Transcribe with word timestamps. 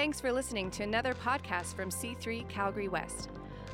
Thanks 0.00 0.18
for 0.18 0.32
listening 0.32 0.70
to 0.70 0.82
another 0.82 1.12
podcast 1.12 1.74
from 1.74 1.90
C3 1.90 2.48
Calgary 2.48 2.88
West. 2.88 3.28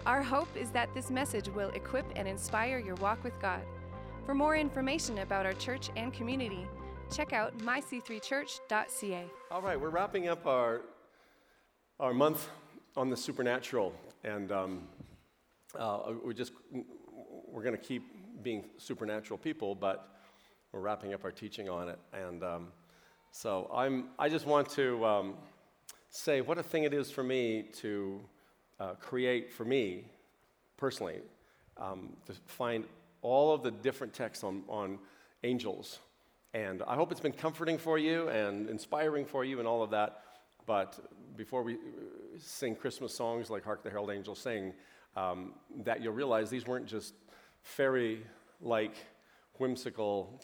Our 0.06 0.24
hope 0.24 0.48
is 0.56 0.72
that 0.72 0.92
this 0.92 1.08
message 1.08 1.48
will 1.48 1.68
equip 1.68 2.04
and 2.16 2.26
inspire 2.26 2.80
your 2.80 2.96
walk 2.96 3.22
with 3.22 3.38
God. 3.38 3.60
For 4.24 4.34
more 4.34 4.56
information 4.56 5.18
about 5.18 5.46
our 5.46 5.52
church 5.52 5.88
and 5.94 6.12
community, 6.12 6.66
check 7.12 7.32
out 7.32 7.56
myc3church.ca. 7.58 9.24
All 9.52 9.62
right, 9.62 9.80
we're 9.80 9.90
wrapping 9.90 10.26
up 10.26 10.48
our, 10.48 10.80
our 12.00 12.12
month 12.12 12.48
on 12.96 13.08
the 13.08 13.16
supernatural, 13.16 13.94
and 14.24 14.50
um, 14.50 14.82
uh, 15.78 16.12
we're 16.24 16.32
just 16.32 16.54
we're 17.46 17.62
going 17.62 17.76
to 17.76 17.80
keep 17.80 18.02
being 18.42 18.64
supernatural 18.78 19.38
people, 19.38 19.76
but 19.76 20.08
we're 20.72 20.80
wrapping 20.80 21.14
up 21.14 21.22
our 21.22 21.30
teaching 21.30 21.68
on 21.68 21.88
it, 21.88 22.00
and 22.12 22.42
um, 22.42 22.72
so 23.30 23.70
I'm 23.72 24.08
I 24.18 24.28
just 24.28 24.44
want 24.44 24.68
to 24.70 25.06
um, 25.06 25.34
say 26.10 26.40
what 26.40 26.58
a 26.58 26.62
thing 26.62 26.84
it 26.84 26.94
is 26.94 27.10
for 27.10 27.22
me 27.22 27.64
to 27.74 28.20
uh, 28.80 28.94
create 28.94 29.52
for 29.52 29.64
me 29.64 30.04
personally 30.76 31.20
um, 31.78 32.16
to 32.26 32.32
find 32.46 32.84
all 33.22 33.52
of 33.52 33.62
the 33.62 33.70
different 33.70 34.12
texts 34.12 34.44
on, 34.44 34.62
on 34.68 34.98
angels. 35.44 35.98
And 36.54 36.82
I 36.86 36.94
hope 36.94 37.12
it's 37.12 37.20
been 37.20 37.32
comforting 37.32 37.76
for 37.76 37.98
you 37.98 38.28
and 38.28 38.68
inspiring 38.68 39.24
for 39.24 39.44
you 39.44 39.58
and 39.58 39.68
all 39.68 39.82
of 39.82 39.90
that. 39.90 40.22
But 40.64 40.98
before 41.36 41.62
we 41.62 41.76
sing 42.38 42.74
Christmas 42.74 43.14
songs 43.14 43.50
like 43.50 43.64
Hark 43.64 43.82
the 43.82 43.90
Herald 43.90 44.10
Angels 44.10 44.38
Sing, 44.38 44.72
um, 45.16 45.52
that 45.84 46.02
you'll 46.02 46.14
realize 46.14 46.50
these 46.50 46.66
weren't 46.66 46.86
just 46.86 47.14
fairy 47.62 48.24
like, 48.60 48.94
whimsical 49.58 50.40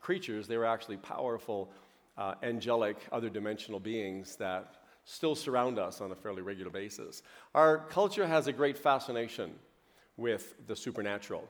creatures. 0.00 0.46
They 0.46 0.56
were 0.56 0.66
actually 0.66 0.96
powerful, 0.98 1.70
uh, 2.16 2.34
angelic, 2.42 2.96
other 3.12 3.28
dimensional 3.28 3.80
beings 3.80 4.36
that 4.36 4.76
still 5.04 5.34
surround 5.34 5.78
us 5.78 6.00
on 6.00 6.12
a 6.12 6.14
fairly 6.14 6.42
regular 6.42 6.70
basis. 6.70 7.22
Our 7.54 7.78
culture 7.78 8.26
has 8.26 8.46
a 8.46 8.52
great 8.52 8.78
fascination 8.78 9.52
with 10.16 10.54
the 10.66 10.76
supernatural. 10.76 11.48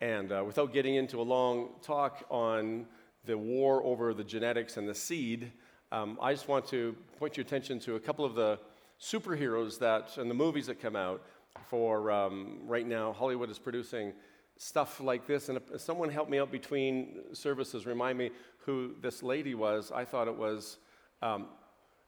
And 0.00 0.32
uh, 0.32 0.42
without 0.46 0.72
getting 0.72 0.94
into 0.94 1.20
a 1.20 1.22
long 1.22 1.70
talk 1.82 2.24
on 2.30 2.86
the 3.26 3.36
war 3.36 3.82
over 3.84 4.14
the 4.14 4.24
genetics 4.24 4.76
and 4.76 4.88
the 4.88 4.94
seed, 4.94 5.52
um, 5.92 6.18
I 6.22 6.32
just 6.32 6.48
want 6.48 6.66
to 6.68 6.96
point 7.18 7.36
your 7.36 7.44
attention 7.44 7.78
to 7.80 7.96
a 7.96 8.00
couple 8.00 8.24
of 8.24 8.34
the 8.34 8.58
superheroes 9.00 9.78
that 9.78 10.16
and 10.16 10.30
the 10.30 10.34
movies 10.34 10.66
that 10.66 10.80
come 10.80 10.96
out. 10.96 11.22
For 11.68 12.10
um, 12.10 12.60
right 12.64 12.86
now, 12.86 13.12
Hollywood 13.12 13.50
is 13.50 13.58
producing 13.58 14.12
stuff 14.56 15.00
like 15.00 15.26
this. 15.26 15.48
And 15.48 15.58
if 15.58 15.80
someone 15.80 16.10
help 16.10 16.28
me 16.28 16.38
out 16.38 16.52
between 16.52 17.20
services, 17.32 17.86
remind 17.86 18.18
me 18.18 18.30
who 18.58 18.94
this 19.00 19.22
lady 19.22 19.54
was. 19.54 19.90
I 19.90 20.04
thought 20.04 20.28
it 20.28 20.36
was 20.36 20.78
um, 21.22 21.48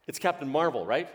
it's 0.06 0.18
Captain 0.18 0.48
Marvel, 0.48 0.84
right? 0.84 1.08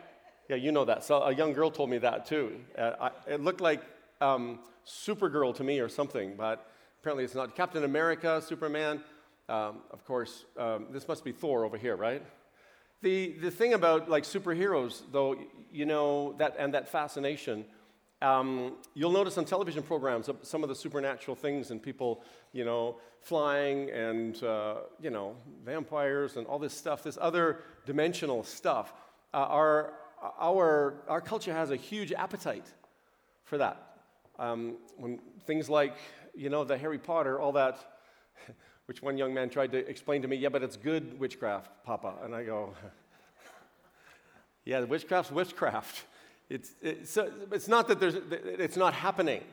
Yeah, 0.50 0.56
you 0.56 0.72
know 0.72 0.86
that. 0.86 1.04
So 1.04 1.22
a 1.22 1.34
young 1.34 1.54
girl 1.54 1.70
told 1.70 1.90
me 1.90 1.98
that 2.00 2.26
too. 2.26 2.58
Uh, 2.78 2.92
I, 3.02 3.34
it 3.34 3.42
looked 3.42 3.62
like 3.62 3.82
um, 4.22 4.60
Supergirl 4.86 5.54
to 5.56 5.64
me 5.64 5.80
or 5.80 5.90
something, 5.90 6.36
but 6.38 6.72
apparently 7.02 7.26
it's 7.26 7.36
not. 7.36 7.56
Captain 7.56 7.84
America, 7.84 8.42
Superman, 8.42 9.04
um, 9.50 9.80
of 9.92 10.06
course, 10.06 10.46
um, 10.58 10.88
this 10.92 11.08
must 11.08 11.24
be 11.24 11.32
Thor 11.32 11.66
over 11.66 11.78
here, 11.78 11.96
right? 11.96 12.24
The, 13.02 13.34
the 13.42 13.52
thing 13.52 13.74
about 13.74 14.10
like 14.10 14.24
superheroes, 14.24 15.04
though, 15.12 15.36
you 15.72 15.86
know, 15.86 16.34
that, 16.40 16.56
and 16.58 16.74
that 16.74 16.88
fascination, 16.88 17.66
um, 18.22 18.78
you'll 18.96 19.12
notice 19.12 19.38
on 19.38 19.46
television 19.46 19.84
programs 19.84 20.30
some 20.42 20.64
of 20.64 20.70
the 20.70 20.76
supernatural 20.76 21.36
things 21.36 21.72
and 21.72 21.82
people, 21.82 22.24
you 22.54 22.66
know, 22.66 22.98
flying 23.22 23.92
and, 23.92 24.42
uh, 24.44 24.78
you 25.00 25.12
know, 25.12 25.36
vampires 25.64 26.38
and 26.38 26.48
all 26.48 26.58
this 26.58 26.74
stuff, 26.74 27.04
this 27.04 27.18
other 27.22 27.60
dimensional 27.88 28.44
stuff. 28.44 28.94
Uh, 29.34 29.38
our, 29.38 29.94
our, 30.38 30.94
our 31.08 31.22
culture 31.22 31.54
has 31.54 31.72
a 31.72 31.76
huge 31.76 32.12
appetite 32.12 32.66
for 33.46 33.58
that. 33.58 33.82
Um, 34.38 34.76
when 34.98 35.20
things 35.46 35.70
like, 35.70 35.96
you 36.36 36.50
know, 36.50 36.64
the 36.64 36.78
Harry 36.78 37.00
Potter, 37.00 37.40
all 37.40 37.54
that, 37.54 37.80
which 38.86 39.02
one 39.02 39.18
young 39.18 39.34
man 39.34 39.50
tried 39.50 39.72
to 39.72 39.78
explain 39.90 40.22
to 40.22 40.28
me, 40.28 40.36
yeah, 40.36 40.50
but 40.50 40.62
it's 40.62 40.78
good 40.78 41.20
witchcraft, 41.20 41.72
Papa. 41.86 42.14
And 42.24 42.36
I 42.36 42.44
go, 42.44 42.74
yeah, 44.66 44.82
witchcraft's 44.82 45.32
witchcraft. 45.32 46.04
It's, 46.50 46.72
it's, 46.82 47.18
it's 47.52 47.68
not 47.68 47.88
that 47.88 48.00
there's, 48.00 48.16
it's 48.32 48.78
not 48.78 48.94
happening, 48.94 49.44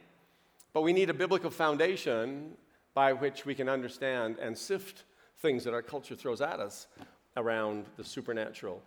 but 0.73 0.83
we 0.83 0.93
need 0.93 1.09
a 1.09 1.15
biblical 1.15 1.51
foundation 1.51 2.53
by 2.95 3.13
which 3.13 3.47
we 3.47 3.55
can 3.55 3.69
understand 3.69 4.39
and 4.41 4.57
sift 4.57 5.05
things 5.39 5.65
that 5.65 5.75
our 5.75 5.83
culture 5.83 6.15
throws 6.15 6.41
at 6.41 6.61
us 6.61 6.87
around 7.37 7.87
the 7.97 8.05
supernatural. 8.05 8.83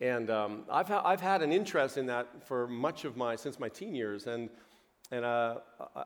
And 0.00 0.30
um, 0.30 0.64
I've, 0.70 0.88
ha- 0.88 1.02
I've 1.04 1.20
had 1.20 1.42
an 1.42 1.52
interest 1.52 1.96
in 1.96 2.06
that 2.06 2.26
for 2.44 2.66
much 2.66 3.04
of 3.04 3.16
my, 3.16 3.36
since 3.36 3.60
my 3.60 3.68
teen 3.68 3.94
years. 3.94 4.26
And, 4.26 4.50
and 5.10 5.24
uh, 5.24 5.58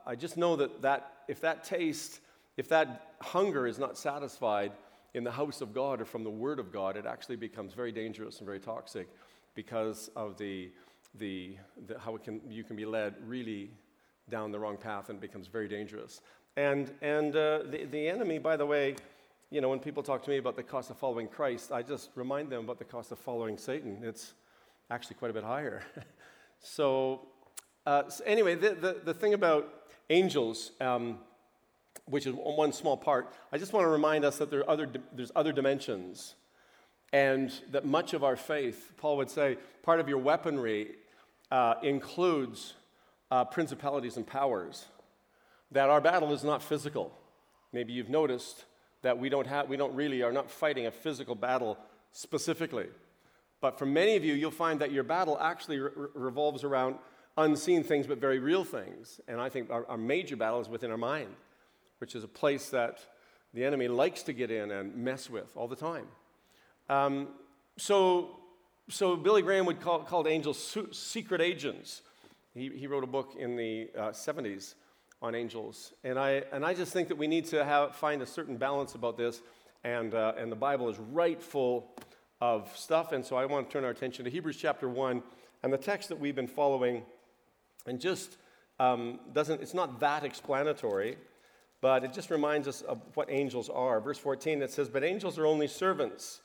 I 0.06 0.14
just 0.14 0.36
know 0.36 0.56
that, 0.56 0.82
that 0.82 1.12
if 1.28 1.40
that 1.40 1.64
taste, 1.64 2.20
if 2.56 2.68
that 2.68 3.14
hunger 3.22 3.66
is 3.66 3.78
not 3.78 3.96
satisfied 3.96 4.72
in 5.14 5.24
the 5.24 5.30
house 5.30 5.62
of 5.62 5.72
God 5.72 6.00
or 6.00 6.04
from 6.04 6.24
the 6.24 6.30
Word 6.30 6.58
of 6.58 6.70
God, 6.70 6.96
it 6.96 7.06
actually 7.06 7.36
becomes 7.36 7.72
very 7.72 7.90
dangerous 7.90 8.38
and 8.38 8.46
very 8.46 8.60
toxic 8.60 9.08
because 9.54 10.10
of 10.14 10.36
the, 10.36 10.70
the, 11.18 11.56
the, 11.86 11.98
how 11.98 12.14
it 12.16 12.22
can, 12.22 12.40
you 12.50 12.64
can 12.64 12.76
be 12.76 12.84
led 12.84 13.14
really 13.26 13.70
down 14.28 14.52
the 14.52 14.58
wrong 14.58 14.76
path 14.76 15.08
and 15.08 15.20
becomes 15.20 15.46
very 15.46 15.68
dangerous. 15.68 16.20
And, 16.56 16.92
and 17.00 17.34
uh, 17.34 17.60
the, 17.70 17.86
the 17.90 18.08
enemy, 18.08 18.38
by 18.38 18.56
the 18.56 18.66
way, 18.66 18.96
you 19.50 19.60
know, 19.60 19.68
when 19.68 19.78
people 19.78 20.02
talk 20.02 20.24
to 20.24 20.30
me 20.30 20.38
about 20.38 20.56
the 20.56 20.62
cost 20.62 20.90
of 20.90 20.98
following 20.98 21.28
Christ, 21.28 21.70
I 21.70 21.82
just 21.82 22.10
remind 22.16 22.50
them 22.50 22.64
about 22.64 22.78
the 22.78 22.84
cost 22.84 23.12
of 23.12 23.18
following 23.18 23.56
Satan. 23.56 24.00
It's 24.02 24.34
actually 24.90 25.16
quite 25.16 25.30
a 25.30 25.34
bit 25.34 25.44
higher. 25.44 25.84
so, 26.58 27.28
uh, 27.86 28.08
so, 28.08 28.24
anyway, 28.24 28.56
the, 28.56 28.70
the, 28.70 29.00
the, 29.04 29.14
thing 29.14 29.34
about 29.34 29.72
angels, 30.10 30.72
um, 30.80 31.18
which 32.06 32.26
is 32.26 32.34
one 32.34 32.72
small 32.72 32.96
part, 32.96 33.32
I 33.52 33.58
just 33.58 33.72
want 33.72 33.84
to 33.84 33.88
remind 33.88 34.24
us 34.24 34.38
that 34.38 34.50
there 34.50 34.60
are 34.60 34.70
other, 34.70 34.88
there's 35.12 35.30
other 35.36 35.52
dimensions. 35.52 36.34
And 37.12 37.52
that 37.70 37.84
much 37.84 38.14
of 38.14 38.24
our 38.24 38.36
faith, 38.36 38.92
Paul 38.96 39.16
would 39.18 39.30
say, 39.30 39.58
part 39.84 40.00
of 40.00 40.08
your 40.08 40.18
weaponry 40.18 40.96
uh, 41.52 41.74
includes 41.84 42.74
uh, 43.30 43.44
principalities 43.44 44.16
and 44.16 44.26
powers. 44.26 44.86
That 45.70 45.88
our 45.88 46.00
battle 46.00 46.32
is 46.32 46.42
not 46.42 46.64
physical. 46.64 47.16
Maybe 47.72 47.92
you've 47.92 48.08
noticed 48.08 48.64
that 49.06 49.18
we 49.18 49.28
don't, 49.28 49.46
have, 49.46 49.68
we 49.68 49.76
don't 49.76 49.94
really 49.94 50.22
are 50.22 50.32
not 50.32 50.50
fighting 50.50 50.86
a 50.86 50.90
physical 50.90 51.36
battle 51.36 51.78
specifically. 52.10 52.88
But 53.60 53.78
for 53.78 53.86
many 53.86 54.16
of 54.16 54.24
you, 54.24 54.34
you'll 54.34 54.50
find 54.50 54.80
that 54.80 54.90
your 54.90 55.04
battle 55.04 55.38
actually 55.40 55.78
re- 55.78 55.90
revolves 56.14 56.64
around 56.64 56.96
unseen 57.38 57.84
things, 57.84 58.08
but 58.08 58.18
very 58.18 58.40
real 58.40 58.64
things. 58.64 59.20
And 59.28 59.40
I 59.40 59.48
think 59.48 59.70
our, 59.70 59.86
our 59.86 59.96
major 59.96 60.34
battle 60.34 60.60
is 60.60 60.68
within 60.68 60.90
our 60.90 60.96
mind, 60.98 61.28
which 61.98 62.16
is 62.16 62.24
a 62.24 62.28
place 62.28 62.70
that 62.70 62.98
the 63.54 63.64
enemy 63.64 63.86
likes 63.86 64.24
to 64.24 64.32
get 64.32 64.50
in 64.50 64.72
and 64.72 64.96
mess 64.96 65.30
with 65.30 65.56
all 65.56 65.68
the 65.68 65.76
time. 65.76 66.06
Um, 66.88 67.28
so 67.76 68.40
so 68.88 69.16
Billy 69.16 69.42
Graham 69.42 69.66
would 69.66 69.80
call 69.80 70.00
called 70.00 70.26
angels 70.26 70.58
su- 70.58 70.92
secret 70.92 71.40
agents. 71.40 72.02
He, 72.54 72.70
he 72.70 72.86
wrote 72.86 73.04
a 73.04 73.08
book 73.08 73.34
in 73.38 73.56
the 73.56 73.88
uh, 73.96 74.00
70s 74.10 74.74
on 75.22 75.34
angels, 75.34 75.92
and 76.04 76.18
I 76.18 76.42
and 76.52 76.64
I 76.64 76.74
just 76.74 76.92
think 76.92 77.08
that 77.08 77.16
we 77.16 77.26
need 77.26 77.46
to 77.46 77.64
have 77.64 77.94
find 77.96 78.22
a 78.22 78.26
certain 78.26 78.56
balance 78.56 78.94
about 78.94 79.16
this, 79.16 79.40
and 79.84 80.14
uh, 80.14 80.34
and 80.36 80.50
the 80.50 80.56
Bible 80.56 80.88
is 80.88 80.98
right 80.98 81.42
full 81.42 81.90
of 82.40 82.70
stuff, 82.76 83.12
and 83.12 83.24
so 83.24 83.36
I 83.36 83.46
want 83.46 83.68
to 83.68 83.72
turn 83.72 83.84
our 83.84 83.90
attention 83.90 84.24
to 84.24 84.30
Hebrews 84.30 84.56
chapter 84.56 84.88
one 84.88 85.22
and 85.62 85.72
the 85.72 85.78
text 85.78 86.08
that 86.10 86.20
we've 86.20 86.36
been 86.36 86.46
following, 86.46 87.02
and 87.86 88.00
just 88.00 88.36
um, 88.78 89.20
doesn't 89.32 89.62
it's 89.62 89.74
not 89.74 90.00
that 90.00 90.24
explanatory. 90.24 91.16
But 91.82 92.04
it 92.04 92.14
just 92.14 92.30
reminds 92.30 92.66
us 92.66 92.80
of 92.80 93.02
what 93.14 93.30
angels 93.30 93.68
are. 93.68 94.00
Verse 94.00 94.16
14, 94.16 94.62
it 94.62 94.72
says, 94.72 94.88
But 94.88 95.04
angels 95.04 95.38
are 95.38 95.44
only 95.46 95.68
servants 95.68 96.40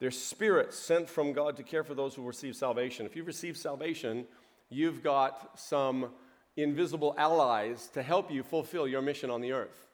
they're 0.00 0.10
spirits 0.10 0.78
sent 0.78 1.10
from 1.10 1.34
God 1.34 1.58
to 1.58 1.62
care 1.62 1.84
for 1.84 1.94
those 1.94 2.14
who 2.14 2.26
receive 2.26 2.56
salvation. 2.56 3.04
If 3.04 3.14
you've 3.14 3.26
received 3.26 3.58
salvation, 3.58 4.26
you've 4.70 5.02
got 5.02 5.60
some 5.60 6.08
invisible 6.56 7.14
allies 7.16 7.88
to 7.94 8.02
help 8.02 8.30
you 8.30 8.42
fulfill 8.42 8.86
your 8.86 9.02
mission 9.02 9.30
on 9.30 9.40
the 9.40 9.52
earth. 9.52 9.88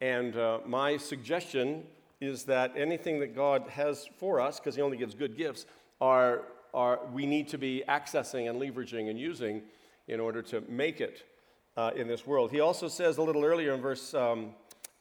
And 0.00 0.36
uh, 0.36 0.58
my 0.66 0.96
suggestion 0.96 1.84
is 2.20 2.44
that 2.44 2.72
anything 2.76 3.20
that 3.20 3.34
God 3.34 3.68
has 3.68 4.08
for 4.16 4.40
us, 4.40 4.58
because 4.58 4.74
He 4.74 4.82
only 4.82 4.96
gives 4.96 5.14
good 5.14 5.36
gifts, 5.36 5.66
are, 6.00 6.42
are 6.74 7.00
we 7.12 7.26
need 7.26 7.48
to 7.48 7.58
be 7.58 7.84
accessing 7.88 8.48
and 8.48 8.60
leveraging 8.60 9.10
and 9.10 9.18
using 9.18 9.62
in 10.08 10.20
order 10.20 10.42
to 10.42 10.62
make 10.68 11.00
it 11.00 11.24
uh, 11.76 11.90
in 11.96 12.08
this 12.08 12.26
world. 12.26 12.50
He 12.50 12.60
also 12.60 12.88
says 12.88 13.18
a 13.18 13.22
little 13.22 13.44
earlier 13.44 13.74
in 13.74 13.80
verse 13.80 14.14
um, 14.14 14.54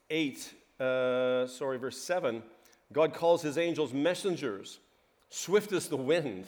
8, 0.10 0.54
uh, 0.80 1.48
sorry, 1.48 1.78
verse 1.78 1.98
7 1.98 2.44
God 2.94 3.14
calls 3.14 3.42
his 3.42 3.58
angels 3.58 3.94
messengers, 3.94 4.80
swift 5.30 5.72
as 5.72 5.88
the 5.88 5.98
wind. 5.98 6.46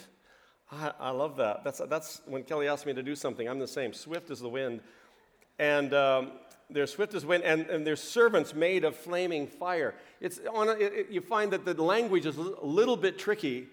I, 0.80 0.92
I, 1.00 1.10
love 1.10 1.36
that. 1.36 1.64
That's, 1.64 1.80
that's 1.88 2.20
when 2.26 2.42
Kelly 2.42 2.68
asked 2.68 2.86
me 2.86 2.94
to 2.94 3.02
do 3.02 3.14
something. 3.14 3.48
I'm 3.48 3.58
the 3.58 3.68
same, 3.68 3.92
swift 3.92 4.30
as 4.30 4.40
the 4.40 4.48
wind. 4.48 4.80
And 5.58 5.94
um, 5.94 6.32
they're 6.70 6.86
swift 6.86 7.14
as 7.14 7.24
wind, 7.24 7.44
and, 7.44 7.66
and 7.66 7.86
they're 7.86 7.96
servants 7.96 8.54
made 8.54 8.84
of 8.84 8.96
flaming 8.96 9.46
fire. 9.46 9.94
It's 10.20 10.40
on 10.52 10.68
a, 10.68 10.72
it, 10.72 11.10
you 11.10 11.20
find 11.20 11.52
that 11.52 11.64
the 11.64 11.82
language 11.82 12.26
is 12.26 12.36
a 12.36 12.40
little 12.40 12.96
bit 12.96 13.18
tricky 13.18 13.68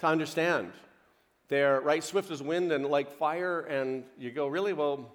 to 0.00 0.06
understand. 0.06 0.72
They're 1.48 1.80
right 1.80 2.02
swift 2.02 2.30
as 2.30 2.42
wind 2.42 2.72
and 2.72 2.86
like 2.86 3.10
fire, 3.10 3.60
and 3.60 4.04
you 4.18 4.30
go, 4.30 4.46
really? 4.46 4.72
Well, 4.72 5.12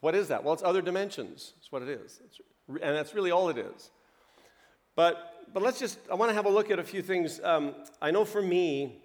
what 0.00 0.14
is 0.14 0.28
that? 0.28 0.44
Well, 0.44 0.54
it's 0.54 0.62
other 0.62 0.82
dimensions. 0.82 1.54
That's 1.56 1.72
what 1.72 1.82
it 1.82 1.88
is. 1.88 2.20
It's, 2.24 2.40
and 2.68 2.96
that's 2.96 3.14
really 3.14 3.30
all 3.30 3.48
it 3.48 3.58
is. 3.58 3.90
But, 4.96 5.46
but 5.52 5.62
let's 5.62 5.78
just, 5.78 5.98
I 6.10 6.14
want 6.14 6.30
to 6.30 6.34
have 6.34 6.46
a 6.46 6.50
look 6.50 6.70
at 6.70 6.78
a 6.78 6.84
few 6.84 7.02
things. 7.02 7.40
Um, 7.42 7.74
I 8.00 8.10
know 8.10 8.24
for 8.24 8.42
me, 8.42 9.03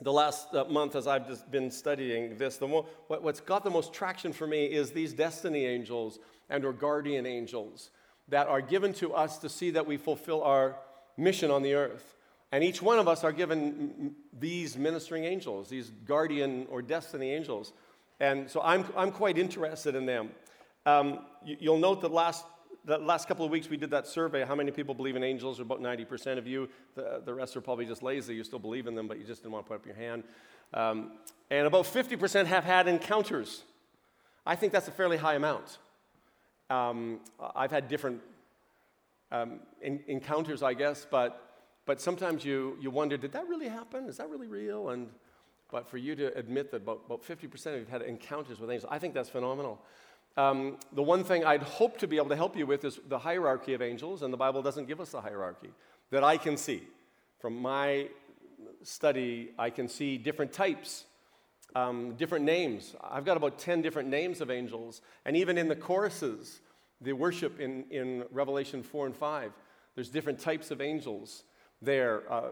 the 0.00 0.12
last 0.12 0.54
uh, 0.54 0.64
month 0.64 0.94
as 0.94 1.06
I've 1.06 1.26
just 1.26 1.50
been 1.50 1.70
studying 1.70 2.36
this, 2.38 2.56
the 2.56 2.68
mo- 2.68 2.86
what, 3.08 3.22
what's 3.22 3.40
got 3.40 3.64
the 3.64 3.70
most 3.70 3.92
traction 3.92 4.32
for 4.32 4.46
me 4.46 4.66
is 4.66 4.92
these 4.92 5.12
destiny 5.12 5.66
angels 5.66 6.18
and 6.48 6.64
or 6.64 6.72
guardian 6.72 7.26
angels 7.26 7.90
that 8.28 8.46
are 8.46 8.60
given 8.60 8.92
to 8.94 9.12
us 9.14 9.38
to 9.38 9.48
see 9.48 9.70
that 9.70 9.86
we 9.86 9.96
fulfill 9.96 10.42
our 10.42 10.76
mission 11.16 11.50
on 11.50 11.62
the 11.62 11.74
earth. 11.74 12.14
And 12.52 12.64
each 12.64 12.80
one 12.80 12.98
of 12.98 13.08
us 13.08 13.24
are 13.24 13.32
given 13.32 14.14
these 14.38 14.76
ministering 14.76 15.24
angels, 15.24 15.68
these 15.68 15.90
guardian 16.06 16.66
or 16.70 16.80
destiny 16.80 17.32
angels. 17.32 17.72
And 18.20 18.50
so 18.50 18.60
I'm, 18.62 18.84
I'm 18.96 19.12
quite 19.12 19.36
interested 19.36 19.94
in 19.94 20.06
them. 20.06 20.30
Um, 20.86 21.20
you, 21.44 21.70
will 21.70 21.78
note 21.78 22.00
that 22.00 22.12
last, 22.12 22.44
the 22.84 22.98
last 22.98 23.28
couple 23.28 23.44
of 23.44 23.50
weeks 23.50 23.68
we 23.68 23.76
did 23.76 23.90
that 23.90 24.06
survey 24.06 24.44
how 24.44 24.54
many 24.54 24.70
people 24.70 24.94
believe 24.94 25.16
in 25.16 25.24
angels? 25.24 25.60
About 25.60 25.80
90% 25.80 26.38
of 26.38 26.46
you. 26.46 26.68
The, 26.94 27.22
the 27.24 27.34
rest 27.34 27.56
are 27.56 27.60
probably 27.60 27.86
just 27.86 28.02
lazy. 28.02 28.34
You 28.34 28.44
still 28.44 28.58
believe 28.58 28.86
in 28.86 28.94
them, 28.94 29.08
but 29.08 29.18
you 29.18 29.24
just 29.24 29.42
didn't 29.42 29.52
want 29.52 29.66
to 29.66 29.68
put 29.68 29.76
up 29.76 29.86
your 29.86 29.94
hand. 29.94 30.24
Um, 30.74 31.12
and 31.50 31.66
about 31.66 31.84
50% 31.84 32.46
have 32.46 32.64
had 32.64 32.88
encounters. 32.88 33.62
I 34.46 34.56
think 34.56 34.72
that's 34.72 34.88
a 34.88 34.92
fairly 34.92 35.16
high 35.16 35.34
amount. 35.34 35.78
Um, 36.70 37.20
I've 37.54 37.70
had 37.70 37.88
different 37.88 38.20
um, 39.30 39.60
in, 39.80 40.00
encounters, 40.06 40.62
I 40.62 40.74
guess, 40.74 41.06
but, 41.10 41.62
but 41.86 42.00
sometimes 42.00 42.44
you, 42.44 42.76
you 42.80 42.90
wonder, 42.90 43.16
did 43.16 43.32
that 43.32 43.48
really 43.48 43.68
happen? 43.68 44.08
Is 44.08 44.18
that 44.18 44.28
really 44.28 44.46
real? 44.46 44.90
And, 44.90 45.08
but 45.70 45.88
for 45.88 45.98
you 45.98 46.14
to 46.16 46.36
admit 46.36 46.70
that 46.70 46.78
about, 46.78 47.02
about 47.06 47.22
50% 47.22 47.54
of 47.66 47.72
you 47.74 47.78
have 47.80 47.88
had 47.88 48.02
encounters 48.02 48.58
with 48.58 48.70
angels, 48.70 48.90
I 48.90 48.98
think 48.98 49.14
that's 49.14 49.28
phenomenal. 49.28 49.80
Um, 50.38 50.76
the 50.92 51.02
one 51.02 51.24
thing 51.24 51.44
I'd 51.44 51.64
hope 51.64 51.98
to 51.98 52.06
be 52.06 52.16
able 52.16 52.28
to 52.28 52.36
help 52.36 52.56
you 52.56 52.64
with 52.64 52.84
is 52.84 53.00
the 53.08 53.18
hierarchy 53.18 53.74
of 53.74 53.82
angels, 53.82 54.22
and 54.22 54.32
the 54.32 54.36
Bible 54.36 54.62
doesn't 54.62 54.86
give 54.86 55.00
us 55.00 55.12
a 55.12 55.20
hierarchy 55.20 55.70
that 56.12 56.22
I 56.22 56.36
can 56.36 56.56
see. 56.56 56.84
From 57.40 57.60
my 57.60 58.08
study, 58.84 59.50
I 59.58 59.70
can 59.70 59.88
see 59.88 60.16
different 60.16 60.52
types, 60.52 61.06
um, 61.74 62.14
different 62.14 62.44
names. 62.44 62.94
I've 63.02 63.24
got 63.24 63.36
about 63.36 63.58
10 63.58 63.82
different 63.82 64.10
names 64.10 64.40
of 64.40 64.48
angels, 64.48 65.02
and 65.24 65.36
even 65.36 65.58
in 65.58 65.66
the 65.66 65.74
choruses, 65.74 66.60
the 67.00 67.14
worship 67.14 67.58
in, 67.58 67.82
in 67.90 68.22
Revelation 68.30 68.84
4 68.84 69.06
and 69.06 69.16
5, 69.16 69.50
there's 69.96 70.08
different 70.08 70.38
types 70.38 70.70
of 70.70 70.80
angels 70.80 71.42
there, 71.82 72.32
uh, 72.32 72.50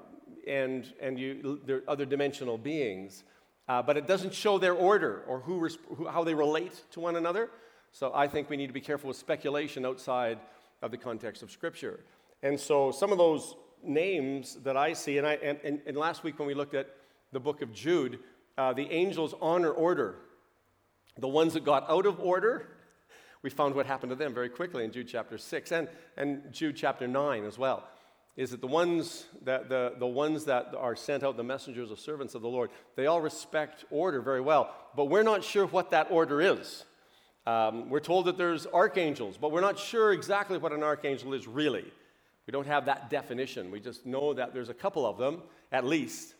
and, 0.48 0.92
and 1.00 1.20
you, 1.20 1.60
they're 1.64 1.84
other 1.86 2.04
dimensional 2.04 2.58
beings. 2.58 3.22
Uh, 3.68 3.80
but 3.82 3.96
it 3.96 4.08
doesn't 4.08 4.34
show 4.34 4.58
their 4.58 4.74
order 4.74 5.22
or 5.26 5.40
who, 5.40 5.68
who, 5.94 6.06
how 6.06 6.24
they 6.24 6.34
relate 6.34 6.82
to 6.90 7.00
one 7.00 7.14
another. 7.14 7.48
So 7.92 8.12
I 8.14 8.28
think 8.28 8.50
we 8.50 8.56
need 8.56 8.66
to 8.66 8.72
be 8.72 8.80
careful 8.80 9.08
with 9.08 9.16
speculation 9.16 9.84
outside 9.86 10.38
of 10.82 10.90
the 10.90 10.96
context 10.96 11.42
of 11.42 11.50
Scripture. 11.50 12.00
And 12.42 12.58
so 12.58 12.90
some 12.90 13.12
of 13.12 13.18
those 13.18 13.56
names 13.82 14.56
that 14.64 14.76
I 14.76 14.92
see, 14.92 15.18
and, 15.18 15.26
I, 15.26 15.34
and, 15.34 15.58
and, 15.64 15.80
and 15.86 15.96
last 15.96 16.22
week 16.24 16.38
when 16.38 16.48
we 16.48 16.54
looked 16.54 16.74
at 16.74 16.88
the 17.32 17.40
book 17.40 17.62
of 17.62 17.72
Jude, 17.72 18.18
uh, 18.58 18.72
the 18.72 18.90
angels 18.90 19.34
honor 19.40 19.70
order. 19.70 20.16
The 21.18 21.28
ones 21.28 21.54
that 21.54 21.64
got 21.64 21.88
out 21.88 22.06
of 22.06 22.20
order, 22.20 22.66
we 23.42 23.50
found 23.50 23.74
what 23.74 23.86
happened 23.86 24.10
to 24.10 24.16
them 24.16 24.34
very 24.34 24.50
quickly 24.50 24.84
in 24.84 24.92
Jude 24.92 25.08
chapter 25.08 25.38
6 25.38 25.72
and, 25.72 25.88
and 26.16 26.42
Jude 26.52 26.76
chapter 26.76 27.08
9 27.08 27.44
as 27.44 27.58
well 27.58 27.84
is 28.36 28.50
that 28.50 28.60
the 28.60 28.66
ones 28.66 29.24
that, 29.44 29.68
the, 29.68 29.94
the 29.98 30.06
ones 30.06 30.44
that 30.44 30.74
are 30.76 30.94
sent 30.94 31.22
out, 31.22 31.36
the 31.36 31.44
messengers 31.44 31.90
or 31.90 31.96
servants 31.96 32.34
of 32.34 32.42
the 32.42 32.48
Lord, 32.48 32.70
they 32.94 33.06
all 33.06 33.20
respect 33.20 33.84
order 33.90 34.20
very 34.20 34.42
well. 34.42 34.74
But 34.94 35.06
we're 35.06 35.22
not 35.22 35.42
sure 35.42 35.66
what 35.66 35.90
that 35.92 36.08
order 36.10 36.42
is. 36.42 36.84
Um, 37.46 37.88
we're 37.88 38.00
told 38.00 38.26
that 38.26 38.36
there's 38.36 38.66
archangels, 38.66 39.36
but 39.36 39.52
we're 39.52 39.60
not 39.60 39.78
sure 39.78 40.12
exactly 40.12 40.58
what 40.58 40.72
an 40.72 40.82
archangel 40.82 41.32
is 41.32 41.46
really. 41.46 41.84
We 42.46 42.50
don't 42.52 42.66
have 42.66 42.86
that 42.86 43.08
definition. 43.08 43.70
We 43.70 43.80
just 43.80 44.04
know 44.04 44.34
that 44.34 44.52
there's 44.52 44.68
a 44.68 44.74
couple 44.74 45.06
of 45.06 45.16
them, 45.16 45.42
at 45.70 45.84
least. 45.84 46.34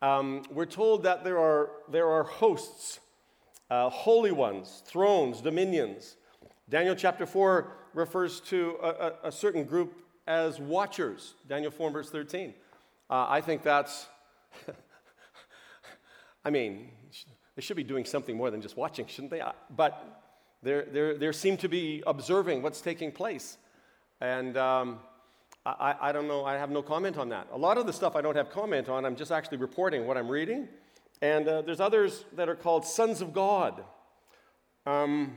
Um, 0.00 0.42
we're 0.50 0.66
told 0.66 1.02
that 1.02 1.24
there 1.24 1.38
are, 1.38 1.70
there 1.90 2.08
are 2.08 2.22
hosts, 2.22 3.00
uh, 3.70 3.90
holy 3.90 4.32
ones, 4.32 4.82
thrones, 4.86 5.40
dominions. 5.40 6.16
Daniel 6.68 6.94
chapter 6.94 7.26
4 7.26 7.72
refers 7.94 8.40
to 8.40 8.76
a, 8.82 8.88
a, 8.88 9.12
a 9.24 9.32
certain 9.32 9.64
group 9.64 9.94
as 10.26 10.58
watchers. 10.58 11.34
Daniel 11.48 11.70
4, 11.70 11.90
verse 11.90 12.10
13. 12.10 12.54
Uh, 13.08 13.26
I 13.28 13.40
think 13.40 13.62
that's, 13.62 14.06
I 16.44 16.50
mean, 16.50 16.90
they 17.54 17.62
should 17.62 17.76
be 17.76 17.84
doing 17.84 18.04
something 18.04 18.36
more 18.36 18.50
than 18.50 18.60
just 18.60 18.76
watching, 18.76 19.06
shouldn't 19.06 19.30
they? 19.30 19.42
Uh, 20.66 20.82
but 20.92 21.20
they 21.20 21.32
seem 21.32 21.56
to 21.58 21.68
be 21.68 22.02
observing 22.06 22.62
what's 22.62 22.80
taking 22.80 23.12
place. 23.12 23.58
And 24.20 24.56
um, 24.56 24.98
I, 25.64 25.94
I 26.00 26.12
don't 26.12 26.28
know, 26.28 26.44
I 26.44 26.54
have 26.54 26.70
no 26.70 26.82
comment 26.82 27.18
on 27.18 27.28
that. 27.30 27.48
A 27.52 27.58
lot 27.58 27.78
of 27.78 27.86
the 27.86 27.92
stuff 27.92 28.16
I 28.16 28.22
don't 28.22 28.36
have 28.36 28.50
comment 28.50 28.88
on, 28.88 29.04
I'm 29.04 29.16
just 29.16 29.30
actually 29.30 29.58
reporting 29.58 30.06
what 30.06 30.16
I'm 30.16 30.28
reading. 30.28 30.68
And 31.22 31.48
uh, 31.48 31.62
there's 31.62 31.80
others 31.80 32.24
that 32.34 32.48
are 32.48 32.56
called 32.56 32.84
sons 32.84 33.20
of 33.20 33.32
God. 33.32 33.82
Um, 34.84 35.36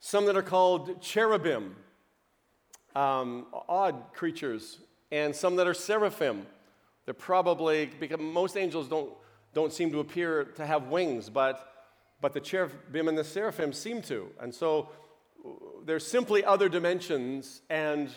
some 0.00 0.26
that 0.26 0.36
are 0.36 0.42
called 0.42 1.00
cherubim 1.00 1.76
um, 2.94 3.46
odd 3.68 4.12
creatures, 4.12 4.78
and 5.10 5.34
some 5.34 5.56
that 5.56 5.66
are 5.66 5.74
seraphim. 5.74 6.46
They're 7.04 7.14
probably, 7.14 7.90
because 7.98 8.20
most 8.20 8.56
angels 8.56 8.88
don't, 8.88 9.12
don't 9.52 9.72
seem 9.72 9.90
to 9.92 10.00
appear 10.00 10.44
to 10.44 10.66
have 10.66 10.88
wings, 10.88 11.28
but, 11.28 11.73
but 12.20 12.32
the 12.32 12.40
cherubim 12.40 13.08
and 13.08 13.18
the 13.18 13.24
seraphim 13.24 13.72
seem 13.72 14.02
to. 14.02 14.28
And 14.40 14.54
so 14.54 14.88
there's 15.84 16.06
simply 16.06 16.44
other 16.44 16.68
dimensions, 16.68 17.60
and, 17.68 18.08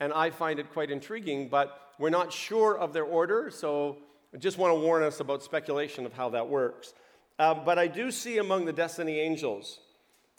and 0.00 0.12
I 0.12 0.30
find 0.30 0.58
it 0.58 0.72
quite 0.72 0.90
intriguing, 0.90 1.48
but 1.48 1.80
we're 1.98 2.10
not 2.10 2.32
sure 2.32 2.78
of 2.78 2.92
their 2.92 3.04
order, 3.04 3.50
so 3.50 3.98
I 4.32 4.36
just 4.38 4.58
want 4.58 4.74
to 4.74 4.80
warn 4.80 5.02
us 5.02 5.20
about 5.20 5.42
speculation 5.42 6.06
of 6.06 6.12
how 6.12 6.28
that 6.30 6.48
works. 6.48 6.94
Uh, 7.38 7.54
but 7.54 7.78
I 7.78 7.86
do 7.86 8.10
see 8.10 8.38
among 8.38 8.64
the 8.64 8.72
destiny 8.72 9.18
angels 9.18 9.80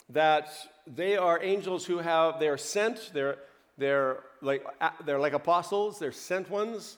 that 0.09 0.49
they 0.87 1.17
are 1.17 1.41
angels 1.41 1.85
who 1.85 1.97
have, 1.99 2.39
they 2.39 2.47
are 2.47 2.57
sent, 2.57 3.11
they're, 3.13 3.37
they're 3.77 4.19
like, 4.41 4.65
they're 5.05 5.19
like 5.19 5.33
apostles, 5.33 5.99
they're 5.99 6.11
sent 6.11 6.49
ones, 6.49 6.97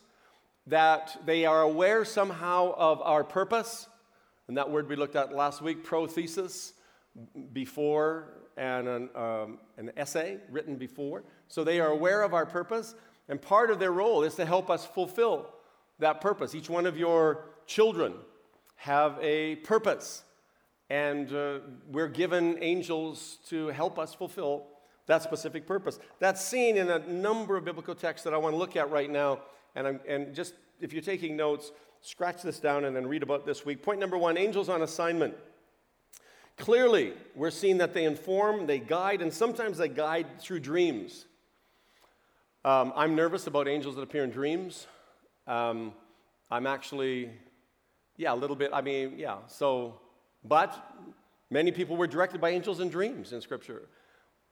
that 0.67 1.17
they 1.25 1.45
are 1.45 1.61
aware 1.61 2.05
somehow 2.05 2.73
of 2.75 3.01
our 3.01 3.23
purpose. 3.23 3.87
And 4.51 4.57
that 4.57 4.69
word 4.69 4.89
we 4.89 4.97
looked 4.97 5.15
at 5.15 5.33
last 5.33 5.61
week, 5.61 5.81
prothesis, 5.81 6.73
before, 7.53 8.33
and 8.57 8.85
an, 8.85 9.09
um, 9.15 9.59
an 9.77 9.93
essay 9.95 10.39
written 10.49 10.75
before. 10.75 11.23
So 11.47 11.63
they 11.63 11.79
are 11.79 11.87
aware 11.87 12.21
of 12.21 12.33
our 12.33 12.45
purpose, 12.45 12.93
and 13.29 13.41
part 13.41 13.71
of 13.71 13.79
their 13.79 13.93
role 13.93 14.23
is 14.23 14.35
to 14.35 14.45
help 14.45 14.69
us 14.69 14.85
fulfill 14.85 15.47
that 15.99 16.19
purpose. 16.19 16.53
Each 16.53 16.69
one 16.69 16.85
of 16.85 16.97
your 16.97 17.45
children 17.65 18.13
have 18.75 19.17
a 19.21 19.55
purpose, 19.55 20.21
and 20.89 21.31
uh, 21.31 21.59
we're 21.89 22.09
given 22.09 22.61
angels 22.61 23.37
to 23.47 23.67
help 23.67 23.97
us 23.97 24.13
fulfill 24.13 24.65
that 25.05 25.23
specific 25.23 25.65
purpose. 25.65 25.97
That's 26.19 26.43
seen 26.43 26.75
in 26.75 26.89
a 26.89 26.99
number 26.99 27.55
of 27.55 27.63
biblical 27.63 27.95
texts 27.95 28.25
that 28.25 28.33
I 28.33 28.37
want 28.37 28.51
to 28.51 28.57
look 28.57 28.75
at 28.75 28.91
right 28.91 29.09
now. 29.09 29.43
And, 29.75 29.87
I'm, 29.87 29.99
and 30.05 30.35
just 30.35 30.55
if 30.81 30.91
you're 30.91 31.01
taking 31.01 31.37
notes, 31.37 31.71
scratch 32.01 32.41
this 32.41 32.59
down 32.59 32.85
and 32.85 32.95
then 32.95 33.07
read 33.07 33.23
about 33.23 33.45
this 33.45 33.65
week. 33.65 33.83
Point 33.83 33.99
number 33.99 34.17
one 34.17 34.37
angels 34.37 34.69
on 34.69 34.81
assignment. 34.81 35.35
Clearly, 36.57 37.13
we're 37.35 37.51
seeing 37.51 37.77
that 37.77 37.93
they 37.93 38.05
inform, 38.05 38.67
they 38.67 38.79
guide, 38.79 39.21
and 39.21 39.33
sometimes 39.33 39.77
they 39.77 39.87
guide 39.87 40.27
through 40.39 40.59
dreams. 40.59 41.25
Um, 42.63 42.93
I'm 42.95 43.15
nervous 43.15 43.47
about 43.47 43.67
angels 43.67 43.95
that 43.95 44.01
appear 44.01 44.23
in 44.23 44.29
dreams. 44.29 44.85
Um, 45.47 45.93
I'm 46.51 46.67
actually, 46.67 47.31
yeah, 48.17 48.33
a 48.33 48.35
little 48.35 48.55
bit. 48.55 48.71
I 48.73 48.81
mean, 48.81 49.13
yeah, 49.17 49.37
so, 49.47 49.99
but 50.43 50.75
many 51.49 51.71
people 51.71 51.97
were 51.97 52.07
directed 52.07 52.41
by 52.41 52.51
angels 52.51 52.79
in 52.79 52.89
dreams 52.89 53.33
in 53.33 53.41
Scripture. 53.41 53.87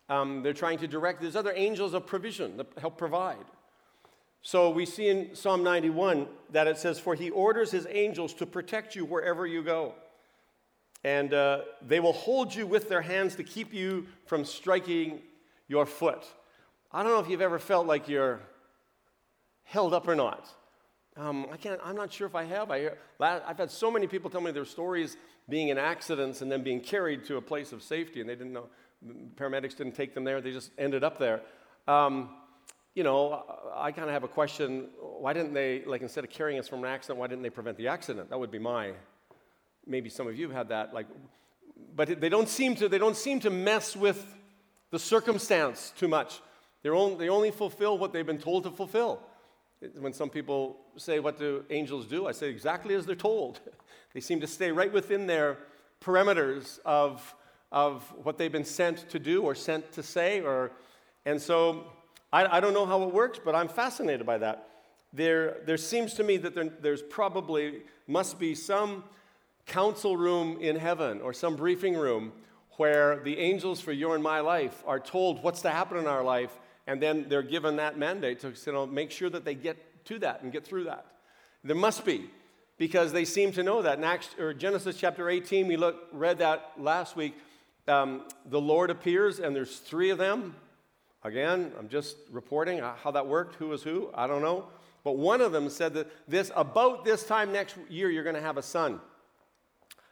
Um, 0.08 0.42
they're 0.42 0.54
trying 0.54 0.80
to 0.80 0.88
direct. 0.88 1.22
There's 1.22 1.36
other 1.36 1.54
angels 1.56 1.94
of 1.94 2.08
provision 2.08 2.58
that 2.58 2.68
help 2.80 2.98
provide. 2.98 3.46
So 4.42 4.70
we 4.70 4.86
see 4.86 5.10
in 5.10 5.36
Psalm 5.36 5.64
91 5.64 6.28
that 6.52 6.68
it 6.68 6.78
says, 6.78 7.00
For 7.00 7.16
he 7.16 7.30
orders 7.30 7.72
his 7.72 7.88
angels 7.90 8.34
to 8.36 8.46
protect 8.46 8.96
you 8.96 9.06
wherever 9.06 9.46
you 9.46 9.62
go. 9.62 9.94
And 11.04 11.34
uh, 11.34 11.62
they 11.86 12.00
will 12.00 12.14
hold 12.14 12.54
you 12.54 12.68
with 12.68 12.90
their 12.90 13.02
hands 13.02 13.36
to 13.36 13.44
keep 13.44 13.74
you 13.74 14.08
from 14.26 14.44
striking 14.44 15.22
your 15.68 15.86
foot. 15.86 16.26
I 16.92 17.04
don't 17.04 17.12
know 17.12 17.20
if 17.20 17.30
you've 17.30 17.42
ever 17.42 17.60
felt 17.60 17.86
like 17.86 18.10
you're 18.10 18.42
held 19.64 19.94
up 19.94 20.08
or 20.08 20.16
not. 20.16 20.48
Um, 21.16 21.48
I 21.52 21.58
can't, 21.58 21.80
I'm 21.84 21.96
not 21.96 22.12
sure 22.12 22.28
if 22.28 22.36
I 22.36 22.44
have. 22.46 22.72
I, 22.72 22.90
have 23.20 23.58
had 23.58 23.72
so 23.72 23.92
many 23.92 24.08
people 24.08 24.30
tell 24.30 24.42
me 24.42 24.52
their 24.52 24.66
stories 24.66 25.18
being 25.50 25.70
in 25.70 25.78
accidents 25.78 26.42
and 26.42 26.52
then 26.52 26.64
being 26.64 26.80
carried 26.80 27.26
to 27.26 27.38
a 27.38 27.42
place 27.42 27.72
of 27.72 27.84
safety, 27.84 28.22
and 28.22 28.30
they 28.30 28.36
didn't 28.36 28.54
know 28.54 28.68
paramedics 29.36 29.76
didn't 29.76 29.96
take 29.96 30.14
them 30.14 30.24
there, 30.24 30.42
they 30.42 30.52
just 30.52 30.72
ended 30.78 31.04
up 31.04 31.18
there. 31.18 31.42
Um, 31.88 32.30
you 32.96 33.04
know, 33.04 33.44
I 33.76 33.92
kind 33.92 34.08
of 34.08 34.14
have 34.14 34.24
a 34.24 34.28
question 34.28 34.90
why 35.00 35.34
didn't 35.34 35.54
they, 35.54 35.84
like, 35.86 36.02
instead 36.02 36.24
of 36.24 36.30
carrying 36.30 36.60
us 36.60 36.68
from 36.68 36.84
an 36.84 36.90
accident, 36.90 37.20
why 37.20 37.28
didn't 37.28 37.44
they 37.44 37.50
prevent 37.50 37.78
the 37.78 37.88
accident? 37.88 38.30
That 38.30 38.40
would 38.40 38.52
be 38.52 38.60
my, 38.60 38.94
maybe 39.86 40.10
some 40.10 40.28
of 40.28 40.38
you 40.38 40.48
have 40.48 40.56
had 40.56 40.70
that. 40.70 40.94
Like, 40.94 41.08
but 41.96 42.20
they 42.20 42.30
don't 42.30 42.50
seem 42.50 42.76
to, 42.76 42.90
they 42.90 42.98
don't 42.98 43.18
seem 43.18 43.40
to 43.42 43.50
mess 43.50 43.96
with 43.96 44.36
the 44.92 45.00
circumstance 45.00 45.94
too 45.98 46.08
much. 46.08 46.42
They're 46.82 46.96
only, 46.96 47.18
they 47.18 47.30
only 47.30 47.52
fulfill 47.52 47.98
what 47.98 48.14
they've 48.14 48.26
been 48.26 48.40
told 48.40 48.64
to 48.64 48.72
fulfill. 48.72 49.22
When 49.98 50.14
some 50.14 50.30
people 50.30 50.78
say, 50.98 51.20
What 51.20 51.38
do 51.38 51.64
angels 51.70 52.06
do? 52.06 52.28
I 52.28 52.32
say, 52.32 52.50
Exactly 52.50 52.96
as 52.96 53.06
they're 53.06 53.16
told. 53.16 53.60
they 54.14 54.20
seem 54.20 54.42
to 54.42 54.48
stay 54.48 54.72
right 54.72 54.92
within 54.92 55.28
their 55.28 55.58
parameters 56.02 56.80
of, 56.86 57.36
of 57.72 58.04
what 58.24 58.38
they've 58.38 58.52
been 58.52 58.66
sent 58.66 59.10
to 59.10 59.20
do 59.20 59.44
or 59.44 59.56
sent 59.56 59.92
to 59.94 60.04
say. 60.04 60.42
Or, 60.42 60.72
and 61.26 61.42
so 61.42 61.86
I, 62.32 62.58
I 62.58 62.60
don't 62.60 62.74
know 62.74 62.86
how 62.86 63.04
it 63.04 63.14
works, 63.14 63.40
but 63.44 63.56
I'm 63.56 63.68
fascinated 63.68 64.26
by 64.26 64.38
that. 64.40 64.68
There, 65.14 65.58
there 65.66 65.78
seems 65.78 66.14
to 66.16 66.24
me 66.24 66.38
that 66.38 66.54
there, 66.54 66.70
there's 66.82 67.02
probably 67.02 67.82
must 68.08 68.40
be 68.40 68.54
some 68.54 69.04
council 69.66 70.18
room 70.18 70.58
in 70.62 70.76
heaven 70.76 71.22
or 71.22 71.34
some 71.34 71.56
briefing 71.56 71.96
room 71.96 72.32
where 72.78 73.20
the 73.20 73.38
angels 73.38 73.82
for 73.82 73.92
your 73.92 74.16
and 74.16 74.24
my 74.24 74.40
life 74.40 74.84
are 74.88 75.00
told 75.00 75.44
what's 75.44 75.62
to 75.62 75.70
happen 75.70 75.98
in 75.98 76.08
our 76.08 76.24
life, 76.24 76.58
and 76.88 77.02
then 77.02 77.26
they're 77.28 77.42
given 77.42 77.76
that 77.76 77.98
mandate 77.98 78.40
to 78.40 78.54
you 78.66 78.72
know, 78.72 78.86
make 78.86 79.12
sure 79.12 79.30
that 79.30 79.44
they 79.44 79.54
get 79.54 80.06
to 80.06 80.18
that 80.20 80.42
and 80.42 80.52
get 80.52 80.66
through 80.66 80.86
that. 80.86 81.06
There 81.64 81.76
must 81.76 82.06
be, 82.06 82.30
because 82.78 83.12
they 83.12 83.26
seem 83.26 83.52
to 83.52 83.64
know 83.64 83.82
that. 83.82 83.98
In 83.98 84.04
Acts, 84.04 84.30
or 84.40 84.54
Genesis 84.54 84.96
chapter 84.96 85.30
18, 85.30 85.68
we 85.68 85.76
look, 85.76 86.08
read 86.14 86.38
that 86.38 86.72
last 86.78 87.16
week. 87.16 87.38
Um, 87.88 88.24
the 88.46 88.62
Lord 88.62 88.90
appears, 88.90 89.40
and 89.40 89.56
there's 89.56 89.80
three 89.80 90.10
of 90.10 90.18
them. 90.18 90.56
Again, 91.24 91.74
I'm 91.78 91.90
just 91.90 92.16
reporting 92.32 92.80
uh, 92.80 92.96
how 93.04 93.12
that 93.12 93.28
worked. 93.28 93.56
Who 93.56 93.68
was 93.70 93.84
who? 93.84 94.10
I 94.14 94.26
don't 94.28 94.42
know. 94.42 94.68
But 95.04 95.18
one 95.18 95.42
of 95.42 95.52
them 95.52 95.70
said 95.70 95.94
that 95.96 96.08
this 96.30 96.52
about 96.56 97.04
this 97.04 97.24
time 97.24 97.52
next 97.52 97.76
year, 97.90 98.10
you're 98.10 98.24
going 98.24 98.36
to 98.36 98.42
have 98.42 98.58
a 98.58 98.62
son. 98.64 99.00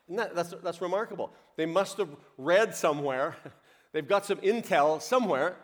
That, 0.10 0.36
that's, 0.36 0.54
that's 0.64 0.82
remarkable. 0.82 1.32
They 1.58 1.66
must 1.66 1.98
have 1.98 2.10
read 2.38 2.76
somewhere, 2.76 3.36
they've 3.92 4.08
got 4.08 4.26
some 4.26 4.38
intel 4.38 5.02
somewhere 5.02 5.56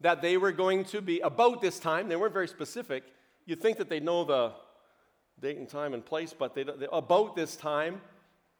that 0.00 0.20
they 0.20 0.36
were 0.36 0.52
going 0.52 0.84
to 0.86 1.00
be 1.00 1.20
about 1.20 1.60
this 1.60 1.78
time. 1.78 2.08
They 2.08 2.16
weren't 2.16 2.32
very 2.32 2.48
specific. 2.48 3.04
You'd 3.46 3.60
think 3.60 3.78
that 3.78 3.88
they 3.88 4.00
know 4.00 4.24
the 4.24 4.52
date 5.40 5.58
and 5.58 5.68
time 5.68 5.94
and 5.94 6.04
place, 6.04 6.34
but 6.36 6.54
they, 6.54 6.64
they, 6.64 6.88
about 6.92 7.36
this 7.36 7.56
time 7.56 8.00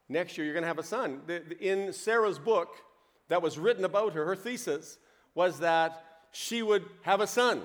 next 0.08 0.36
year, 0.36 0.44
you're 0.44 0.54
going 0.54 0.62
to 0.62 0.68
have 0.68 0.78
a 0.78 0.84
son. 0.84 1.20
In 1.60 1.92
Sarah's 1.92 2.38
book 2.38 2.76
that 3.28 3.42
was 3.42 3.58
written 3.58 3.84
about 3.84 4.12
her, 4.14 4.24
her 4.24 4.36
thesis 4.36 4.98
was 5.34 5.58
that 5.60 6.04
she 6.32 6.62
would 6.62 6.84
have 7.02 7.20
a 7.20 7.26
son. 7.26 7.62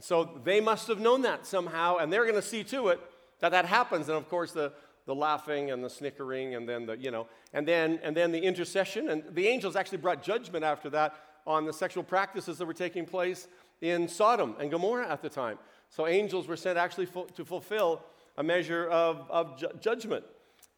So 0.00 0.40
they 0.44 0.60
must 0.60 0.88
have 0.88 1.00
known 1.00 1.22
that 1.22 1.46
somehow, 1.46 1.98
and 1.98 2.12
they're 2.12 2.24
going 2.24 2.34
to 2.34 2.42
see 2.42 2.64
to 2.64 2.88
it 2.88 3.00
that 3.40 3.50
that 3.52 3.64
happens. 3.64 4.08
And 4.08 4.16
of 4.16 4.28
course, 4.28 4.52
the, 4.52 4.72
the 5.06 5.14
laughing 5.14 5.70
and 5.70 5.82
the 5.82 5.90
snickering, 5.90 6.54
and 6.54 6.68
then 6.68 6.86
the, 6.86 6.96
you 6.96 7.10
know, 7.10 7.26
and 7.52 7.66
then, 7.66 8.00
and 8.02 8.16
then 8.16 8.32
the 8.32 8.40
intercession. 8.40 9.08
And 9.08 9.22
the 9.32 9.48
angels 9.48 9.76
actually 9.76 9.98
brought 9.98 10.22
judgment 10.22 10.64
after 10.64 10.90
that 10.90 11.14
on 11.46 11.64
the 11.64 11.72
sexual 11.72 12.02
practices 12.02 12.58
that 12.58 12.66
were 12.66 12.74
taking 12.74 13.04
place 13.04 13.48
in 13.80 14.08
Sodom 14.08 14.56
and 14.58 14.70
Gomorrah 14.70 15.08
at 15.08 15.22
the 15.22 15.28
time. 15.28 15.58
So 15.90 16.06
angels 16.06 16.48
were 16.48 16.56
sent 16.56 16.78
actually 16.78 17.06
to 17.34 17.44
fulfill 17.44 18.02
a 18.36 18.42
measure 18.42 18.88
of, 18.88 19.26
of 19.30 19.58
ju- 19.58 19.68
judgment. 19.80 20.24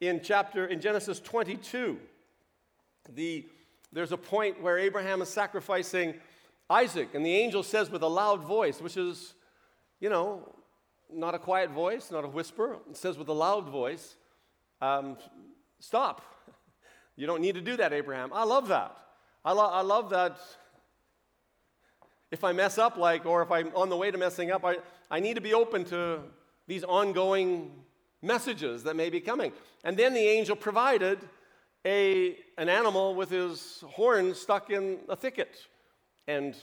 In 0.01 0.21
chapter, 0.23 0.67
in 0.67 0.81
Genesis 0.81 1.21
22, 1.21 1.99
the, 3.15 3.47
there's 3.93 4.13
a 4.13 4.17
point 4.17 4.61
where 4.61 4.79
Abraham 4.79 5.23
is 5.23 5.29
sacrificing 5.29 6.15
Isaac, 6.69 7.11
and 7.15 7.25
the 7.25 7.35
angel 7.35 7.63
says 7.63 7.91
with 7.91 8.03
a 8.03 8.09
loud 8.09 8.43
voice, 8.43 8.81
which 8.81 8.97
is, 8.97 9.35
you 10.01 10.11
know, 10.11 10.53
not 11.13 11.35
a 11.35 11.39
quiet 11.39 11.71
voice, 11.71 12.11
not 12.11 12.25
a 12.25 12.29
whisper, 12.29 12.77
it 12.91 12.97
says 12.97 13.17
with 13.17 13.29
a 13.29 13.33
loud 13.33 13.69
voice, 13.69 14.17
um, 14.81 15.17
Stop. 15.81 16.23
You 17.19 17.27
don't 17.27 17.41
need 17.41 17.55
to 17.55 17.63
do 17.63 17.79
that, 17.79 17.95
Abraham. 17.95 18.31
I 18.35 18.45
love 18.45 18.69
that. 18.69 18.95
I, 19.43 19.53
lo- 19.53 19.71
I 19.73 19.81
love 19.81 20.11
that. 20.11 20.37
If 22.31 22.45
I 22.45 22.53
mess 22.53 22.77
up, 22.77 22.99
like, 22.99 23.25
or 23.25 23.41
if 23.41 23.51
I'm 23.51 23.75
on 23.75 23.89
the 23.89 23.97
way 23.97 24.11
to 24.11 24.19
messing 24.19 24.51
up, 24.51 24.67
I, 24.67 24.77
I 25.11 25.21
need 25.21 25.33
to 25.37 25.41
be 25.41 25.55
open 25.55 25.87
to 25.87 26.21
these 26.67 26.85
ongoing 26.85 27.71
messages 28.21 28.83
that 28.83 28.97
may 28.97 29.09
be 29.09 29.21
coming. 29.21 29.53
And 29.83 29.97
then 29.97 30.13
the 30.13 30.21
angel 30.21 30.57
provided 30.57 31.19
a, 31.87 32.37
an 32.59 32.69
animal 32.69 33.15
with 33.15 33.31
his 33.31 33.83
horns 33.93 34.39
stuck 34.39 34.69
in 34.69 34.99
a 35.09 35.17
thicket. 35.17 35.57
And 36.29 36.57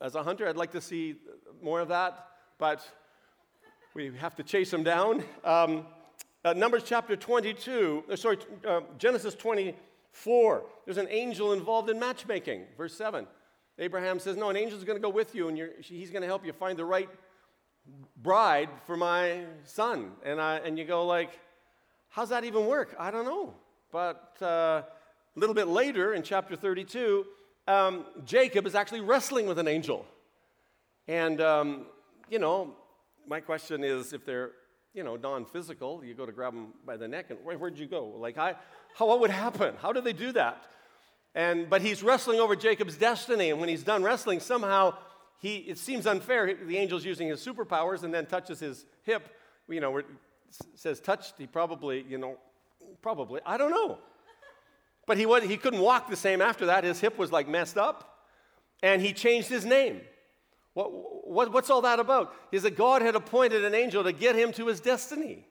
as 0.00 0.14
a 0.14 0.22
hunter, 0.22 0.48
I'd 0.48 0.56
like 0.56 0.72
to 0.72 0.80
see 0.80 1.16
more 1.62 1.80
of 1.80 1.88
that, 1.88 2.26
but 2.58 2.86
we 3.94 4.10
have 4.16 4.34
to 4.36 4.42
chase 4.42 4.70
them 4.70 4.82
down. 4.82 5.22
Um, 5.44 5.86
uh, 6.44 6.52
Numbers 6.52 6.82
chapter 6.84 7.16
22, 7.16 8.04
uh, 8.10 8.16
sorry, 8.16 8.38
uh, 8.66 8.80
Genesis 8.98 9.34
24, 9.34 10.64
there's 10.84 10.98
an 10.98 11.08
angel 11.10 11.52
involved 11.52 11.90
in 11.90 11.98
matchmaking, 11.98 12.64
verse 12.76 12.96
7. 12.96 13.26
Abraham 13.78 14.18
says, 14.18 14.36
No, 14.36 14.48
an 14.48 14.56
angel 14.56 14.78
is 14.78 14.84
going 14.84 14.96
to 14.96 15.02
go 15.02 15.10
with 15.10 15.34
you, 15.34 15.48
and 15.48 15.58
he's 15.80 16.10
going 16.10 16.22
to 16.22 16.28
help 16.28 16.46
you 16.46 16.52
find 16.52 16.78
the 16.78 16.84
right 16.84 17.08
bride 18.22 18.70
for 18.86 18.96
my 18.96 19.44
son. 19.64 20.12
And, 20.24 20.40
I, 20.40 20.56
and 20.58 20.78
you 20.78 20.84
go, 20.84 21.06
like, 21.06 21.38
how's 22.08 22.30
that 22.30 22.44
even 22.44 22.66
work? 22.66 22.94
I 22.98 23.10
don't 23.10 23.24
know. 23.24 23.54
But 23.90 24.36
uh, 24.40 24.46
a 24.46 24.84
little 25.36 25.54
bit 25.54 25.68
later 25.68 26.14
in 26.14 26.22
chapter 26.22 26.56
32, 26.56 27.26
um, 27.66 28.04
Jacob 28.24 28.66
is 28.66 28.74
actually 28.74 29.00
wrestling 29.00 29.46
with 29.46 29.58
an 29.58 29.68
angel. 29.68 30.06
And, 31.08 31.40
um, 31.40 31.86
you 32.30 32.38
know, 32.38 32.74
my 33.26 33.40
question 33.40 33.84
is 33.84 34.12
if 34.12 34.24
they're, 34.24 34.52
you 34.92 35.02
know, 35.02 35.16
non 35.16 35.44
physical, 35.44 36.04
you 36.04 36.14
go 36.14 36.26
to 36.26 36.32
grab 36.32 36.54
them 36.54 36.74
by 36.86 36.96
the 36.96 37.08
neck, 37.08 37.26
and 37.30 37.38
where, 37.44 37.58
would 37.58 37.78
you 37.78 37.86
go? 37.86 38.06
Like, 38.06 38.38
I, 38.38 38.54
how, 38.94 39.06
what 39.06 39.20
would 39.20 39.30
happen? 39.30 39.74
How 39.80 39.92
do 39.92 40.00
they 40.00 40.12
do 40.12 40.32
that? 40.32 40.62
And, 41.34 41.68
but 41.68 41.82
he's 41.82 42.02
wrestling 42.02 42.38
over 42.38 42.54
Jacob's 42.54 42.96
destiny, 42.96 43.50
and 43.50 43.58
when 43.58 43.68
he's 43.68 43.82
done 43.82 44.02
wrestling, 44.02 44.40
somehow 44.40 44.94
he, 45.38 45.56
it 45.56 45.78
seems 45.78 46.06
unfair. 46.06 46.54
The 46.54 46.78
angel's 46.78 47.04
using 47.04 47.28
his 47.28 47.44
superpowers 47.44 48.04
and 48.04 48.14
then 48.14 48.26
touches 48.26 48.60
his 48.60 48.86
hip. 49.02 49.28
You 49.68 49.80
know, 49.80 50.00
says 50.74 51.00
touched, 51.00 51.34
he 51.38 51.46
probably, 51.46 52.04
you 52.08 52.18
know, 52.18 52.38
probably, 53.02 53.40
I 53.44 53.56
don't 53.56 53.70
know. 53.70 53.98
But 55.06 55.18
he, 55.18 55.26
he 55.46 55.56
couldn't 55.56 55.80
walk 55.80 56.08
the 56.08 56.16
same 56.16 56.40
after 56.40 56.66
that. 56.66 56.84
His 56.84 57.00
hip 57.00 57.18
was 57.18 57.30
like 57.30 57.48
messed 57.48 57.76
up. 57.76 58.26
And 58.82 59.00
he 59.00 59.12
changed 59.12 59.48
his 59.48 59.64
name. 59.64 60.00
What, 60.74 61.28
what, 61.28 61.52
what's 61.52 61.70
all 61.70 61.82
that 61.82 62.00
about? 62.00 62.34
Is 62.52 62.62
that 62.64 62.76
God 62.76 63.02
had 63.02 63.14
appointed 63.14 63.64
an 63.64 63.74
angel 63.74 64.02
to 64.04 64.12
get 64.12 64.34
him 64.34 64.52
to 64.52 64.66
his 64.66 64.80
destiny. 64.80 65.46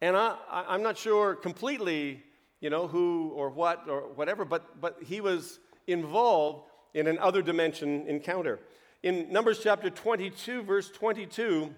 And 0.00 0.16
I, 0.16 0.36
I, 0.50 0.74
am 0.74 0.82
not 0.82 0.98
sure 0.98 1.34
completely, 1.34 2.22
you 2.60 2.68
know, 2.68 2.86
who 2.86 3.32
or 3.34 3.48
what 3.48 3.88
or 3.88 4.12
whatever, 4.14 4.44
but, 4.44 4.80
but 4.80 4.98
he 5.02 5.20
was 5.20 5.60
involved 5.86 6.64
in 6.94 7.06
an 7.06 7.18
other 7.18 7.42
dimension 7.42 8.06
encounter. 8.06 8.60
In 9.02 9.32
Numbers 9.32 9.60
chapter 9.62 9.90
22, 9.90 10.62
verse 10.62 10.90
22, 10.90 11.74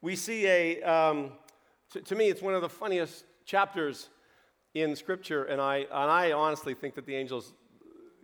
we 0.00 0.16
see 0.16 0.46
a, 0.46 0.82
um, 0.82 1.32
to, 1.92 2.00
to 2.00 2.14
me, 2.14 2.28
it's 2.28 2.42
one 2.42 2.54
of 2.54 2.60
the 2.60 2.68
funniest 2.68 3.24
chapters 3.44 4.08
in 4.74 4.96
Scripture, 4.96 5.44
and 5.44 5.60
I, 5.60 5.78
and 5.78 6.10
I 6.10 6.32
honestly 6.32 6.74
think 6.74 6.94
that 6.94 7.06
the 7.06 7.14
angels, 7.14 7.52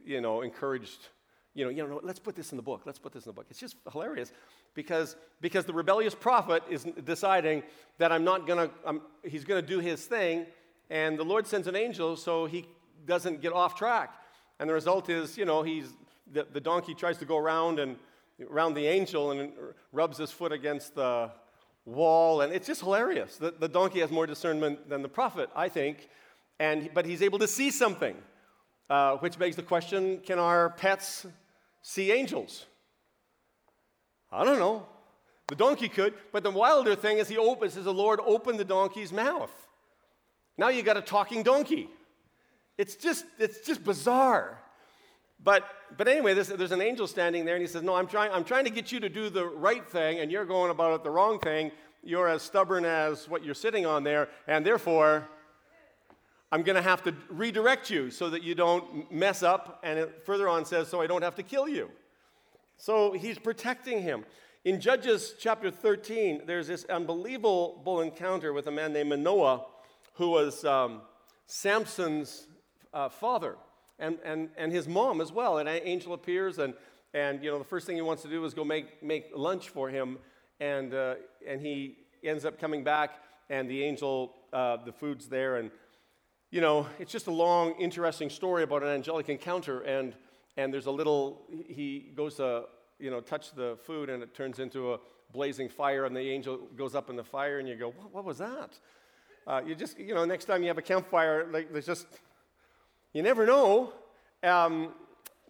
you 0.04 0.20
know, 0.20 0.40
encouraged, 0.42 1.08
you 1.54 1.64
know, 1.64 1.70
you 1.70 1.86
know, 1.86 2.00
let's 2.02 2.18
put 2.18 2.34
this 2.34 2.52
in 2.52 2.56
the 2.56 2.62
book. 2.62 2.82
Let's 2.86 2.98
put 2.98 3.12
this 3.12 3.26
in 3.26 3.30
the 3.30 3.34
book. 3.34 3.46
It's 3.50 3.60
just 3.60 3.76
hilarious 3.92 4.32
because, 4.74 5.16
because 5.40 5.64
the 5.64 5.72
rebellious 5.72 6.14
prophet 6.14 6.62
is 6.70 6.86
deciding 7.04 7.62
that 7.98 8.12
I'm 8.12 8.24
not 8.24 8.46
going 8.46 8.70
to, 8.70 9.00
he's 9.28 9.44
going 9.44 9.60
to 9.60 9.66
do 9.66 9.78
his 9.78 10.04
thing, 10.06 10.46
and 10.88 11.18
the 11.18 11.24
Lord 11.24 11.46
sends 11.46 11.66
an 11.66 11.76
angel 11.76 12.16
so 12.16 12.46
he 12.46 12.66
doesn't 13.06 13.40
get 13.40 13.52
off 13.52 13.74
track. 13.74 14.14
And 14.58 14.68
the 14.68 14.74
result 14.74 15.08
is, 15.08 15.36
you 15.36 15.44
know, 15.44 15.62
he's, 15.62 15.92
the, 16.32 16.46
the 16.50 16.60
donkey 16.60 16.94
tries 16.94 17.18
to 17.18 17.24
go 17.24 17.36
around 17.36 17.78
and 17.78 17.96
around 18.50 18.74
the 18.74 18.86
angel 18.86 19.32
and 19.32 19.52
rubs 19.92 20.18
his 20.18 20.30
foot 20.30 20.52
against 20.52 20.94
the 20.94 21.30
wall, 21.84 22.42
and 22.42 22.52
it's 22.52 22.66
just 22.66 22.80
hilarious. 22.80 23.36
The, 23.36 23.52
the 23.58 23.68
donkey 23.68 24.00
has 24.00 24.10
more 24.10 24.26
discernment 24.26 24.88
than 24.88 25.02
the 25.02 25.08
prophet, 25.08 25.50
I 25.56 25.68
think. 25.68 26.08
And, 26.60 26.90
but 26.92 27.06
he's 27.06 27.22
able 27.22 27.38
to 27.38 27.46
see 27.46 27.70
something, 27.70 28.16
uh, 28.90 29.16
which 29.16 29.38
begs 29.38 29.56
the 29.56 29.62
question 29.62 30.20
can 30.20 30.38
our 30.38 30.70
pets 30.70 31.26
see 31.82 32.10
angels? 32.12 32.66
I 34.30 34.44
don't 34.44 34.58
know. 34.58 34.86
The 35.48 35.54
donkey 35.54 35.88
could, 35.88 36.14
but 36.30 36.42
the 36.42 36.50
wilder 36.50 36.94
thing 36.94 37.18
is 37.18 37.28
he 37.28 37.38
opens, 37.38 37.72
says 37.72 37.84
the 37.84 37.92
Lord 37.92 38.20
opened 38.24 38.58
the 38.58 38.64
donkey's 38.64 39.12
mouth. 39.12 39.52
Now 40.58 40.68
you 40.68 40.82
got 40.82 40.98
a 40.98 41.00
talking 41.00 41.42
donkey. 41.42 41.88
It's 42.76 42.96
just, 42.96 43.24
it's 43.38 43.66
just 43.66 43.82
bizarre. 43.82 44.58
But, 45.42 45.64
but 45.96 46.08
anyway, 46.08 46.34
there's, 46.34 46.48
there's 46.48 46.72
an 46.72 46.82
angel 46.82 47.06
standing 47.06 47.44
there, 47.44 47.54
and 47.54 47.62
he 47.62 47.68
says, 47.68 47.82
No, 47.82 47.94
I'm 47.94 48.06
trying, 48.06 48.32
I'm 48.32 48.44
trying 48.44 48.64
to 48.64 48.70
get 48.70 48.92
you 48.92 49.00
to 49.00 49.08
do 49.08 49.30
the 49.30 49.46
right 49.46 49.88
thing, 49.88 50.18
and 50.18 50.30
you're 50.30 50.44
going 50.44 50.70
about 50.70 50.94
it 50.94 51.04
the 51.04 51.10
wrong 51.10 51.38
thing. 51.38 51.70
You're 52.02 52.28
as 52.28 52.42
stubborn 52.42 52.84
as 52.84 53.28
what 53.28 53.44
you're 53.44 53.54
sitting 53.54 53.86
on 53.86 54.04
there, 54.04 54.28
and 54.46 54.66
therefore, 54.66 55.28
I'm 56.50 56.62
going 56.62 56.76
to 56.76 56.82
have 56.82 57.02
to 57.04 57.14
redirect 57.28 57.90
you 57.90 58.10
so 58.10 58.30
that 58.30 58.42
you 58.42 58.54
don't 58.54 59.12
mess 59.12 59.42
up. 59.42 59.80
And 59.82 59.98
it 59.98 60.22
further 60.24 60.48
on 60.48 60.64
says, 60.64 60.88
so 60.88 61.00
I 61.00 61.06
don't 61.06 61.22
have 61.22 61.34
to 61.36 61.42
kill 61.42 61.68
you. 61.68 61.90
So 62.78 63.12
he's 63.12 63.38
protecting 63.38 64.02
him. 64.02 64.24
In 64.64 64.80
Judges 64.80 65.34
chapter 65.38 65.70
13, 65.70 66.42
there's 66.46 66.66
this 66.66 66.84
unbelievable 66.86 68.00
encounter 68.00 68.52
with 68.52 68.66
a 68.66 68.70
man 68.70 68.92
named 68.92 69.10
Manoah, 69.10 69.66
who 70.14 70.30
was 70.30 70.64
um, 70.64 71.02
Samson's 71.46 72.46
uh, 72.94 73.08
father 73.08 73.56
and, 73.98 74.18
and, 74.24 74.48
and 74.56 74.72
his 74.72 74.88
mom 74.88 75.20
as 75.20 75.32
well. 75.32 75.58
And 75.58 75.68
an 75.68 75.80
angel 75.84 76.14
appears, 76.14 76.58
and, 76.58 76.72
and 77.12 77.42
you 77.44 77.50
know, 77.50 77.58
the 77.58 77.64
first 77.64 77.86
thing 77.86 77.96
he 77.96 78.02
wants 78.02 78.22
to 78.22 78.28
do 78.28 78.44
is 78.44 78.54
go 78.54 78.64
make, 78.64 79.02
make 79.02 79.26
lunch 79.34 79.68
for 79.68 79.90
him. 79.90 80.18
And, 80.60 80.94
uh, 80.94 81.16
and 81.46 81.60
he 81.60 81.98
ends 82.24 82.44
up 82.44 82.58
coming 82.58 82.82
back, 82.82 83.10
and 83.50 83.68
the 83.70 83.82
angel, 83.82 84.34
uh, 84.52 84.78
the 84.84 84.92
food's 84.92 85.26
there. 85.28 85.56
And, 85.56 85.70
you 86.50 86.60
know, 86.60 86.86
it's 86.98 87.12
just 87.12 87.26
a 87.26 87.32
long, 87.32 87.74
interesting 87.78 88.30
story 88.30 88.62
about 88.62 88.82
an 88.82 88.88
angelic 88.88 89.28
encounter. 89.28 89.80
And, 89.80 90.14
and 90.56 90.72
there's 90.72 90.86
a 90.86 90.90
little, 90.90 91.42
he 91.50 92.10
goes 92.14 92.36
to, 92.36 92.64
you 92.98 93.10
know, 93.10 93.20
touch 93.20 93.52
the 93.54 93.76
food, 93.84 94.10
and 94.10 94.22
it 94.22 94.34
turns 94.34 94.58
into 94.58 94.94
a 94.94 94.98
blazing 95.32 95.68
fire, 95.68 96.04
and 96.04 96.16
the 96.16 96.20
angel 96.20 96.58
goes 96.76 96.94
up 96.94 97.10
in 97.10 97.16
the 97.16 97.24
fire, 97.24 97.58
and 97.58 97.68
you 97.68 97.76
go, 97.76 97.88
what, 97.90 98.14
what 98.14 98.24
was 98.24 98.38
that? 98.38 98.78
Uh, 99.46 99.60
you 99.66 99.74
just, 99.74 99.98
you 99.98 100.14
know, 100.14 100.24
next 100.24 100.46
time 100.46 100.62
you 100.62 100.68
have 100.68 100.78
a 100.78 100.82
campfire, 100.82 101.46
like 101.52 101.72
there's 101.72 101.86
just, 101.86 102.06
you 103.12 103.22
never 103.22 103.46
know. 103.46 103.92
Um, 104.42 104.92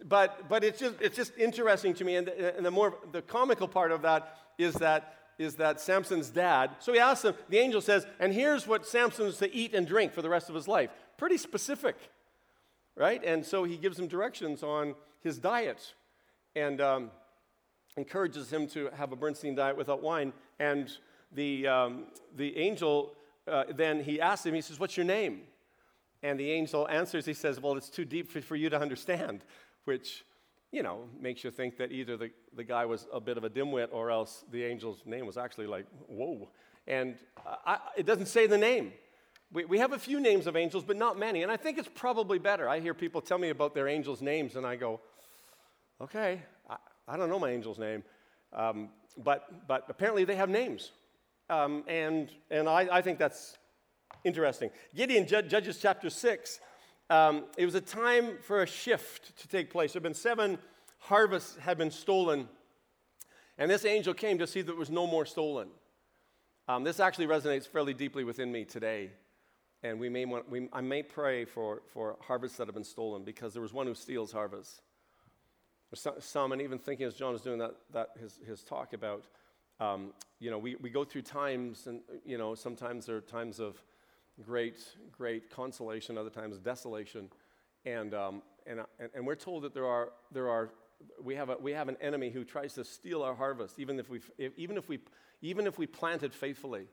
but 0.05 0.47
but 0.47 0.63
it's 0.63 0.79
just 0.79 0.95
it's 1.01 1.15
just 1.15 1.37
interesting 1.37 1.93
to 1.95 2.05
me, 2.05 2.15
and 2.15 2.27
the, 2.27 2.55
and 2.55 2.65
the 2.65 2.71
more 2.71 2.95
the 3.11 3.21
comical 3.21 3.67
part 3.67 3.91
of 3.91 4.01
that 4.03 4.37
is 4.57 4.73
that 4.75 5.18
is 5.39 5.55
that 5.55 5.81
Samson's 5.81 6.29
dad. 6.29 6.71
So 6.79 6.93
he 6.93 6.99
asks 6.99 7.25
him. 7.25 7.33
The 7.49 7.57
angel 7.57 7.81
says, 7.81 8.05
"And 8.19 8.31
here's 8.31 8.67
what 8.67 8.85
Samson's 8.85 9.37
to 9.37 9.51
eat 9.51 9.73
and 9.73 9.87
drink 9.87 10.13
for 10.13 10.21
the 10.21 10.29
rest 10.29 10.49
of 10.49 10.55
his 10.55 10.67
life." 10.67 10.91
Pretty 11.17 11.37
specific, 11.37 11.95
right? 12.95 13.23
And 13.23 13.43
so 13.43 13.63
he 13.63 13.77
gives 13.77 13.97
him 13.97 14.07
directions 14.07 14.61
on 14.61 14.93
his 15.21 15.39
diet, 15.39 15.95
and 16.55 16.79
um, 16.79 17.11
encourages 17.97 18.53
him 18.53 18.67
to 18.67 18.89
have 18.95 19.11
a 19.11 19.15
Bernstein 19.15 19.55
diet 19.55 19.77
without 19.77 20.03
wine. 20.03 20.33
And 20.59 20.91
the 21.31 21.67
um, 21.67 22.05
the 22.35 22.55
angel 22.57 23.15
uh, 23.47 23.63
then 23.73 24.03
he 24.03 24.21
asks 24.21 24.45
him. 24.45 24.53
He 24.53 24.61
says, 24.61 24.79
"What's 24.79 24.95
your 24.95 25.07
name?" 25.07 25.41
And 26.21 26.39
the 26.39 26.51
angel 26.51 26.87
answers, 26.87 27.25
he 27.25 27.33
says, 27.33 27.59
Well, 27.59 27.77
it's 27.77 27.89
too 27.89 28.05
deep 28.05 28.29
for, 28.29 28.41
for 28.41 28.55
you 28.55 28.69
to 28.69 28.79
understand, 28.79 29.43
which, 29.85 30.25
you 30.71 30.83
know, 30.83 31.05
makes 31.19 31.43
you 31.43 31.51
think 31.51 31.77
that 31.77 31.91
either 31.91 32.17
the, 32.17 32.31
the 32.55 32.63
guy 32.63 32.85
was 32.85 33.07
a 33.11 33.19
bit 33.19 33.37
of 33.37 33.43
a 33.43 33.49
dimwit 33.49 33.87
or 33.91 34.11
else 34.11 34.45
the 34.51 34.65
angel's 34.65 35.01
name 35.05 35.25
was 35.25 35.37
actually 35.37 35.67
like, 35.67 35.85
Whoa. 36.07 36.49
And 36.87 37.15
I, 37.65 37.77
it 37.97 38.05
doesn't 38.05 38.27
say 38.27 38.47
the 38.47 38.57
name. 38.57 38.93
We, 39.51 39.65
we 39.65 39.77
have 39.79 39.93
a 39.93 39.99
few 39.99 40.19
names 40.19 40.47
of 40.47 40.55
angels, 40.55 40.83
but 40.83 40.97
not 40.97 41.19
many. 41.19 41.43
And 41.43 41.51
I 41.51 41.57
think 41.57 41.77
it's 41.77 41.89
probably 41.93 42.39
better. 42.39 42.67
I 42.67 42.79
hear 42.79 42.93
people 42.93 43.21
tell 43.21 43.37
me 43.37 43.49
about 43.49 43.75
their 43.75 43.87
angels' 43.87 44.21
names, 44.21 44.55
and 44.55 44.65
I 44.65 44.75
go, 44.75 44.99
Okay, 46.01 46.41
I, 46.69 46.77
I 47.07 47.17
don't 47.17 47.29
know 47.29 47.39
my 47.39 47.51
angel's 47.51 47.79
name. 47.79 48.03
Um, 48.53 48.89
but, 49.17 49.67
but 49.67 49.85
apparently 49.89 50.23
they 50.23 50.35
have 50.35 50.49
names. 50.49 50.91
Um, 51.49 51.83
and 51.87 52.31
and 52.51 52.69
I, 52.69 52.87
I 52.91 53.01
think 53.01 53.17
that's 53.19 53.57
Interesting. 54.23 54.69
Gideon, 54.95 55.25
Judges 55.27 55.79
chapter 55.81 56.09
6, 56.09 56.59
um, 57.09 57.45
it 57.57 57.65
was 57.65 57.75
a 57.75 57.81
time 57.81 58.37
for 58.41 58.61
a 58.61 58.67
shift 58.67 59.37
to 59.39 59.47
take 59.47 59.69
place. 59.69 59.93
There 59.93 59.99
had 59.99 60.03
been 60.03 60.13
seven 60.13 60.57
harvests 60.99 61.57
had 61.57 61.77
been 61.77 61.91
stolen, 61.91 62.47
and 63.57 63.69
this 63.71 63.85
angel 63.85 64.13
came 64.13 64.37
to 64.37 64.47
see 64.47 64.61
that 64.61 64.71
there 64.71 64.79
was 64.79 64.89
no 64.89 65.07
more 65.07 65.25
stolen. 65.25 65.69
Um, 66.67 66.83
this 66.83 66.99
actually 66.99 67.27
resonates 67.27 67.67
fairly 67.67 67.93
deeply 67.93 68.23
within 68.23 68.51
me 68.51 68.63
today, 68.63 69.09
and 69.81 69.99
we 69.99 70.09
may 70.09 70.25
want, 70.25 70.49
we, 70.49 70.69
I 70.71 70.81
may 70.81 71.01
pray 71.01 71.45
for, 71.45 71.81
for 71.93 72.17
harvests 72.21 72.57
that 72.57 72.67
have 72.67 72.75
been 72.75 72.83
stolen 72.83 73.23
because 73.23 73.53
there 73.53 73.61
was 73.61 73.73
one 73.73 73.87
who 73.87 73.95
steals 73.95 74.31
harvests. 74.31 74.81
There's 75.89 76.07
some, 76.23 76.51
and 76.51 76.61
even 76.61 76.77
thinking 76.77 77.07
as 77.07 77.15
John 77.15 77.33
was 77.33 77.41
doing 77.41 77.57
that, 77.57 77.75
that 77.93 78.09
his, 78.19 78.39
his 78.45 78.61
talk 78.61 78.93
about, 78.93 79.23
um, 79.79 80.13
you 80.39 80.51
know, 80.51 80.59
we, 80.59 80.75
we 80.75 80.91
go 80.91 81.03
through 81.03 81.23
times, 81.23 81.87
and, 81.87 82.01
you 82.23 82.37
know, 82.37 82.53
sometimes 82.53 83.07
there 83.07 83.15
are 83.15 83.21
times 83.21 83.59
of 83.59 83.81
great, 84.45 84.77
great 85.11 85.49
consolation, 85.49 86.17
other 86.17 86.29
times 86.29 86.57
desolation. 86.57 87.29
And, 87.85 88.13
um, 88.13 88.41
and, 88.65 88.81
and, 89.15 89.25
we're 89.25 89.35
told 89.35 89.63
that 89.63 89.73
there 89.73 89.85
are, 89.85 90.09
there 90.31 90.49
are 90.49 90.69
we, 91.21 91.35
have 91.35 91.49
a, 91.49 91.57
we 91.57 91.71
have 91.71 91.87
an 91.87 91.97
enemy 92.01 92.29
who 92.29 92.43
tries 92.43 92.73
to 92.73 92.83
steal 92.83 93.23
our 93.23 93.35
harvest, 93.35 93.79
even 93.79 93.99
if, 93.99 94.09
we 94.09 94.19
even, 94.57 94.77
if 94.77 94.89
we, 94.89 94.99
even 95.41 95.65
if 95.65 95.77
we 95.77 95.87
planted 95.87 96.33
faithfully. 96.33 96.87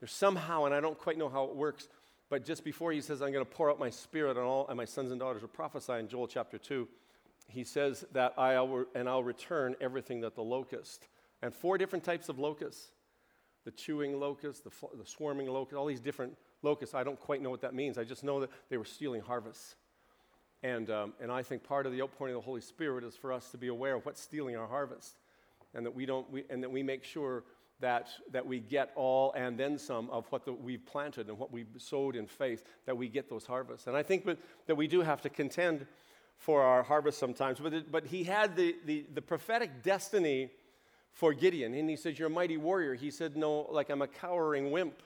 There's 0.00 0.12
somehow, 0.12 0.64
and 0.64 0.74
I 0.74 0.80
don't 0.80 0.98
quite 0.98 1.18
know 1.18 1.28
how 1.28 1.44
it 1.44 1.56
works, 1.56 1.88
but 2.30 2.44
just 2.44 2.64
before 2.64 2.92
he 2.92 3.00
says, 3.00 3.20
I'm 3.20 3.32
going 3.32 3.44
to 3.44 3.50
pour 3.50 3.70
out 3.70 3.78
my 3.78 3.90
spirit 3.90 4.36
on 4.36 4.44
all, 4.44 4.66
and 4.68 4.76
my 4.76 4.84
sons 4.84 5.10
and 5.10 5.18
daughters 5.18 5.42
will 5.42 5.48
prophesy 5.48 5.94
in 5.94 6.08
Joel 6.08 6.28
chapter 6.28 6.56
2, 6.56 6.86
he 7.48 7.64
says 7.64 8.04
that 8.12 8.34
I'll, 8.38 8.84
and 8.94 9.08
I'll 9.08 9.24
return 9.24 9.74
everything 9.80 10.20
that 10.20 10.36
the 10.36 10.42
locust, 10.42 11.08
and 11.42 11.52
four 11.52 11.78
different 11.78 12.04
types 12.04 12.28
of 12.28 12.38
locusts 12.38 12.92
the 13.64 13.72
chewing 13.72 14.18
locust, 14.18 14.64
the, 14.64 14.70
the 14.96 15.04
swarming 15.04 15.46
locust, 15.46 15.76
all 15.76 15.84
these 15.84 16.00
different 16.00 16.34
locusts. 16.62 16.94
I 16.94 17.04
don't 17.04 17.18
quite 17.18 17.42
know 17.42 17.50
what 17.50 17.62
that 17.62 17.74
means. 17.74 17.98
I 17.98 18.04
just 18.04 18.24
know 18.24 18.40
that 18.40 18.50
they 18.68 18.76
were 18.76 18.84
stealing 18.84 19.20
harvests. 19.20 19.76
And, 20.62 20.90
um, 20.90 21.12
and 21.20 21.30
I 21.30 21.42
think 21.42 21.62
part 21.62 21.86
of 21.86 21.92
the 21.92 22.02
outpouring 22.02 22.34
of 22.34 22.42
the 22.42 22.44
Holy 22.44 22.60
Spirit 22.60 23.04
is 23.04 23.14
for 23.16 23.32
us 23.32 23.50
to 23.52 23.58
be 23.58 23.68
aware 23.68 23.94
of 23.94 24.04
what's 24.04 24.20
stealing 24.20 24.56
our 24.56 24.66
harvest 24.66 25.16
and 25.74 25.86
that 25.86 25.94
we, 25.94 26.04
don't, 26.06 26.28
we, 26.30 26.44
and 26.50 26.62
that 26.62 26.70
we 26.70 26.82
make 26.82 27.04
sure 27.04 27.44
that, 27.80 28.08
that 28.32 28.44
we 28.44 28.58
get 28.58 28.90
all 28.96 29.32
and 29.34 29.56
then 29.56 29.78
some 29.78 30.10
of 30.10 30.26
what 30.30 30.44
the, 30.44 30.52
we've 30.52 30.84
planted 30.84 31.28
and 31.28 31.38
what 31.38 31.52
we've 31.52 31.68
sowed 31.76 32.16
in 32.16 32.26
faith, 32.26 32.64
that 32.86 32.96
we 32.96 33.08
get 33.08 33.30
those 33.30 33.46
harvests. 33.46 33.86
And 33.86 33.96
I 33.96 34.02
think 34.02 34.24
that, 34.24 34.38
that 34.66 34.74
we 34.74 34.88
do 34.88 35.02
have 35.02 35.20
to 35.22 35.28
contend 35.28 35.86
for 36.36 36.62
our 36.62 36.82
harvest 36.82 37.18
sometimes. 37.18 37.60
But, 37.60 37.74
it, 37.74 37.92
but 37.92 38.06
he 38.06 38.24
had 38.24 38.56
the, 38.56 38.74
the, 38.84 39.06
the 39.14 39.22
prophetic 39.22 39.82
destiny 39.82 40.50
for 41.12 41.32
Gideon. 41.32 41.74
And 41.74 41.88
he 41.88 41.96
says, 41.96 42.18
You're 42.18 42.28
a 42.28 42.30
mighty 42.30 42.56
warrior. 42.56 42.94
He 42.94 43.10
said, 43.10 43.36
No, 43.36 43.66
like 43.70 43.90
I'm 43.90 44.02
a 44.02 44.08
cowering 44.08 44.70
wimp. 44.70 45.02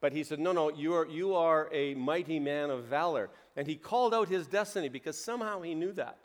But 0.00 0.12
he 0.12 0.22
said, 0.22 0.38
No, 0.38 0.52
no, 0.52 0.70
you 0.70 0.94
are, 0.94 1.06
you 1.06 1.34
are 1.34 1.68
a 1.72 1.94
mighty 1.94 2.38
man 2.38 2.70
of 2.70 2.84
valor. 2.84 3.30
And 3.56 3.66
he 3.66 3.76
called 3.76 4.14
out 4.14 4.28
his 4.28 4.46
destiny 4.46 4.88
because 4.88 5.18
somehow 5.18 5.60
he 5.62 5.74
knew 5.74 5.92
that. 5.92 6.18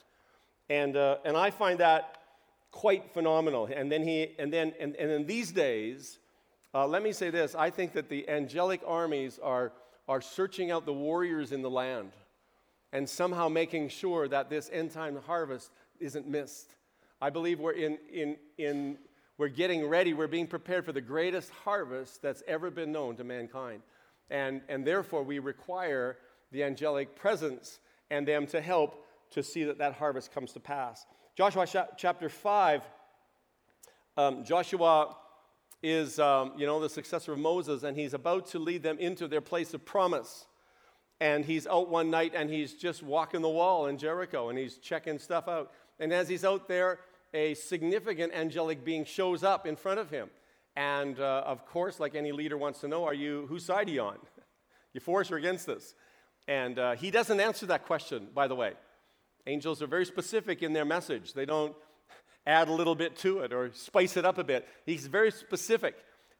And, 0.69 0.95
uh, 0.95 1.17
and 1.25 1.36
I 1.36 1.49
find 1.49 1.79
that 1.79 2.17
quite 2.71 3.13
phenomenal. 3.13 3.69
And 3.73 3.91
then, 3.91 4.03
he, 4.03 4.29
and 4.38 4.51
then, 4.51 4.73
and, 4.79 4.95
and 4.95 5.12
in 5.12 5.25
these 5.25 5.51
days, 5.51 6.19
uh, 6.73 6.88
let 6.88 7.03
me 7.03 7.12
say 7.12 7.29
this 7.29 7.55
I 7.55 7.69
think 7.69 7.93
that 7.93 8.09
the 8.09 8.27
angelic 8.29 8.81
armies 8.86 9.39
are, 9.41 9.71
are 10.07 10.21
searching 10.21 10.71
out 10.71 10.86
the 10.86 10.93
warriors 10.93 11.51
in 11.51 11.62
the 11.62 11.69
land 11.69 12.12
and 12.91 13.09
somehow 13.09 13.49
making 13.49 13.89
sure 13.89 14.27
that 14.27 14.49
this 14.49 14.69
end 14.71 14.91
time 14.91 15.17
harvest 15.25 15.71
isn't 15.99 16.27
missed. 16.27 16.75
I 17.21 17.29
believe 17.29 17.59
we're 17.59 17.71
in, 17.71 17.97
in, 18.12 18.38
in 18.57 18.97
we're 19.38 19.48
getting 19.48 19.88
ready. 19.88 20.13
We're 20.13 20.28
being 20.28 20.48
prepared 20.48 20.86
for 20.86 20.91
the 20.91 21.02
greatest 21.02 21.50
harvest 21.63 22.22
that's 22.22 22.43
ever 22.48 22.69
been 22.69 22.91
known 22.91 23.15
to 23.17 23.24
mankind. 23.24 23.82
And, 24.30 24.62
and 24.69 24.86
therefore, 24.86 25.24
we 25.24 25.39
require 25.39 26.17
the 26.52 26.63
angelic 26.63 27.15
presence 27.15 27.80
and 28.10 28.28
them 28.28 28.46
to 28.48 28.62
help 28.62 29.06
to 29.32 29.41
see 29.41 29.63
that 29.63 29.80
that 29.80 29.93
harvest 29.93 30.32
comes 30.32 30.54
to 30.54 30.60
pass. 30.60 31.06
Joshua 31.36 31.65
chapter 31.98 32.30
5, 32.30 32.84
um, 34.17 34.43
Joshua 34.43 35.15
is, 35.82 36.19
um, 36.19 36.54
you 36.56 36.67
know, 36.67 36.80
the 36.80 36.89
successor 36.89 37.34
of 37.34 37.39
Moses, 37.39 37.84
and 37.84 37.98
he's 37.98 38.13
about 38.13 38.46
to 38.48 38.60
lead 38.60 38.84
them 38.84 39.00
into 39.00 39.28
their 39.28 39.41
place 39.41 39.74
of 39.74 39.84
promise. 39.84 40.46
And 41.19 41.43
he's 41.43 41.65
out 41.67 41.89
one 41.89 42.10
night 42.10 42.34
and 42.36 42.50
he's 42.50 42.74
just 42.74 43.02
walking 43.02 43.41
the 43.41 43.50
wall 43.50 43.88
in 43.88 43.98
Jericho 43.98 44.50
and 44.50 44.58
he's 44.58 44.78
checking 44.78 45.19
stuff 45.19 45.48
out. 45.48 45.72
And 46.00 46.12
as 46.12 46.28
he's 46.28 46.43
out 46.43 46.67
there, 46.67 47.00
a 47.34 47.54
significant 47.56 48.34
angelic 48.34 48.86
being 48.86 49.06
shows 49.06 49.43
up 49.43 49.65
in 49.65 49.76
front 49.76 50.00
of 50.00 50.10
him. 50.10 50.30
And 50.76 51.19
uh, 51.19 51.43
of 51.46 51.65
course, 51.65 52.00
like 52.00 52.15
any 52.15 52.32
leader 52.32 52.58
wants 52.58 52.82
to 52.82 52.88
know, 52.88 53.06
are 53.06 53.13
you, 53.13 53.46
whose 53.48 53.65
side 53.65 53.89
are 53.89 53.91
you 53.91 54.02
on? 54.02 54.17
you 54.93 55.00
for 55.00 55.22
us 55.22 55.32
or 55.32 55.38
against 55.38 55.65
this? 55.65 55.96
And 56.48 56.78
uh, 56.78 56.96
he 56.96 57.12
doesn't 57.12 57.39
answer 57.39 57.65
that 57.67 57.86
question, 57.86 58.28
by 58.34 58.48
the 58.48 58.56
way. 58.56 58.74
Angels 59.48 59.82
are 59.82 59.88
very 59.88 60.06
specific 60.06 60.62
in 60.62 60.74
their 60.74 60.86
message. 60.86 61.34
They 61.34 61.46
don't 61.46 61.76
add 62.46 62.67
a 62.67 62.74
little 62.74 62.96
bit 62.96 63.15
to 63.17 63.39
it 63.39 63.54
or 63.54 63.72
spice 63.74 64.17
it 64.17 64.26
up 64.26 64.38
a 64.38 64.43
bit. 64.43 64.67
He's 64.86 65.08
very 65.08 65.32
specific 65.32 65.96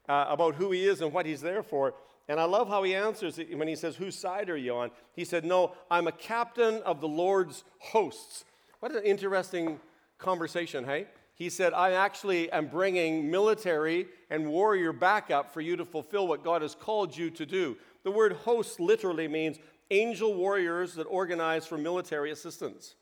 uh, 0.08 0.26
about 0.28 0.54
who 0.54 0.70
he 0.70 0.84
is 0.84 1.00
and 1.00 1.12
what 1.12 1.26
he's 1.26 1.40
there 1.40 1.62
for. 1.62 1.94
And 2.28 2.40
I 2.40 2.44
love 2.44 2.68
how 2.68 2.82
he 2.82 2.94
answers 2.94 3.38
it 3.38 3.56
when 3.56 3.68
he 3.68 3.76
says, 3.76 3.96
Whose 3.96 4.18
side 4.18 4.48
are 4.48 4.56
you 4.56 4.74
on? 4.74 4.90
He 5.14 5.24
said, 5.24 5.44
No, 5.44 5.72
I'm 5.90 6.06
a 6.06 6.12
captain 6.12 6.76
of 6.82 7.00
the 7.00 7.08
Lord's 7.08 7.64
hosts. 7.78 8.44
What 8.80 8.92
an 8.92 9.04
interesting 9.04 9.78
conversation, 10.24 10.84
hey? 10.84 11.06
He 11.34 11.50
said, 11.50 11.72
I 11.72 11.92
actually 11.92 12.50
am 12.52 12.68
bringing 12.68 13.30
military 13.30 14.06
and 14.30 14.48
warrior 14.48 14.92
backup 14.92 15.52
for 15.52 15.60
you 15.60 15.76
to 15.76 15.84
fulfill 15.84 16.28
what 16.28 16.44
God 16.44 16.62
has 16.62 16.74
called 16.74 17.16
you 17.16 17.28
to 17.30 17.44
do. 17.44 17.76
The 18.04 18.10
word 18.10 18.32
host 18.32 18.78
literally 18.78 19.26
means 19.26 19.58
angel 19.90 20.34
warriors 20.34 20.94
that 20.94 21.04
organize 21.04 21.66
for 21.66 21.76
military 21.76 22.30
assistance. 22.30 22.94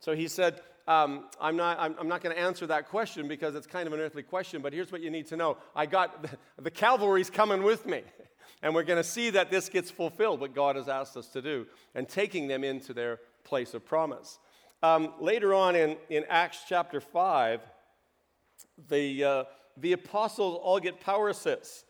So 0.00 0.14
he 0.14 0.28
said, 0.28 0.60
um, 0.86 1.28
I'm 1.40 1.56
not, 1.56 1.78
I'm, 1.78 1.94
I'm 1.98 2.08
not 2.08 2.22
going 2.22 2.34
to 2.34 2.42
answer 2.42 2.66
that 2.66 2.88
question 2.88 3.26
because 3.26 3.54
it's 3.54 3.66
kind 3.66 3.86
of 3.86 3.92
an 3.92 4.00
earthly 4.00 4.22
question, 4.22 4.60
but 4.60 4.72
here's 4.72 4.92
what 4.92 5.00
you 5.00 5.10
need 5.10 5.26
to 5.28 5.36
know. 5.36 5.56
I 5.74 5.86
got 5.86 6.22
the, 6.22 6.30
the 6.62 6.70
cavalry's 6.70 7.30
coming 7.30 7.62
with 7.62 7.86
me. 7.86 8.02
And 8.62 8.74
we're 8.74 8.84
going 8.84 9.02
to 9.02 9.08
see 9.08 9.30
that 9.30 9.50
this 9.50 9.68
gets 9.68 9.90
fulfilled, 9.90 10.40
what 10.40 10.54
God 10.54 10.76
has 10.76 10.88
asked 10.88 11.16
us 11.16 11.26
to 11.28 11.42
do, 11.42 11.66
and 11.94 12.08
taking 12.08 12.46
them 12.46 12.62
into 12.62 12.94
their 12.94 13.18
place 13.42 13.74
of 13.74 13.84
promise. 13.84 14.38
Um, 14.84 15.12
later 15.20 15.54
on 15.54 15.76
in, 15.76 15.96
in 16.10 16.24
Acts 16.28 16.64
chapter 16.68 17.00
5, 17.00 17.60
the, 18.88 19.24
uh, 19.24 19.44
the 19.76 19.92
apostles 19.92 20.58
all 20.60 20.80
get 20.80 20.98
power 20.98 21.28
assists. 21.28 21.84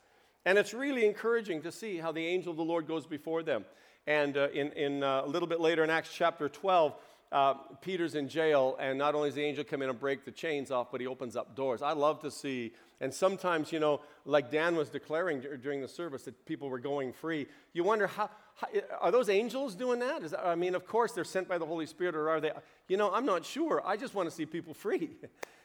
And 0.44 0.58
it's 0.58 0.74
really 0.74 1.06
encouraging 1.06 1.62
to 1.62 1.72
see 1.72 1.96
how 1.96 2.12
the 2.12 2.26
angel 2.26 2.50
of 2.50 2.58
the 2.58 2.64
Lord 2.64 2.86
goes 2.86 3.06
before 3.06 3.42
them. 3.42 3.64
And 4.06 4.36
uh, 4.36 4.48
in, 4.50 4.72
in 4.72 5.02
uh, 5.02 5.22
a 5.24 5.26
little 5.26 5.48
bit 5.48 5.58
later 5.58 5.82
in 5.84 5.88
Acts 5.88 6.10
chapter 6.12 6.50
12, 6.50 6.94
uh, 7.32 7.54
Peter's 7.80 8.14
in 8.14 8.28
jail, 8.28 8.76
and 8.78 8.98
not 8.98 9.14
only 9.14 9.30
does 9.30 9.36
the 9.36 9.42
angel 9.42 9.64
come 9.64 9.82
in 9.82 9.88
and 9.88 9.98
break 9.98 10.24
the 10.24 10.30
chains 10.30 10.70
off, 10.70 10.92
but 10.92 11.00
he 11.00 11.06
opens 11.06 11.34
up 11.34 11.56
doors. 11.56 11.82
I 11.82 11.92
love 11.92 12.20
to 12.20 12.30
see, 12.30 12.72
and 13.00 13.12
sometimes, 13.12 13.72
you 13.72 13.80
know, 13.80 14.00
like 14.24 14.50
Dan 14.50 14.76
was 14.76 14.90
declaring 14.90 15.42
during 15.62 15.80
the 15.80 15.88
service 15.88 16.24
that 16.24 16.44
people 16.46 16.68
were 16.68 16.78
going 16.78 17.12
free. 17.12 17.46
You 17.72 17.84
wonder 17.84 18.06
how, 18.06 18.30
how 18.56 18.68
are 19.00 19.10
those 19.10 19.28
angels 19.28 19.74
doing 19.74 19.98
that? 20.00 20.22
Is, 20.22 20.34
I 20.34 20.54
mean, 20.54 20.74
of 20.74 20.86
course 20.86 21.12
they're 21.12 21.24
sent 21.24 21.48
by 21.48 21.58
the 21.58 21.66
Holy 21.66 21.86
Spirit, 21.86 22.14
or 22.14 22.28
are 22.28 22.40
they? 22.40 22.52
You 22.88 22.98
know, 22.98 23.12
I'm 23.12 23.26
not 23.26 23.44
sure. 23.44 23.82
I 23.84 23.96
just 23.96 24.14
want 24.14 24.28
to 24.28 24.34
see 24.34 24.46
people 24.46 24.74
free. 24.74 25.10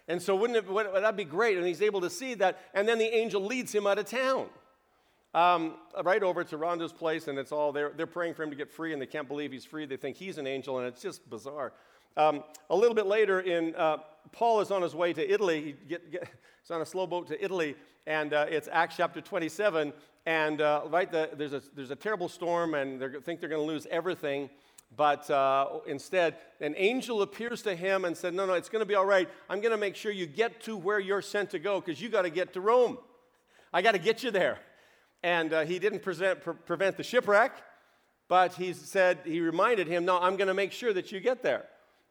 And 0.10 0.22
so, 0.22 0.38
wouldn't 0.38 0.56
it, 0.56 0.70
would, 0.70 0.88
that 0.94 1.18
be 1.18 1.26
great? 1.26 1.58
And 1.58 1.68
he's 1.68 1.82
able 1.82 2.00
to 2.00 2.10
see 2.10 2.34
that, 2.36 2.58
and 2.74 2.88
then 2.88 2.98
the 2.98 3.14
angel 3.14 3.44
leads 3.44 3.76
him 3.76 3.86
out 3.86 4.00
of 4.00 4.06
town. 4.06 4.48
Um, 5.38 5.76
right 6.04 6.24
over 6.24 6.44
to 6.44 6.58
Rhonda's 6.58 6.92
place, 6.92 7.28
and 7.28 7.38
it's 7.38 7.52
all 7.52 7.72
they're, 7.72 7.92
they're 7.96 8.08
praying 8.08 8.34
for 8.34 8.42
him 8.42 8.50
to 8.50 8.56
get 8.56 8.72
free, 8.72 8.92
and 8.92 9.00
they 9.00 9.06
can't 9.06 9.28
believe 9.28 9.52
he's 9.52 9.66
free. 9.66 9.86
They 9.86 9.96
think 9.96 10.18
he's 10.18 10.40
an 10.40 10.48
angel, 10.48 10.80
and 10.80 10.88
it's 10.88 11.00
just 11.00 11.30
bizarre. 11.30 11.74
Um, 12.18 12.44
a 12.72 12.76
little 12.76 12.96
bit 12.96 13.06
later, 13.06 13.42
in 13.42 13.76
uh, 13.76 13.98
Paul 14.32 14.62
is 14.62 14.72
on 14.72 14.82
his 14.82 14.96
way 14.96 15.14
to 15.14 15.32
Italy. 15.32 15.62
He 15.62 15.72
get, 15.88 16.12
get, 16.12 16.24
he's 16.62 16.72
on 16.72 16.82
a 16.82 16.86
slow 16.88 17.06
boat 17.06 17.28
to 17.28 17.44
Italy, 17.44 17.76
and 18.08 18.34
uh, 18.34 18.48
it's 18.50 18.68
Acts 18.72 18.96
chapter 18.98 19.22
27. 19.22 19.94
And 20.26 20.60
uh, 20.60 20.82
right, 20.88 21.12
the, 21.12 21.30
there's, 21.38 21.54
a, 21.54 21.62
there's 21.76 21.92
a 21.92 21.96
terrible 21.96 22.30
storm, 22.30 22.74
and 22.74 23.00
they 23.00 23.08
think 23.24 23.40
they're 23.40 23.48
going 23.48 23.62
to 23.62 23.72
lose 23.72 23.86
everything. 23.92 24.50
But 24.96 25.30
uh, 25.30 25.82
instead, 25.86 26.38
an 26.62 26.74
angel 26.78 27.22
appears 27.22 27.62
to 27.62 27.76
him 27.76 28.06
and 28.06 28.18
said, 28.18 28.34
No, 28.34 28.48
no, 28.48 28.54
it's 28.54 28.70
going 28.70 28.82
to 28.82 28.88
be 28.88 28.96
all 28.96 29.06
right. 29.06 29.30
I'm 29.52 29.62
going 29.62 29.70
to 29.72 29.78
make 29.78 29.96
sure 29.96 30.12
you 30.12 30.26
get 30.26 30.62
to 30.62 30.76
where 30.76 31.00
you're 31.00 31.22
sent 31.22 31.52
to 31.52 31.60
go 31.60 31.80
because 31.80 32.02
you 32.02 32.10
got 32.10 32.24
to 32.24 32.32
get 32.32 32.54
to 32.54 32.62
Rome. 32.62 32.98
I 33.72 33.84
got 33.84 33.92
to 33.92 34.00
get 34.00 34.24
you 34.24 34.32
there. 34.32 34.58
And 35.28 35.52
uh, 35.52 35.66
he 35.66 35.78
didn't 35.78 36.04
present, 36.04 36.40
pre- 36.40 36.54
prevent 36.54 36.96
the 36.96 37.04
shipwreck, 37.04 37.52
but 38.30 38.54
he 38.54 38.72
said, 38.72 39.20
he 39.26 39.42
reminded 39.42 39.86
him, 39.86 40.06
No, 40.06 40.18
I'm 40.18 40.38
going 40.38 40.48
to 40.48 40.54
make 40.54 40.72
sure 40.72 40.94
that 40.94 41.12
you 41.12 41.20
get 41.20 41.44
there. 41.44 41.66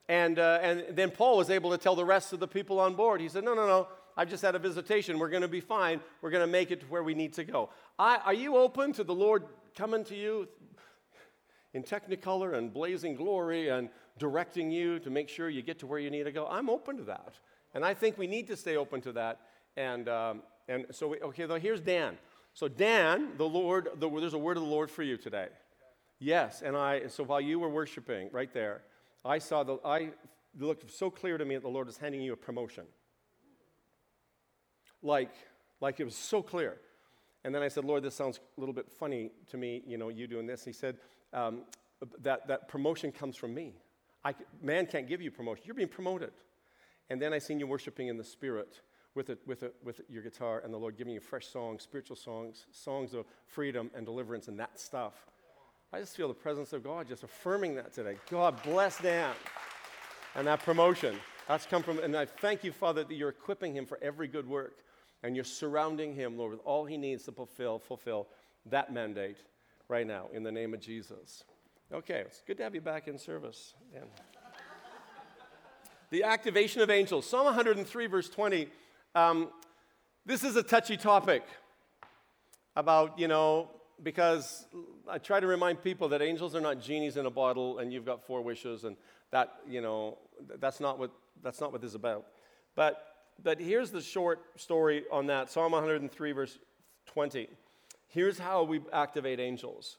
And, 0.07 0.39
uh, 0.39 0.59
and 0.61 0.85
then 0.91 1.11
Paul 1.11 1.39
was 1.39 1.49
able 1.49 1.71
to 1.71 1.79
tell 1.79 1.97
the 1.97 2.05
rest 2.05 2.35
of 2.35 2.41
the 2.41 2.47
people 2.47 2.79
on 2.79 2.95
board. 2.95 3.23
He 3.23 3.31
said, 3.31 3.43
No, 3.43 3.55
no, 3.55 3.67
no, 3.67 3.89
I've 4.19 4.29
just 4.29 4.43
had 4.43 4.55
a 4.55 4.59
visitation. 4.59 5.19
We're 5.19 5.31
going 5.31 5.41
to 5.41 5.49
be 5.49 5.63
fine. 5.63 6.03
We're 6.21 6.31
going 6.31 6.47
to 6.47 6.53
make 6.53 6.71
it 6.71 6.81
to 6.81 6.87
where 6.89 7.03
we 7.03 7.15
need 7.15 7.33
to 7.33 7.45
go. 7.45 7.71
I, 7.99 8.19
are 8.19 8.35
you 8.35 8.59
open 8.59 8.93
to 8.93 9.03
the 9.03 9.15
Lord 9.15 9.45
coming 9.75 10.05
to 10.05 10.15
you 10.15 10.47
in 11.73 11.85
technicolor 11.85 12.53
and 12.53 12.71
blazing 12.71 13.15
glory 13.15 13.71
and 13.71 13.89
directing 14.19 14.71
you 14.71 14.99
to 14.99 15.09
make 15.09 15.31
sure 15.31 15.49
you 15.49 15.63
get 15.63 15.79
to 15.79 15.87
where 15.87 15.99
you 15.99 16.11
need 16.11 16.25
to 16.25 16.33
go? 16.33 16.47
I'm 16.49 16.69
open 16.69 16.99
to 16.99 17.05
that. 17.05 17.33
And 17.73 17.83
I 17.83 17.95
think 17.95 18.19
we 18.19 18.27
need 18.27 18.47
to 18.49 18.59
stay 18.59 18.77
open 18.77 19.01
to 19.01 19.13
that. 19.13 19.41
And, 19.75 20.07
um, 20.07 20.43
and 20.69 20.85
so, 20.91 21.09
we, 21.09 21.21
okay, 21.21 21.47
here's 21.59 21.81
Dan. 21.81 22.19
So, 22.57 22.69
Dan, 22.69 23.33
the 23.37 23.45
Lord, 23.45 23.90
the, 23.97 24.09
there's 24.09 24.33
a 24.33 24.38
word 24.38 24.57
of 24.57 24.62
the 24.62 24.69
Lord 24.69 24.90
for 24.90 25.03
you 25.03 25.19
today. 25.19 25.49
Yes, 26.19 26.62
and 26.62 26.75
I, 26.75 27.07
so 27.09 27.23
while 27.23 27.38
you 27.38 27.59
were 27.59 27.69
worshiping 27.69 28.31
right 28.33 28.51
there, 28.51 28.81
I 29.27 29.40
saw 29.40 29.62
the, 29.62 29.77
I 29.85 30.12
looked 30.59 30.90
so 30.90 31.11
clear 31.11 31.37
to 31.37 31.45
me 31.45 31.57
that 31.57 31.61
the 31.61 31.69
Lord 31.69 31.87
was 31.87 31.99
handing 31.99 32.23
you 32.23 32.33
a 32.33 32.37
promotion. 32.37 32.85
Like, 35.03 35.35
like 35.83 36.01
it 36.01 36.05
was 36.05 36.16
so 36.16 36.40
clear. 36.40 36.79
And 37.45 37.55
then 37.55 37.62
I 37.62 37.69
said, 37.69 37.85
Lord, 37.85 38.03
this 38.03 38.14
sounds 38.14 38.40
a 38.57 38.61
little 38.61 38.75
bit 38.75 38.90
funny 38.90 39.33
to 39.51 39.59
me, 39.59 39.83
you 39.87 39.99
know, 39.99 40.09
you 40.09 40.27
doing 40.27 40.47
this. 40.47 40.64
He 40.64 40.73
said, 40.73 40.97
um, 41.35 41.61
that, 42.23 42.49
that 42.49 42.69
promotion 42.69 43.12
comes 43.12 43.37
from 43.37 43.53
me. 43.53 43.75
I, 44.25 44.35
man 44.62 44.87
can't 44.87 45.07
give 45.07 45.21
you 45.21 45.31
promotion. 45.31 45.64
You're 45.66 45.75
being 45.75 45.88
promoted. 45.88 46.33
And 47.11 47.21
then 47.21 47.35
I 47.35 47.38
seen 47.38 47.61
you 47.61 47.66
worshiping 47.66 48.09
in 48.09 48.16
the 48.16 48.25
Spirit 48.25 48.81
with, 49.17 49.31
it, 49.31 49.41
with, 49.47 49.63
it, 49.63 49.75
with 49.83 50.03
your 50.09 50.23
guitar 50.23 50.61
and 50.63 50.73
the 50.73 50.79
Lord 50.79 50.97
giving 50.97 51.15
you 51.15 51.21
fresh 51.21 51.47
songs, 51.47 51.83
spiritual 51.83 52.17
songs, 52.17 52.67
songs 52.71 53.15
of 53.15 53.25
freedom 53.47 53.91
and 53.95 54.05
deliverance 54.05 54.47
and 54.47 54.61
that 54.61 54.79
stuff. 54.79 55.15
I 55.93 55.99
just 55.99 56.15
feel 56.17 56.29
the 56.29 56.35
presence 56.35 56.73
of 56.73 56.85
God 56.85 57.09
just 57.09 57.23
affirming 57.23 57.75
that 57.77 57.95
today. 57.95 58.17
God 58.31 58.63
bless 58.63 59.01
Dan 59.01 59.35
and 60.35 60.47
that 60.47 60.63
promotion. 60.63 61.17
That's 61.49 61.65
come 61.65 61.83
from, 61.83 61.99
and 62.01 62.15
I 62.15 62.27
thank 62.27 62.63
you, 62.63 62.73
Father, 62.73 63.05
that 63.05 63.15
you're 63.15 63.31
equipping 63.31 63.75
him 63.75 63.87
for 63.87 63.99
every 64.03 64.29
good 64.29 64.47
work 64.47 64.79
and 65.23 65.35
you're 65.35 65.45
surrounding 65.45 66.15
him, 66.15 66.37
Lord, 66.37 66.53
with 66.53 66.61
all 66.65 66.85
he 66.85 66.99
needs 66.99 67.25
to 67.25 67.33
fulfill, 67.33 67.79
fulfill 67.79 68.29
that 68.67 68.93
mandate 68.93 69.39
right 69.89 70.07
now 70.07 70.27
in 70.33 70.43
the 70.43 70.53
name 70.53 70.75
of 70.75 70.81
Jesus. 70.81 71.45
Okay, 71.93 72.23
it's 72.27 72.43
good 72.47 72.59
to 72.59 72.65
have 72.65 72.75
you 72.75 72.81
back 72.81 73.09
in 73.09 73.17
service, 73.17 73.75
Dan. 73.93 74.03
the 76.11 76.25
activation 76.25 76.83
of 76.83 76.91
angels. 76.91 77.27
Psalm 77.27 77.47
103, 77.47 78.07
verse 78.07 78.29
20 78.29 78.69
um, 79.17 79.49
this 80.27 80.45
is 80.45 80.57
a 80.57 80.63
touchy 80.63 80.99
topic 80.99 81.43
about, 82.77 83.19
you 83.19 83.29
know, 83.29 83.71
because 84.03 84.67
I 85.09 85.17
try 85.17 85.41
to 85.41 85.47
remind 85.47 85.83
people 85.83 86.11
that 86.11 86.21
angels 86.21 86.55
are 86.55 86.61
not 86.61 86.83
genies 86.83 87.17
in 87.17 87.25
a 87.25 87.31
bottle 87.31 87.79
and 87.79 87.91
you've 87.91 88.05
got 88.05 88.27
four 88.27 88.43
wishes 88.43 88.85
and 88.85 88.95
that, 89.31 89.55
you 89.67 89.81
know, 89.81 90.19
that's 90.61 90.81
not 90.81 90.99
what, 90.99 91.13
that's 91.43 91.63
not 91.63 91.73
what 91.73 91.81
this 91.81 91.91
is 91.91 91.95
about. 91.95 92.27
But, 92.75 93.03
but 93.43 93.59
here's 93.59 93.91
the 93.91 94.03
short 94.03 94.61
story 94.61 95.05
on 95.11 95.29
that 95.29 95.51
Psalm 95.51 95.73
103, 95.73 96.33
verse 96.33 96.59
20. 97.07 97.49
Here's 98.09 98.39
how 98.39 98.65
we 98.65 98.83
activate 98.93 99.41
angels. 99.41 99.97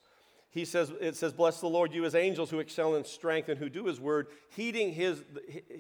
He 0.51 0.63
says, 0.63 0.93
it 1.01 1.15
says, 1.15 1.33
Bless 1.33 1.59
the 1.59 1.67
Lord, 1.67 1.91
you 1.91 2.05
as 2.05 2.13
angels 2.13 2.51
who 2.51 2.59
excel 2.59 2.95
in 2.95 3.03
strength 3.03 3.49
and 3.49 3.57
who 3.57 3.67
do 3.67 3.85
his 3.85 3.99
word, 3.99 4.27
heeding 4.49 4.93
his, 4.93 5.23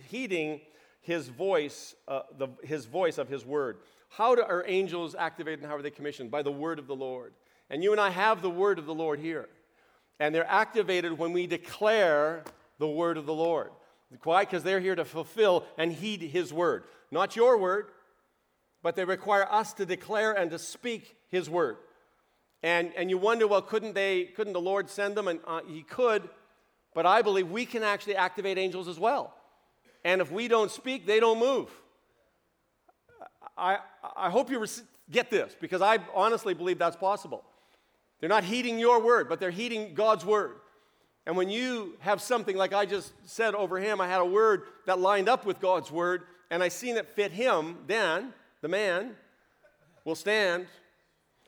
heeding 0.09 0.61
his 1.01 1.27
voice, 1.29 1.95
uh, 2.07 2.21
the, 2.37 2.49
his 2.63 2.85
voice 2.85 3.17
of 3.17 3.29
his 3.29 3.45
word. 3.45 3.77
How 4.09 4.35
do, 4.35 4.43
are 4.43 4.63
angels 4.67 5.15
activated 5.15 5.59
and 5.59 5.69
how 5.69 5.77
are 5.77 5.81
they 5.81 5.91
commissioned? 5.91 6.31
By 6.31 6.41
the 6.41 6.51
word 6.51 6.79
of 6.79 6.87
the 6.87 6.95
Lord. 6.95 7.33
And 7.69 7.83
you 7.83 7.91
and 7.91 8.01
I 8.01 8.09
have 8.09 8.41
the 8.41 8.49
word 8.49 8.79
of 8.79 8.85
the 8.85 8.93
Lord 8.93 9.19
here. 9.19 9.49
And 10.19 10.33
they're 10.33 10.49
activated 10.49 11.17
when 11.17 11.33
we 11.33 11.47
declare 11.47 12.43
the 12.79 12.87
word 12.87 13.17
of 13.17 13.25
the 13.25 13.33
Lord. 13.33 13.71
Why? 14.23 14.45
Because 14.45 14.63
they're 14.63 14.79
here 14.79 14.95
to 14.95 15.05
fulfill 15.05 15.65
and 15.77 15.91
heed 15.91 16.21
his 16.21 16.53
word. 16.53 16.85
Not 17.11 17.35
your 17.35 17.57
word, 17.57 17.89
but 18.81 18.95
they 18.95 19.05
require 19.05 19.45
us 19.49 19.73
to 19.73 19.85
declare 19.85 20.31
and 20.31 20.51
to 20.51 20.59
speak 20.59 21.15
his 21.29 21.49
word. 21.49 21.77
And, 22.63 22.91
and 22.95 23.09
you 23.09 23.17
wonder, 23.17 23.47
well, 23.47 23.61
couldn't, 23.61 23.93
they, 23.93 24.25
couldn't 24.25 24.53
the 24.53 24.61
Lord 24.61 24.89
send 24.89 25.15
them? 25.15 25.27
And 25.27 25.39
uh, 25.45 25.61
he 25.67 25.83
could, 25.83 26.27
but 26.93 27.05
I 27.05 27.21
believe 27.21 27.49
we 27.49 27.65
can 27.65 27.83
actually 27.83 28.15
activate 28.15 28.57
angels 28.57 28.87
as 28.87 28.99
well. 28.99 29.33
And 30.03 30.21
if 30.21 30.31
we 30.31 30.47
don't 30.47 30.71
speak, 30.71 31.05
they 31.05 31.19
don't 31.19 31.39
move. 31.39 31.69
I, 33.57 33.79
I 34.15 34.29
hope 34.29 34.51
you 34.51 34.65
get 35.09 35.29
this 35.29 35.55
because 35.59 35.81
I 35.81 35.99
honestly 36.13 36.53
believe 36.53 36.77
that's 36.77 36.95
possible. 36.95 37.43
They're 38.19 38.29
not 38.29 38.43
heeding 38.43 38.79
your 38.79 39.01
word, 39.01 39.29
but 39.29 39.39
they're 39.39 39.51
heeding 39.51 39.93
God's 39.93 40.25
word. 40.25 40.55
And 41.25 41.35
when 41.35 41.49
you 41.49 41.97
have 41.99 42.21
something 42.21 42.55
like 42.55 42.73
I 42.73 42.85
just 42.85 43.11
said 43.25 43.53
over 43.53 43.79
him, 43.79 43.99
I 43.99 44.07
had 44.07 44.21
a 44.21 44.25
word 44.25 44.63
that 44.85 44.99
lined 44.99 45.27
up 45.27 45.45
with 45.45 45.59
God's 45.59 45.91
word, 45.91 46.23
and 46.49 46.63
I 46.63 46.69
seen 46.69 46.95
it 46.95 47.07
fit 47.15 47.31
him, 47.31 47.79
then 47.85 48.33
the 48.61 48.69
man 48.69 49.15
will 50.05 50.15
stand. 50.15 50.67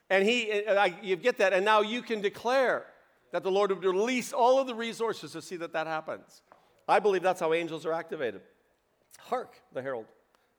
And 0.09 0.27
he, 0.27 0.67
I, 0.67 0.93
you 1.01 1.15
get 1.15 1.37
that, 1.37 1.53
and 1.53 1.63
now 1.63 1.81
you 1.81 2.01
can 2.01 2.19
declare 2.19 2.85
that 3.31 3.43
the 3.43 3.51
Lord 3.51 3.69
would 3.69 3.83
release 3.83 4.33
all 4.33 4.59
of 4.59 4.67
the 4.67 4.75
resources 4.75 5.31
to 5.31 5.41
see 5.41 5.55
that 5.57 5.71
that 5.73 5.87
happens. 5.87 6.41
I 6.89 6.99
believe 6.99 7.21
that's 7.21 7.39
how 7.39 7.53
angels 7.53 7.85
are 7.85 7.93
activated. 7.93 8.41
Hark, 9.19 9.55
the 9.73 9.81
herald 9.81 10.05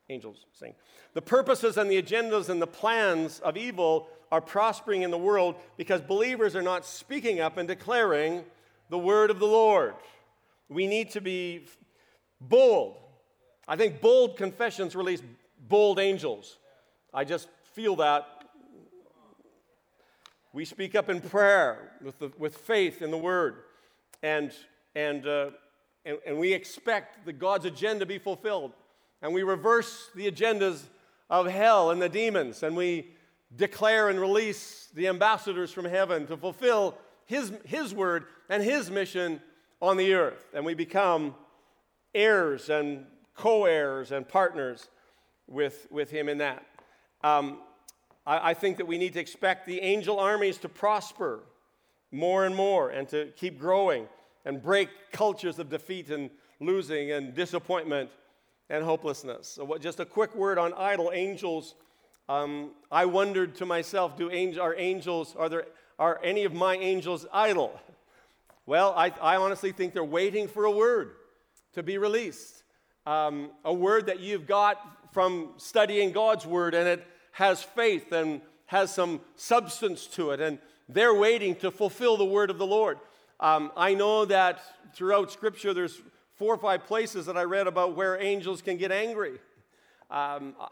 angels 0.09 0.45
sing. 0.53 0.73
The 1.13 1.21
purposes 1.21 1.77
and 1.77 1.89
the 1.89 2.01
agendas 2.01 2.49
and 2.49 2.61
the 2.61 2.67
plans 2.67 3.39
of 3.39 3.57
evil 3.57 4.07
are 4.31 4.41
prospering 4.41 5.01
in 5.01 5.11
the 5.11 5.17
world 5.17 5.55
because 5.77 6.01
believers 6.01 6.55
are 6.55 6.61
not 6.61 6.85
speaking 6.85 7.39
up 7.39 7.57
and 7.57 7.67
declaring 7.67 8.43
the 8.89 8.97
word 8.97 9.29
of 9.29 9.39
the 9.39 9.47
Lord. 9.47 9.93
We 10.69 10.87
need 10.87 11.11
to 11.11 11.21
be 11.21 11.65
bold. 12.39 12.97
I 13.67 13.75
think 13.75 14.01
bold 14.01 14.37
confessions 14.37 14.95
release 14.95 15.21
bold 15.67 15.99
angels. 15.99 16.57
I 17.13 17.25
just 17.25 17.49
feel 17.73 17.97
that. 17.97 18.25
We 20.53 20.65
speak 20.65 20.95
up 20.95 21.09
in 21.09 21.21
prayer 21.21 21.91
with, 22.01 22.19
the, 22.19 22.31
with 22.37 22.57
faith 22.57 23.01
in 23.01 23.11
the 23.11 23.17
word. 23.17 23.55
And, 24.21 24.51
and 24.95 25.25
uh, 25.25 25.51
and, 26.05 26.17
and 26.25 26.37
we 26.37 26.53
expect 26.53 27.25
the 27.25 27.33
God's 27.33 27.65
agenda 27.65 28.05
be 28.05 28.17
fulfilled. 28.17 28.73
And 29.21 29.33
we 29.33 29.43
reverse 29.43 30.09
the 30.15 30.29
agendas 30.29 30.81
of 31.29 31.45
hell 31.45 31.91
and 31.91 32.01
the 32.01 32.09
demons, 32.09 32.63
and 32.63 32.75
we 32.75 33.11
declare 33.55 34.09
and 34.09 34.19
release 34.19 34.89
the 34.93 35.07
ambassadors 35.07 35.71
from 35.71 35.85
heaven 35.85 36.25
to 36.27 36.37
fulfill 36.37 36.97
his, 37.25 37.51
his 37.65 37.93
word 37.93 38.25
and 38.49 38.63
his 38.63 38.89
mission 38.89 39.41
on 39.81 39.97
the 39.97 40.13
earth. 40.13 40.49
And 40.53 40.65
we 40.65 40.73
become 40.73 41.35
heirs 42.13 42.69
and 42.69 43.05
co 43.35 43.65
heirs 43.65 44.11
and 44.11 44.27
partners 44.27 44.89
with, 45.47 45.87
with 45.91 46.09
him 46.09 46.27
in 46.27 46.39
that. 46.39 46.65
Um, 47.23 47.59
I, 48.25 48.51
I 48.51 48.53
think 48.53 48.77
that 48.77 48.87
we 48.87 48.97
need 48.97 49.13
to 49.13 49.19
expect 49.19 49.65
the 49.65 49.79
angel 49.81 50.19
armies 50.19 50.57
to 50.59 50.69
prosper 50.69 51.41
more 52.11 52.45
and 52.45 52.55
more 52.55 52.89
and 52.89 53.07
to 53.09 53.31
keep 53.37 53.59
growing 53.59 54.07
and 54.45 54.61
break 54.61 54.89
cultures 55.11 55.59
of 55.59 55.69
defeat 55.69 56.09
and 56.09 56.29
losing 56.59 57.11
and 57.11 57.33
disappointment 57.33 58.09
and 58.69 58.83
hopelessness. 58.83 59.47
So, 59.47 59.65
what, 59.65 59.81
just 59.81 59.99
a 59.99 60.05
quick 60.05 60.35
word 60.35 60.57
on 60.57 60.73
idle 60.73 61.11
angels. 61.13 61.75
Um, 62.29 62.71
I 62.91 63.05
wondered 63.05 63.55
to 63.55 63.65
myself, 63.65 64.15
do 64.15 64.31
angel, 64.31 64.61
are 64.61 64.75
angels, 64.75 65.35
are 65.37 65.49
there, 65.49 65.65
are 65.99 66.19
any 66.23 66.45
of 66.45 66.53
my 66.53 66.75
angels 66.77 67.25
idle? 67.33 67.77
Well, 68.65 68.93
I, 68.95 69.11
I 69.21 69.35
honestly 69.35 69.71
think 69.71 69.93
they're 69.93 70.03
waiting 70.03 70.47
for 70.47 70.65
a 70.65 70.71
word 70.71 71.11
to 71.73 71.83
be 71.83 71.97
released. 71.97 72.63
Um, 73.05 73.51
a 73.65 73.73
word 73.73 74.05
that 74.05 74.19
you've 74.19 74.45
got 74.45 74.77
from 75.11 75.49
studying 75.57 76.11
God's 76.11 76.45
word 76.45 76.73
and 76.73 76.87
it 76.87 77.05
has 77.31 77.63
faith 77.63 78.11
and 78.11 78.41
has 78.67 78.93
some 78.93 79.19
substance 79.35 80.07
to 80.07 80.31
it, 80.31 80.39
and 80.39 80.57
they're 80.87 81.13
waiting 81.13 81.55
to 81.55 81.71
fulfill 81.71 82.15
the 82.15 82.25
word 82.25 82.49
of 82.49 82.57
the 82.57 82.65
Lord. 82.65 82.99
Um, 83.41 83.71
I 83.75 83.95
know 83.95 84.25
that 84.25 84.61
throughout 84.93 85.31
Scripture, 85.31 85.73
there's 85.73 85.99
four 86.35 86.53
or 86.53 86.57
five 86.57 86.85
places 86.85 87.25
that 87.25 87.35
I 87.37 87.43
read 87.43 87.65
about 87.65 87.95
where 87.95 88.21
angels 88.21 88.61
can 88.61 88.77
get 88.77 88.91
angry. 88.91 89.39
Um, 90.11 90.55
uh, 90.59 90.67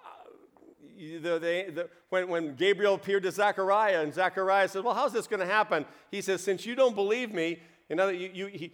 the, 0.98 1.20
the, 1.20 1.40
the, 1.40 1.90
when, 2.10 2.28
when 2.28 2.56
Gabriel 2.56 2.94
appeared 2.94 3.24
to 3.24 3.32
Zechariah, 3.32 4.04
and 4.04 4.14
Zechariah 4.14 4.68
said, 4.68 4.84
Well, 4.84 4.94
how's 4.94 5.14
this 5.14 5.26
going 5.26 5.40
to 5.40 5.46
happen? 5.46 5.86
He 6.12 6.22
says, 6.22 6.44
Since 6.44 6.66
you 6.66 6.76
don't 6.76 6.94
believe 6.94 7.34
me, 7.34 7.60
you 7.90 8.30
you, 8.34 8.48
he, 8.48 8.72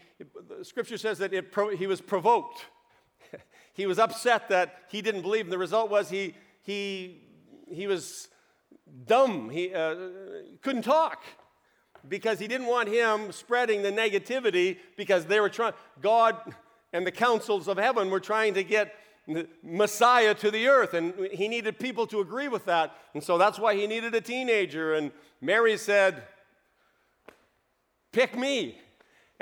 scripture 0.63 0.97
says 0.97 1.19
that 1.19 1.33
it 1.33 1.53
pro, 1.53 1.69
he 1.69 1.87
was 1.87 2.01
provoked. 2.01 2.65
he 3.73 3.85
was 3.85 3.97
upset 3.97 4.49
that 4.49 4.79
he 4.89 5.01
didn't 5.01 5.21
believe. 5.21 5.45
And 5.45 5.53
the 5.53 5.57
result 5.57 5.89
was 5.89 6.09
he, 6.09 6.35
he, 6.63 7.21
he 7.69 7.87
was 7.87 8.27
dumb. 9.05 9.49
He 9.49 9.73
uh, 9.73 9.95
couldn't 10.61 10.81
talk 10.81 11.23
because 12.07 12.39
he 12.39 12.47
didn't 12.47 12.67
want 12.67 12.89
him 12.89 13.31
spreading 13.31 13.81
the 13.81 13.91
negativity 13.91 14.77
because 14.95 15.25
they 15.25 15.39
were 15.39 15.49
trying, 15.49 15.73
God 16.01 16.37
and 16.93 17.05
the 17.05 17.11
councils 17.11 17.67
of 17.67 17.77
heaven 17.77 18.09
were 18.09 18.19
trying 18.19 18.53
to 18.53 18.63
get 18.63 18.95
Messiah 19.63 20.35
to 20.35 20.51
the 20.51 20.67
earth, 20.67 20.93
and 20.93 21.13
he 21.31 21.47
needed 21.47 21.79
people 21.79 22.05
to 22.07 22.19
agree 22.19 22.47
with 22.47 22.65
that. 22.65 22.95
And 23.13 23.23
so 23.23 23.37
that's 23.37 23.57
why 23.57 23.75
he 23.75 23.87
needed 23.87 24.13
a 24.13 24.21
teenager. 24.21 24.93
And 24.93 25.11
Mary 25.41 25.77
said, 25.77 26.23
Pick 28.11 28.37
me. 28.37 28.79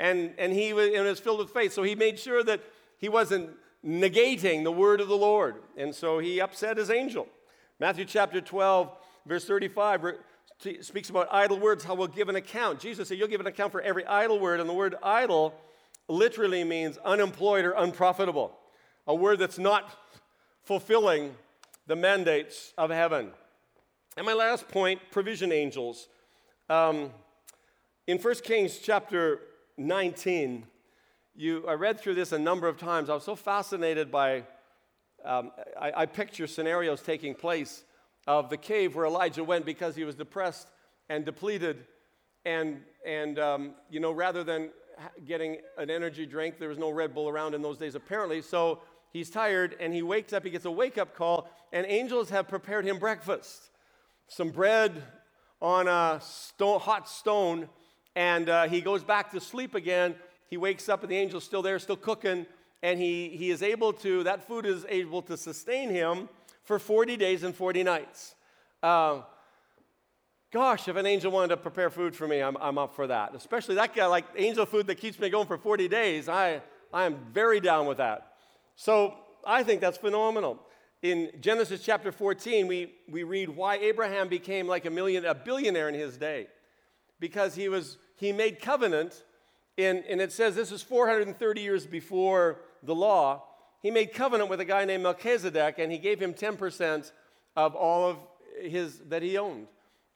And, 0.00 0.34
and 0.38 0.52
he 0.52 0.72
was, 0.72 0.88
and 0.92 1.04
was 1.04 1.20
filled 1.20 1.38
with 1.38 1.50
faith. 1.50 1.72
So 1.72 1.84
he 1.84 1.94
made 1.94 2.18
sure 2.18 2.42
that 2.42 2.60
he 2.98 3.08
wasn't 3.08 3.50
negating 3.86 4.64
the 4.64 4.72
word 4.72 5.00
of 5.00 5.06
the 5.06 5.16
Lord. 5.16 5.56
And 5.76 5.94
so 5.94 6.18
he 6.18 6.40
upset 6.40 6.76
his 6.76 6.90
angel. 6.90 7.28
Matthew 7.78 8.04
chapter 8.04 8.40
12, 8.40 8.90
verse 9.26 9.44
35 9.44 10.16
speaks 10.80 11.10
about 11.10 11.28
idle 11.30 11.58
words, 11.58 11.84
how 11.84 11.94
we'll 11.94 12.06
give 12.06 12.28
an 12.28 12.36
account. 12.36 12.80
Jesus 12.80 13.08
said, 13.08 13.18
You'll 13.18 13.28
give 13.28 13.40
an 13.40 13.46
account 13.46 13.72
for 13.72 13.80
every 13.80 14.04
idle 14.06 14.38
word. 14.38 14.60
And 14.60 14.68
the 14.68 14.74
word 14.74 14.94
idle 15.02 15.54
literally 16.08 16.64
means 16.64 16.98
unemployed 17.04 17.64
or 17.64 17.72
unprofitable, 17.72 18.56
a 19.06 19.14
word 19.14 19.38
that's 19.38 19.58
not 19.58 19.98
fulfilling 20.62 21.34
the 21.86 21.96
mandates 21.96 22.72
of 22.78 22.90
heaven. 22.90 23.30
And 24.16 24.24
my 24.24 24.32
last 24.32 24.68
point 24.68 25.00
provision 25.10 25.52
angels. 25.52 26.08
Um, 26.70 27.10
in 28.06 28.18
1 28.18 28.34
Kings 28.36 28.78
chapter 28.78 29.40
19, 29.76 30.66
you, 31.36 31.66
I 31.66 31.72
read 31.72 31.98
through 31.98 32.14
this 32.14 32.32
a 32.32 32.38
number 32.38 32.68
of 32.68 32.78
times. 32.78 33.10
I 33.10 33.14
was 33.14 33.24
so 33.24 33.34
fascinated 33.34 34.10
by, 34.10 34.44
um, 35.24 35.50
I, 35.78 35.92
I 35.96 36.06
picture 36.06 36.46
scenarios 36.46 37.02
taking 37.02 37.34
place 37.34 37.84
of 38.26 38.50
the 38.50 38.56
cave 38.56 38.94
where 38.94 39.06
Elijah 39.06 39.44
went 39.44 39.64
because 39.64 39.96
he 39.96 40.04
was 40.04 40.14
depressed 40.14 40.68
and 41.08 41.24
depleted. 41.24 41.84
And, 42.44 42.80
and 43.06 43.38
um, 43.38 43.74
you 43.90 44.00
know, 44.00 44.12
rather 44.12 44.44
than 44.44 44.70
getting 45.26 45.58
an 45.78 45.90
energy 45.90 46.26
drink, 46.26 46.58
there 46.58 46.68
was 46.68 46.78
no 46.78 46.90
Red 46.90 47.14
Bull 47.14 47.28
around 47.28 47.54
in 47.54 47.62
those 47.62 47.78
days 47.78 47.94
apparently. 47.94 48.40
So 48.42 48.80
he's 49.12 49.30
tired 49.30 49.76
and 49.80 49.92
he 49.92 50.02
wakes 50.02 50.32
up, 50.32 50.44
he 50.44 50.50
gets 50.50 50.64
a 50.64 50.70
wake 50.70 50.98
up 50.98 51.14
call, 51.14 51.48
and 51.72 51.86
angels 51.86 52.30
have 52.30 52.48
prepared 52.48 52.84
him 52.84 52.98
breakfast 52.98 53.70
some 54.28 54.50
bread 54.50 55.02
on 55.60 55.88
a 55.88 56.20
stone, 56.22 56.80
hot 56.80 57.08
stone, 57.08 57.68
and 58.16 58.48
uh, 58.48 58.66
he 58.68 58.80
goes 58.80 59.04
back 59.04 59.30
to 59.32 59.40
sleep 59.40 59.74
again. 59.74 60.14
He 60.48 60.56
wakes 60.56 60.88
up 60.88 61.02
and 61.02 61.10
the 61.10 61.16
angel's 61.16 61.44
still 61.44 61.62
there, 61.62 61.78
still 61.78 61.96
cooking, 61.96 62.46
and 62.82 62.98
he, 62.98 63.30
he 63.30 63.50
is 63.50 63.62
able 63.62 63.92
to, 63.94 64.22
that 64.24 64.46
food 64.46 64.66
is 64.66 64.84
able 64.88 65.22
to 65.22 65.36
sustain 65.36 65.90
him 65.90 66.28
for 66.64 66.78
40 66.78 67.16
days 67.16 67.42
and 67.42 67.54
40 67.54 67.82
nights. 67.82 68.34
Uh, 68.82 69.20
gosh, 70.52 70.88
if 70.88 70.96
an 70.96 71.06
angel 71.06 71.30
wanted 71.30 71.48
to 71.48 71.56
prepare 71.56 71.90
food 71.90 72.16
for 72.16 72.26
me, 72.26 72.40
I'm, 72.40 72.56
I'm 72.60 72.78
up 72.78 72.94
for 72.94 73.06
that. 73.06 73.34
Especially 73.34 73.74
that 73.76 73.94
guy, 73.94 74.06
like 74.06 74.24
angel 74.36 74.66
food 74.66 74.86
that 74.88 74.96
keeps 74.96 75.18
me 75.18 75.28
going 75.28 75.46
for 75.46 75.58
40 75.58 75.88
days. 75.88 76.28
I, 76.28 76.62
I 76.92 77.04
am 77.04 77.18
very 77.32 77.60
down 77.60 77.86
with 77.86 77.98
that. 77.98 78.32
So 78.76 79.14
I 79.46 79.62
think 79.62 79.80
that's 79.80 79.98
phenomenal. 79.98 80.60
In 81.02 81.30
Genesis 81.40 81.82
chapter 81.84 82.10
14, 82.10 82.66
we, 82.66 82.94
we 83.10 83.24
read 83.24 83.50
why 83.50 83.76
Abraham 83.76 84.28
became 84.28 84.66
like 84.66 84.86
a 84.86 84.90
million, 84.90 85.26
a 85.26 85.34
billionaire 85.34 85.88
in 85.88 85.94
his 85.94 86.16
day. 86.16 86.46
Because 87.20 87.54
he 87.54 87.68
was, 87.68 87.98
he 88.16 88.32
made 88.32 88.60
covenant, 88.60 89.22
in, 89.76 90.02
and 90.08 90.20
it 90.20 90.32
says 90.32 90.54
this 90.54 90.72
is 90.72 90.82
430 90.82 91.60
years 91.60 91.86
before 91.86 92.60
the 92.82 92.94
law 92.94 93.42
he 93.84 93.90
made 93.90 94.14
covenant 94.14 94.48
with 94.48 94.60
a 94.60 94.64
guy 94.64 94.86
named 94.86 95.02
Melchizedek, 95.02 95.78
and 95.78 95.92
he 95.92 95.98
gave 95.98 96.18
him 96.18 96.32
10% 96.32 97.12
of 97.54 97.74
all 97.74 98.08
of 98.08 98.16
his 98.58 99.00
that 99.10 99.20
he 99.20 99.36
owned. 99.36 99.66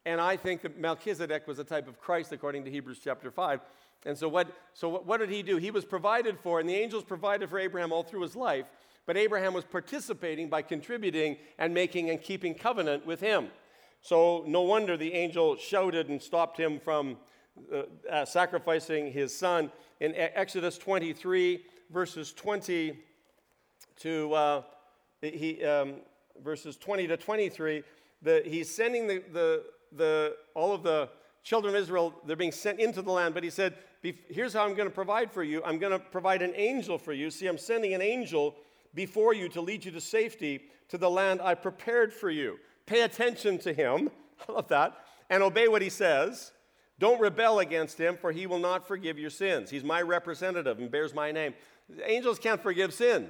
And 0.07 0.19
I 0.19 0.37
think 0.37 0.63
that 0.63 0.79
Melchizedek 0.79 1.47
was 1.47 1.59
a 1.59 1.63
type 1.63 1.87
of 1.87 2.01
Christ, 2.01 2.31
according 2.31 2.65
to 2.65 2.71
Hebrews 2.71 2.99
chapter 3.03 3.29
5. 3.29 3.59
And 4.07 4.17
so, 4.17 4.27
what, 4.27 4.47
so 4.73 4.89
what, 4.89 5.19
did 5.19 5.29
he 5.29 5.43
do? 5.43 5.57
He 5.57 5.69
was 5.69 5.85
provided 5.85 6.39
for, 6.39 6.59
and 6.59 6.67
the 6.67 6.73
angels 6.73 7.03
provided 7.03 7.47
for 7.47 7.59
Abraham 7.59 7.91
all 7.91 8.01
through 8.01 8.23
his 8.23 8.35
life. 8.35 8.65
But 9.05 9.17
Abraham 9.17 9.53
was 9.53 9.65
participating 9.65 10.49
by 10.49 10.63
contributing 10.63 11.37
and 11.59 11.71
making 11.71 12.09
and 12.09 12.19
keeping 12.19 12.55
covenant 12.55 13.05
with 13.05 13.19
him. 13.19 13.49
So, 14.01 14.43
no 14.47 14.61
wonder 14.61 14.97
the 14.97 15.13
angel 15.13 15.55
shouted 15.57 16.09
and 16.09 16.19
stopped 16.19 16.59
him 16.59 16.79
from 16.79 17.17
uh, 17.71 17.83
uh, 18.11 18.25
sacrificing 18.25 19.11
his 19.11 19.37
son. 19.37 19.71
In 19.99 20.15
Exodus 20.15 20.79
23, 20.79 21.63
verses 21.91 22.33
20 22.33 22.97
to 23.99 24.33
uh, 24.33 24.61
he, 25.21 25.63
um, 25.63 25.95
verses 26.43 26.77
20 26.77 27.07
to 27.07 27.17
23, 27.17 27.83
the, 28.21 28.41
he's 28.45 28.73
sending 28.73 29.07
the, 29.07 29.23
the, 29.31 29.63
the, 29.95 30.35
all 30.55 30.73
of 30.73 30.83
the 30.83 31.09
children 31.43 31.75
of 31.75 31.81
Israel, 31.81 32.13
they're 32.25 32.35
being 32.35 32.51
sent 32.51 32.79
into 32.79 33.01
the 33.01 33.11
land, 33.11 33.33
but 33.33 33.43
he 33.43 33.49
said, 33.49 33.75
Here's 34.01 34.53
how 34.53 34.63
I'm 34.63 34.75
going 34.75 34.87
to 34.87 34.93
provide 34.93 35.29
for 35.29 35.43
you. 35.43 35.61
I'm 35.65 35.77
going 35.77 35.91
to 35.91 35.99
provide 35.99 36.41
an 36.41 36.53
angel 36.55 36.97
for 36.97 37.11
you. 37.11 37.29
See, 37.29 37.47
I'm 37.47 37.57
sending 37.57 37.93
an 37.93 38.01
angel 38.01 38.55
before 38.93 39.33
you 39.33 39.49
to 39.49 39.59
lead 39.59 39.83
you 39.83 39.91
to 39.91 39.99
safety 39.99 40.61
to 40.87 40.97
the 40.97 41.09
land 41.09 41.41
I 41.41 41.53
prepared 41.53 42.13
for 42.13 42.29
you. 42.29 42.59
Pay 42.85 43.01
attention 43.01 43.57
to 43.59 43.73
him. 43.73 44.09
I 44.47 44.53
love 44.53 44.69
that. 44.69 44.97
And 45.29 45.43
obey 45.43 45.67
what 45.67 45.81
he 45.81 45.89
says. 45.89 46.53
Don't 46.97 47.19
rebel 47.19 47.59
against 47.59 47.97
him, 47.97 48.15
for 48.15 48.31
he 48.31 48.47
will 48.47 48.59
not 48.59 48.87
forgive 48.87 49.19
your 49.19 49.29
sins. 49.29 49.69
He's 49.69 49.83
my 49.83 50.01
representative 50.01 50.79
and 50.79 50.89
bears 50.89 51.13
my 51.13 51.31
name. 51.33 51.53
Angels 52.05 52.39
can't 52.39 52.61
forgive 52.63 52.93
sin. 52.93 53.29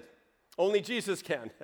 Only 0.59 0.81
Jesus 0.81 1.23
can. 1.23 1.49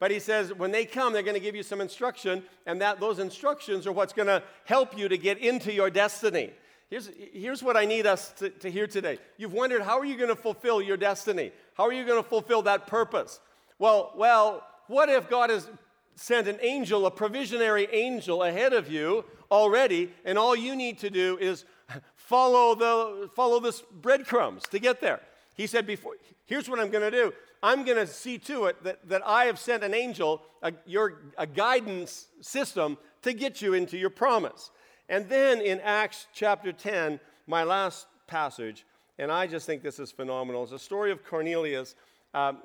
But 0.00 0.10
he 0.10 0.18
says 0.18 0.52
when 0.52 0.72
they 0.72 0.84
come, 0.84 1.12
they're 1.12 1.22
going 1.22 1.36
to 1.36 1.40
give 1.40 1.54
you 1.54 1.62
some 1.62 1.80
instruction, 1.80 2.42
and 2.66 2.80
that 2.82 3.00
those 3.00 3.20
instructions 3.20 3.86
are 3.86 3.92
what's 3.92 4.12
going 4.12 4.26
to 4.26 4.42
help 4.64 4.98
you 4.98 5.08
to 5.08 5.16
get 5.16 5.38
into 5.38 5.72
your 5.72 5.88
destiny. 5.88 6.50
Here's, 6.90 7.10
here's 7.32 7.62
what 7.62 7.76
I 7.76 7.86
need 7.86 8.04
us 8.04 8.32
to, 8.32 8.50
to 8.50 8.70
hear 8.70 8.86
today. 8.86 9.18
You've 9.38 9.52
wondered 9.52 9.82
how 9.82 9.98
are 9.98 10.04
you 10.04 10.16
going 10.16 10.28
to 10.28 10.36
fulfill 10.36 10.82
your 10.82 10.96
destiny? 10.96 11.52
How 11.74 11.84
are 11.84 11.92
you 11.92 12.04
going 12.04 12.22
to 12.22 12.28
fulfill 12.28 12.60
that 12.62 12.86
purpose? 12.86 13.40
Well, 13.78 14.12
well, 14.16 14.66
what 14.88 15.08
if 15.08 15.30
God 15.30 15.48
has 15.48 15.70
sent 16.16 16.48
an 16.48 16.58
angel, 16.60 17.06
a 17.06 17.10
provisionary 17.10 17.88
angel 17.90 18.42
ahead 18.42 18.72
of 18.72 18.90
you 18.90 19.24
already, 19.50 20.12
and 20.24 20.36
all 20.36 20.54
you 20.54 20.76
need 20.76 20.98
to 20.98 21.08
do 21.08 21.38
is 21.40 21.64
follow 22.16 22.74
the 22.74 23.30
follow 23.34 23.60
the 23.60 23.80
breadcrumbs 24.02 24.64
to 24.70 24.78
get 24.78 25.00
there. 25.00 25.20
He 25.56 25.66
said 25.66 25.86
before, 25.86 26.14
here's 26.46 26.68
what 26.68 26.78
I'm 26.80 26.90
going 26.90 27.10
to 27.10 27.16
do. 27.16 27.32
I'm 27.64 27.84
going 27.84 27.96
to 27.96 28.06
see 28.06 28.36
to 28.40 28.66
it 28.66 28.84
that, 28.84 29.08
that 29.08 29.26
I 29.26 29.46
have 29.46 29.58
sent 29.58 29.82
an 29.82 29.94
angel, 29.94 30.42
a, 30.62 30.74
your, 30.84 31.22
a 31.38 31.46
guidance 31.46 32.26
system 32.42 32.98
to 33.22 33.32
get 33.32 33.62
you 33.62 33.72
into 33.72 33.96
your 33.96 34.10
promise. 34.10 34.70
And 35.08 35.30
then 35.30 35.62
in 35.62 35.80
Acts 35.80 36.26
chapter 36.34 36.72
10, 36.72 37.18
my 37.46 37.64
last 37.64 38.06
passage, 38.26 38.84
and 39.18 39.32
I 39.32 39.46
just 39.46 39.64
think 39.64 39.82
this 39.82 39.98
is 39.98 40.12
phenomenal. 40.12 40.62
It's 40.62 40.72
a 40.72 40.78
story 40.78 41.10
of 41.10 41.24
Cornelius. 41.24 41.94
Um, 42.34 42.58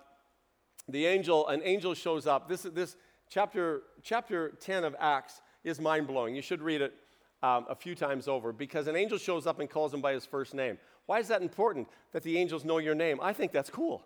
the 0.89 1.05
angel, 1.05 1.47
an 1.47 1.61
angel 1.63 1.93
shows 1.93 2.27
up. 2.27 2.49
This, 2.49 2.63
this 2.63 2.97
chapter, 3.29 3.83
chapter 4.03 4.49
10 4.59 4.83
of 4.83 4.97
Acts 4.99 5.39
is 5.63 5.79
mind 5.79 6.07
blowing. 6.07 6.35
You 6.35 6.41
should 6.41 6.61
read 6.61 6.81
it 6.81 6.93
um, 7.41 7.65
a 7.69 7.75
few 7.75 7.95
times 7.95 8.27
over 8.27 8.51
because 8.51 8.87
an 8.87 8.97
angel 8.97 9.17
shows 9.17 9.47
up 9.47 9.61
and 9.61 9.69
calls 9.69 9.93
him 9.93 10.01
by 10.01 10.11
his 10.11 10.25
first 10.25 10.53
name. 10.53 10.77
Why 11.05 11.19
is 11.19 11.29
that 11.29 11.41
important 11.41 11.87
that 12.11 12.21
the 12.21 12.37
angels 12.37 12.65
know 12.65 12.79
your 12.79 12.95
name? 12.95 13.19
I 13.21 13.31
think 13.31 13.53
that's 13.53 13.69
cool. 13.69 14.03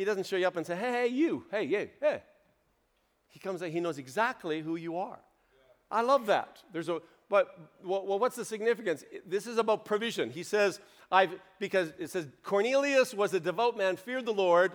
He 0.00 0.06
doesn't 0.06 0.24
show 0.24 0.36
you 0.36 0.46
up 0.46 0.56
and 0.56 0.66
say, 0.66 0.76
hey, 0.76 0.92
hey, 0.92 1.06
you, 1.08 1.44
hey, 1.50 1.64
you, 1.64 1.90
hey. 2.00 2.22
He 3.28 3.38
comes, 3.38 3.62
out, 3.62 3.68
he 3.68 3.80
knows 3.80 3.98
exactly 3.98 4.62
who 4.62 4.76
you 4.76 4.96
are. 4.96 5.18
I 5.90 6.00
love 6.00 6.24
that. 6.24 6.62
There's 6.72 6.88
a, 6.88 7.02
but 7.28 7.54
well, 7.84 8.18
what's 8.18 8.36
the 8.36 8.46
significance? 8.46 9.04
This 9.26 9.46
is 9.46 9.58
about 9.58 9.84
provision. 9.84 10.30
He 10.30 10.42
says, 10.42 10.80
I've, 11.12 11.34
because 11.58 11.92
it 11.98 12.08
says, 12.08 12.28
Cornelius 12.42 13.12
was 13.12 13.34
a 13.34 13.40
devout 13.40 13.76
man, 13.76 13.96
feared 13.96 14.24
the 14.24 14.32
Lord, 14.32 14.72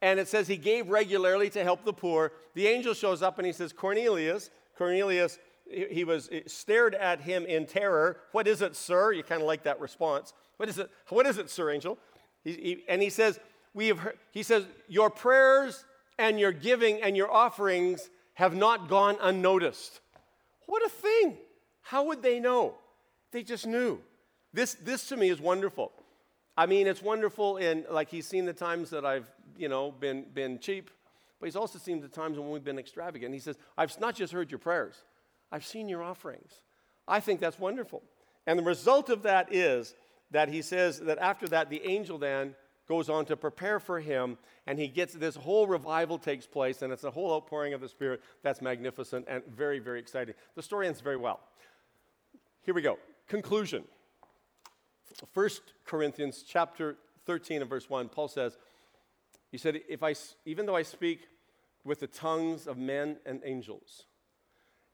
and 0.00 0.20
it 0.20 0.28
says 0.28 0.46
he 0.46 0.58
gave 0.58 0.88
regularly 0.90 1.50
to 1.50 1.64
help 1.64 1.84
the 1.84 1.92
poor. 1.92 2.30
The 2.54 2.68
angel 2.68 2.94
shows 2.94 3.22
up 3.22 3.38
and 3.38 3.46
he 3.48 3.52
says, 3.52 3.72
Cornelius, 3.72 4.50
Cornelius, 4.78 5.40
he 5.68 6.04
was 6.04 6.30
stared 6.46 6.94
at 6.94 7.20
him 7.20 7.44
in 7.46 7.66
terror. 7.66 8.18
What 8.30 8.46
is 8.46 8.62
it, 8.62 8.76
sir? 8.76 9.10
You 9.10 9.24
kind 9.24 9.40
of 9.40 9.48
like 9.48 9.64
that 9.64 9.80
response. 9.80 10.34
What 10.56 10.68
is 10.68 10.78
it? 10.78 10.88
What 11.08 11.26
is 11.26 11.36
it, 11.36 11.50
sir, 11.50 11.72
angel? 11.72 11.98
He, 12.44 12.52
he, 12.52 12.84
and 12.88 13.02
he 13.02 13.10
says, 13.10 13.40
we 13.76 13.88
have 13.88 13.98
heard, 13.98 14.18
he 14.32 14.42
says, 14.42 14.64
your 14.88 15.10
prayers 15.10 15.84
and 16.18 16.40
your 16.40 16.50
giving 16.50 17.02
and 17.02 17.14
your 17.14 17.30
offerings 17.30 18.08
have 18.32 18.54
not 18.54 18.88
gone 18.88 19.18
unnoticed. 19.20 20.00
What 20.64 20.84
a 20.84 20.88
thing! 20.88 21.36
How 21.82 22.04
would 22.04 22.22
they 22.22 22.40
know? 22.40 22.74
They 23.32 23.42
just 23.42 23.66
knew. 23.66 24.00
This, 24.54 24.74
this 24.74 25.08
to 25.10 25.16
me 25.16 25.28
is 25.28 25.40
wonderful. 25.40 25.92
I 26.56 26.64
mean, 26.64 26.86
it's 26.86 27.02
wonderful 27.02 27.58
in, 27.58 27.84
like, 27.90 28.08
he's 28.08 28.26
seen 28.26 28.46
the 28.46 28.54
times 28.54 28.88
that 28.90 29.04
I've, 29.04 29.30
you 29.58 29.68
know, 29.68 29.92
been, 29.92 30.24
been 30.32 30.58
cheap, 30.58 30.90
but 31.38 31.46
he's 31.46 31.54
also 31.54 31.78
seen 31.78 32.00
the 32.00 32.08
times 32.08 32.38
when 32.38 32.50
we've 32.50 32.64
been 32.64 32.78
extravagant. 32.78 33.34
He 33.34 33.40
says, 33.40 33.58
I've 33.76 34.00
not 34.00 34.14
just 34.14 34.32
heard 34.32 34.50
your 34.50 34.58
prayers, 34.58 34.94
I've 35.52 35.66
seen 35.66 35.86
your 35.86 36.02
offerings. 36.02 36.50
I 37.06 37.20
think 37.20 37.40
that's 37.40 37.58
wonderful. 37.58 38.02
And 38.46 38.58
the 38.58 38.64
result 38.64 39.10
of 39.10 39.22
that 39.24 39.54
is 39.54 39.94
that 40.30 40.48
he 40.48 40.62
says 40.62 40.98
that 41.00 41.18
after 41.18 41.46
that, 41.48 41.68
the 41.68 41.86
angel 41.86 42.16
then 42.16 42.54
goes 42.88 43.08
on 43.08 43.24
to 43.26 43.36
prepare 43.36 43.80
for 43.80 44.00
him, 44.00 44.38
and 44.66 44.78
he 44.78 44.88
gets 44.88 45.14
this 45.14 45.36
whole 45.36 45.66
revival 45.66 46.18
takes 46.18 46.46
place, 46.46 46.82
and 46.82 46.92
it's 46.92 47.04
a 47.04 47.10
whole 47.10 47.32
outpouring 47.32 47.74
of 47.74 47.80
the 47.80 47.88
Spirit 47.88 48.22
that's 48.42 48.62
magnificent 48.62 49.24
and 49.28 49.44
very, 49.46 49.78
very 49.78 49.98
exciting. 49.98 50.34
The 50.54 50.62
story 50.62 50.86
ends 50.86 51.00
very 51.00 51.16
well. 51.16 51.40
Here 52.62 52.74
we 52.74 52.82
go. 52.82 52.98
Conclusion. 53.28 53.84
1 55.32 55.48
Corinthians 55.84 56.44
chapter 56.46 56.96
13 57.26 57.60
and 57.62 57.70
verse 57.70 57.88
1, 57.88 58.08
Paul 58.08 58.28
says, 58.28 58.56
He 59.50 59.58
said, 59.58 59.80
if 59.88 60.02
I, 60.02 60.14
even 60.44 60.66
though 60.66 60.76
I 60.76 60.82
speak 60.82 61.26
with 61.84 62.00
the 62.00 62.06
tongues 62.06 62.66
of 62.66 62.76
men 62.76 63.16
and 63.24 63.40
angels. 63.44 64.04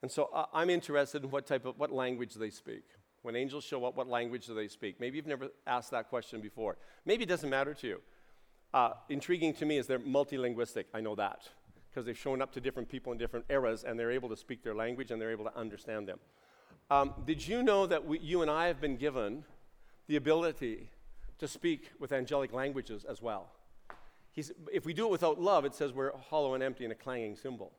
And 0.02 0.10
so 0.10 0.28
uh, 0.34 0.46
I'm 0.52 0.68
interested 0.68 1.24
in 1.24 1.30
what 1.30 1.46
type 1.46 1.64
of, 1.64 1.78
what 1.78 1.90
language 1.90 2.34
they 2.34 2.50
speak. 2.50 2.84
When 3.22 3.36
angels 3.36 3.64
show 3.64 3.84
up, 3.84 3.96
what 3.96 4.08
language 4.08 4.46
do 4.46 4.54
they 4.54 4.68
speak? 4.68 5.00
Maybe 5.00 5.16
you've 5.16 5.26
never 5.26 5.48
asked 5.66 5.92
that 5.92 6.08
question 6.08 6.40
before. 6.40 6.76
Maybe 7.04 7.22
it 7.22 7.28
doesn't 7.28 7.48
matter 7.48 7.72
to 7.74 7.86
you. 7.86 8.00
Uh, 8.74 8.92
intriguing 9.08 9.54
to 9.54 9.64
me 9.64 9.78
is 9.78 9.86
they're 9.86 9.98
multilinguistic. 9.98 10.86
I 10.92 11.00
know 11.00 11.14
that 11.14 11.48
because 11.90 12.06
they've 12.06 12.18
shown 12.18 12.40
up 12.40 12.52
to 12.52 12.60
different 12.60 12.88
people 12.88 13.12
in 13.12 13.18
different 13.18 13.44
eras 13.50 13.84
and 13.84 13.98
they're 13.98 14.10
able 14.10 14.28
to 14.30 14.36
speak 14.36 14.62
their 14.64 14.74
language 14.74 15.10
and 15.10 15.20
they're 15.20 15.30
able 15.30 15.44
to 15.44 15.56
understand 15.56 16.08
them. 16.08 16.18
Um, 16.90 17.12
did 17.26 17.46
you 17.46 17.62
know 17.62 17.86
that 17.86 18.06
we, 18.06 18.18
you 18.18 18.42
and 18.42 18.50
I 18.50 18.66
have 18.66 18.80
been 18.80 18.96
given 18.96 19.44
the 20.08 20.16
ability 20.16 20.88
to 21.38 21.46
speak 21.46 21.90
with 22.00 22.12
angelic 22.12 22.52
languages 22.52 23.04
as 23.04 23.20
well? 23.20 23.50
He's, 24.30 24.50
if 24.72 24.86
we 24.86 24.94
do 24.94 25.06
it 25.06 25.10
without 25.10 25.40
love, 25.40 25.66
it 25.66 25.74
says 25.74 25.92
we're 25.92 26.16
hollow 26.16 26.54
and 26.54 26.62
empty 26.62 26.84
and 26.84 26.92
a 26.92 26.96
clanging 26.96 27.36
cymbal. 27.36 27.72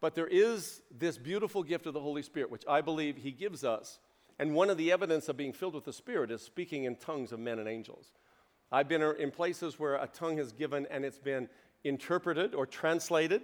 But 0.00 0.14
there 0.14 0.28
is 0.28 0.82
this 0.96 1.18
beautiful 1.18 1.64
gift 1.64 1.86
of 1.86 1.94
the 1.94 2.00
Holy 2.00 2.22
Spirit, 2.22 2.50
which 2.50 2.64
I 2.68 2.80
believe 2.80 3.16
He 3.16 3.32
gives 3.32 3.64
us 3.64 3.98
and 4.38 4.54
one 4.54 4.70
of 4.70 4.76
the 4.76 4.90
evidence 4.90 5.28
of 5.28 5.36
being 5.36 5.52
filled 5.52 5.74
with 5.74 5.84
the 5.84 5.92
Spirit 5.92 6.30
is 6.30 6.42
speaking 6.42 6.84
in 6.84 6.96
tongues 6.96 7.32
of 7.32 7.38
men 7.38 7.58
and 7.58 7.68
angels. 7.68 8.12
I've 8.72 8.88
been 8.88 9.02
in 9.02 9.30
places 9.30 9.78
where 9.78 9.96
a 9.96 10.08
tongue 10.08 10.38
has 10.38 10.52
given 10.52 10.86
and 10.90 11.04
it's 11.04 11.18
been 11.18 11.48
interpreted 11.84 12.54
or 12.54 12.66
translated. 12.66 13.42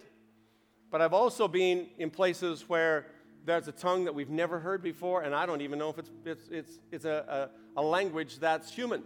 But 0.91 1.01
I've 1.01 1.13
also 1.13 1.47
been 1.47 1.87
in 1.99 2.11
places 2.11 2.69
where 2.69 3.07
there's 3.45 3.69
a 3.69 3.73
tongue 3.73 4.05
that 4.05 4.15
we've 4.15 4.31
never 4.31 4.59
heard 4.59 4.83
before, 4.83 5.23
and 5.23 5.35
I 5.35 5.47
don't 5.47 5.61
even 5.61 5.79
know 5.79 5.91
if 5.91 5.99
it's, 5.99 6.11
it's, 6.25 6.49
it's, 6.49 6.79
it's 6.91 7.05
a, 7.05 7.51
a, 7.77 7.81
a 7.81 7.83
language 7.83 8.39
that's 8.39 8.73
human. 8.73 9.05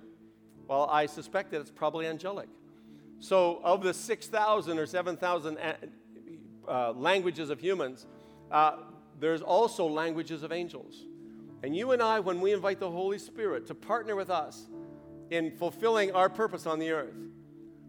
Well, 0.66 0.88
I 0.90 1.06
suspect 1.06 1.50
that 1.50 1.60
it's 1.60 1.70
probably 1.70 2.06
angelic. 2.06 2.48
So, 3.20 3.60
of 3.62 3.82
the 3.82 3.94
6,000 3.94 4.78
or 4.78 4.86
7,000 4.86 5.58
uh, 6.66 6.92
languages 6.92 7.50
of 7.50 7.60
humans, 7.60 8.06
uh, 8.50 8.78
there's 9.20 9.42
also 9.42 9.86
languages 9.86 10.42
of 10.42 10.52
angels. 10.52 11.04
And 11.64 11.74
you 11.74 11.92
and 11.92 12.02
I, 12.02 12.20
when 12.20 12.42
we 12.42 12.52
invite 12.52 12.78
the 12.78 12.90
Holy 12.90 13.16
Spirit 13.16 13.68
to 13.68 13.74
partner 13.74 14.14
with 14.14 14.28
us 14.28 14.66
in 15.30 15.50
fulfilling 15.50 16.12
our 16.12 16.28
purpose 16.28 16.66
on 16.66 16.78
the 16.78 16.90
earth, 16.90 17.14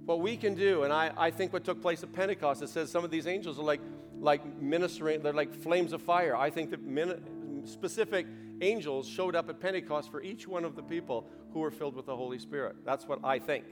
what 0.05 0.21
we 0.21 0.37
can 0.37 0.55
do, 0.55 0.83
and 0.83 0.93
I, 0.93 1.11
I 1.17 1.29
think 1.29 1.51
what 1.51 1.65
took 1.65 1.81
place 1.81 2.01
at 2.01 2.13
Pentecost, 2.13 2.61
it 2.61 2.69
says 2.69 2.89
some 2.89 3.03
of 3.03 3.11
these 3.11 3.27
angels 3.27 3.59
are 3.59 3.65
like, 3.65 3.81
like 4.17 4.61
ministering, 4.61 5.21
they're 5.21 5.33
like 5.33 5.53
flames 5.53 5.91
of 5.91 6.01
fire. 6.01 6.37
I 6.37 6.51
think 6.51 6.69
that 6.69 6.83
min- 6.83 7.63
specific 7.65 8.27
angels 8.61 9.09
showed 9.09 9.35
up 9.35 9.49
at 9.49 9.59
Pentecost 9.59 10.09
for 10.09 10.21
each 10.21 10.47
one 10.47 10.63
of 10.63 10.77
the 10.77 10.83
people 10.83 11.27
who 11.51 11.59
were 11.59 11.71
filled 11.71 11.97
with 11.97 12.05
the 12.05 12.15
Holy 12.15 12.39
Spirit. 12.39 12.77
That's 12.85 13.05
what 13.09 13.19
I 13.25 13.39
think. 13.39 13.65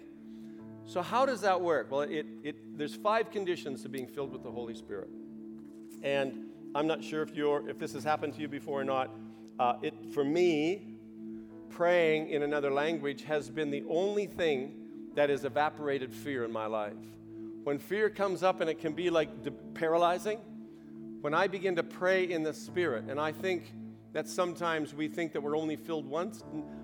So, 0.83 1.01
how 1.01 1.25
does 1.25 1.39
that 1.41 1.61
work? 1.61 1.89
Well, 1.89 2.01
it, 2.01 2.25
it, 2.43 2.77
there's 2.77 2.95
five 2.95 3.31
conditions 3.31 3.83
to 3.83 3.89
being 3.89 4.07
filled 4.07 4.33
with 4.33 4.43
the 4.43 4.51
Holy 4.51 4.75
Spirit. 4.75 5.07
And 6.01 6.47
I'm 6.75 6.87
not 6.87 7.01
sure 7.01 7.21
if, 7.21 7.33
you're, 7.37 7.69
if 7.69 7.79
this 7.79 7.93
has 7.93 8.03
happened 8.03 8.33
to 8.33 8.41
you 8.41 8.49
before 8.49 8.81
or 8.81 8.83
not. 8.83 9.09
Uh, 9.59 9.75
it, 9.81 9.93
for 10.13 10.23
me, 10.23 10.97
praying 11.69 12.29
in 12.29 12.43
another 12.43 12.71
language 12.71 13.23
has 13.23 13.49
been 13.49 13.71
the 13.71 13.83
only 13.89 14.25
thing 14.25 14.75
that 15.15 15.29
has 15.29 15.45
evaporated 15.45 16.13
fear 16.13 16.43
in 16.43 16.51
my 16.51 16.65
life. 16.65 16.93
When 17.63 17.77
fear 17.79 18.09
comes 18.09 18.43
up 18.43 18.61
and 18.61 18.69
it 18.69 18.79
can 18.79 18.93
be 18.93 19.09
like 19.09 19.43
de- 19.43 19.51
paralyzing, 19.51 20.39
when 21.21 21.33
I 21.33 21.47
begin 21.47 21.75
to 21.77 21.83
pray 21.83 22.29
in 22.29 22.43
the 22.43 22.53
Spirit, 22.53 23.05
and 23.07 23.19
I 23.19 23.31
think 23.31 23.73
that 24.11 24.27
sometimes 24.27 24.93
we 24.93 25.07
think 25.07 25.33
that 25.33 25.41
we're 25.41 25.57
only 25.57 25.75
filled 25.75 26.05
once. 26.05 26.43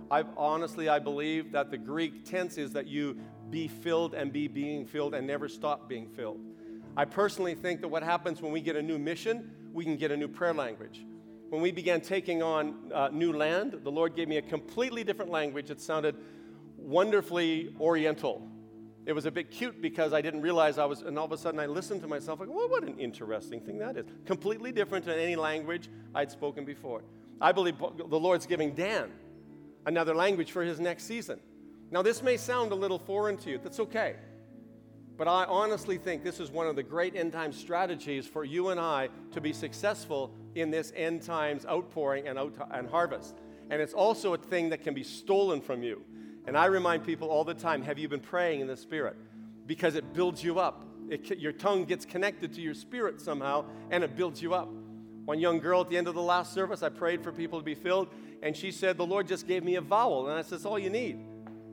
I 0.09 0.23
honestly 0.37 0.89
I 0.89 0.99
believe 0.99 1.51
that 1.51 1.69
the 1.69 1.77
Greek 1.77 2.25
tense 2.25 2.57
is 2.57 2.71
that 2.73 2.87
you 2.87 3.19
be 3.49 3.67
filled 3.67 4.13
and 4.13 4.31
be 4.31 4.47
being 4.47 4.85
filled 4.85 5.13
and 5.13 5.27
never 5.27 5.47
stop 5.47 5.89
being 5.89 6.07
filled. 6.07 6.39
I 6.95 7.05
personally 7.05 7.55
think 7.55 7.81
that 7.81 7.87
what 7.87 8.03
happens 8.03 8.41
when 8.41 8.51
we 8.51 8.61
get 8.61 8.75
a 8.75 8.81
new 8.81 8.97
mission, 8.97 9.51
we 9.73 9.83
can 9.83 9.97
get 9.97 10.11
a 10.11 10.17
new 10.17 10.27
prayer 10.27 10.53
language 10.53 11.05
when 11.49 11.61
we 11.61 11.71
began 11.71 12.01
taking 12.01 12.43
on 12.43 12.91
uh, 12.93 13.09
new 13.11 13.33
land, 13.33 13.79
the 13.83 13.91
Lord 13.91 14.15
gave 14.15 14.27
me 14.27 14.37
a 14.37 14.41
completely 14.41 15.03
different 15.03 15.31
language. 15.31 15.71
It 15.71 15.81
sounded 15.81 16.15
wonderfully 16.77 17.75
oriental. 17.79 18.47
It 19.05 19.13
was 19.13 19.25
a 19.25 19.31
bit 19.31 19.49
cute 19.49 19.81
because 19.81 20.13
I 20.13 20.21
didn't 20.21 20.41
realize 20.41 20.77
I 20.77 20.85
was, 20.85 21.01
and 21.01 21.17
all 21.17 21.25
of 21.25 21.31
a 21.31 21.37
sudden 21.37 21.59
I 21.59 21.65
listened 21.65 22.01
to 22.01 22.07
myself, 22.07 22.39
like, 22.39 22.49
well, 22.49 22.69
what 22.69 22.83
an 22.83 22.99
interesting 22.99 23.59
thing 23.59 23.79
that 23.79 23.97
is. 23.97 24.05
Completely 24.25 24.71
different 24.71 25.05
than 25.05 25.17
any 25.17 25.35
language 25.35 25.89
I'd 26.13 26.31
spoken 26.31 26.65
before. 26.65 27.01
I 27.41 27.51
believe 27.51 27.75
the 27.79 28.19
Lord's 28.19 28.45
giving 28.45 28.75
Dan 28.75 29.11
another 29.85 30.13
language 30.13 30.51
for 30.51 30.61
his 30.61 30.79
next 30.79 31.05
season. 31.05 31.39
Now, 31.89 32.03
this 32.03 32.21
may 32.21 32.37
sound 32.37 32.71
a 32.71 32.75
little 32.75 32.99
foreign 32.99 33.37
to 33.37 33.49
you. 33.49 33.57
That's 33.57 33.79
okay. 33.79 34.17
But 35.19 35.27
I 35.27 35.43
honestly 35.43 35.97
think 35.97 36.23
this 36.23 36.39
is 36.39 36.49
one 36.49 36.65
of 36.65 36.77
the 36.77 36.81
great 36.81 37.13
end 37.13 37.33
time 37.33 37.51
strategies 37.51 38.25
for 38.25 38.45
you 38.45 38.69
and 38.69 38.79
I 38.79 39.09
to 39.33 39.41
be 39.41 39.51
successful 39.51 40.33
in 40.55 40.71
this 40.71 40.93
end 40.95 41.23
times 41.23 41.65
outpouring 41.65 42.29
and, 42.29 42.39
out, 42.39 42.53
and 42.71 42.89
harvest. 42.89 43.35
And 43.69 43.81
it's 43.81 43.93
also 43.93 44.33
a 44.33 44.37
thing 44.37 44.69
that 44.69 44.81
can 44.81 44.93
be 44.93 45.03
stolen 45.03 45.59
from 45.59 45.83
you. 45.83 46.03
And 46.47 46.57
I 46.57 46.67
remind 46.67 47.03
people 47.03 47.27
all 47.27 47.43
the 47.43 47.53
time 47.53 47.81
have 47.83 47.99
you 47.99 48.07
been 48.07 48.21
praying 48.21 48.61
in 48.61 48.67
the 48.67 48.77
Spirit? 48.77 49.17
Because 49.65 49.95
it 49.95 50.13
builds 50.13 50.41
you 50.41 50.57
up. 50.57 50.85
It, 51.09 51.37
your 51.37 51.51
tongue 51.51 51.83
gets 51.83 52.05
connected 52.05 52.53
to 52.53 52.61
your 52.61 52.73
spirit 52.73 53.19
somehow, 53.19 53.65
and 53.91 54.05
it 54.05 54.15
builds 54.15 54.41
you 54.41 54.53
up. 54.53 54.69
One 55.25 55.39
young 55.39 55.59
girl 55.59 55.81
at 55.81 55.89
the 55.89 55.97
end 55.97 56.07
of 56.07 56.15
the 56.15 56.21
last 56.21 56.53
service, 56.53 56.81
I 56.81 56.89
prayed 56.89 57.23
for 57.23 57.33
people 57.33 57.59
to 57.59 57.65
be 57.65 57.75
filled, 57.75 58.07
and 58.41 58.55
she 58.55 58.71
said, 58.71 58.95
The 58.95 59.05
Lord 59.05 59.27
just 59.27 59.47
gave 59.47 59.65
me 59.65 59.75
a 59.75 59.81
vowel. 59.81 60.29
And 60.29 60.39
I 60.39 60.43
said, 60.43 60.59
That's 60.59 60.65
all 60.65 60.79
you 60.79 60.89
need. 60.89 61.19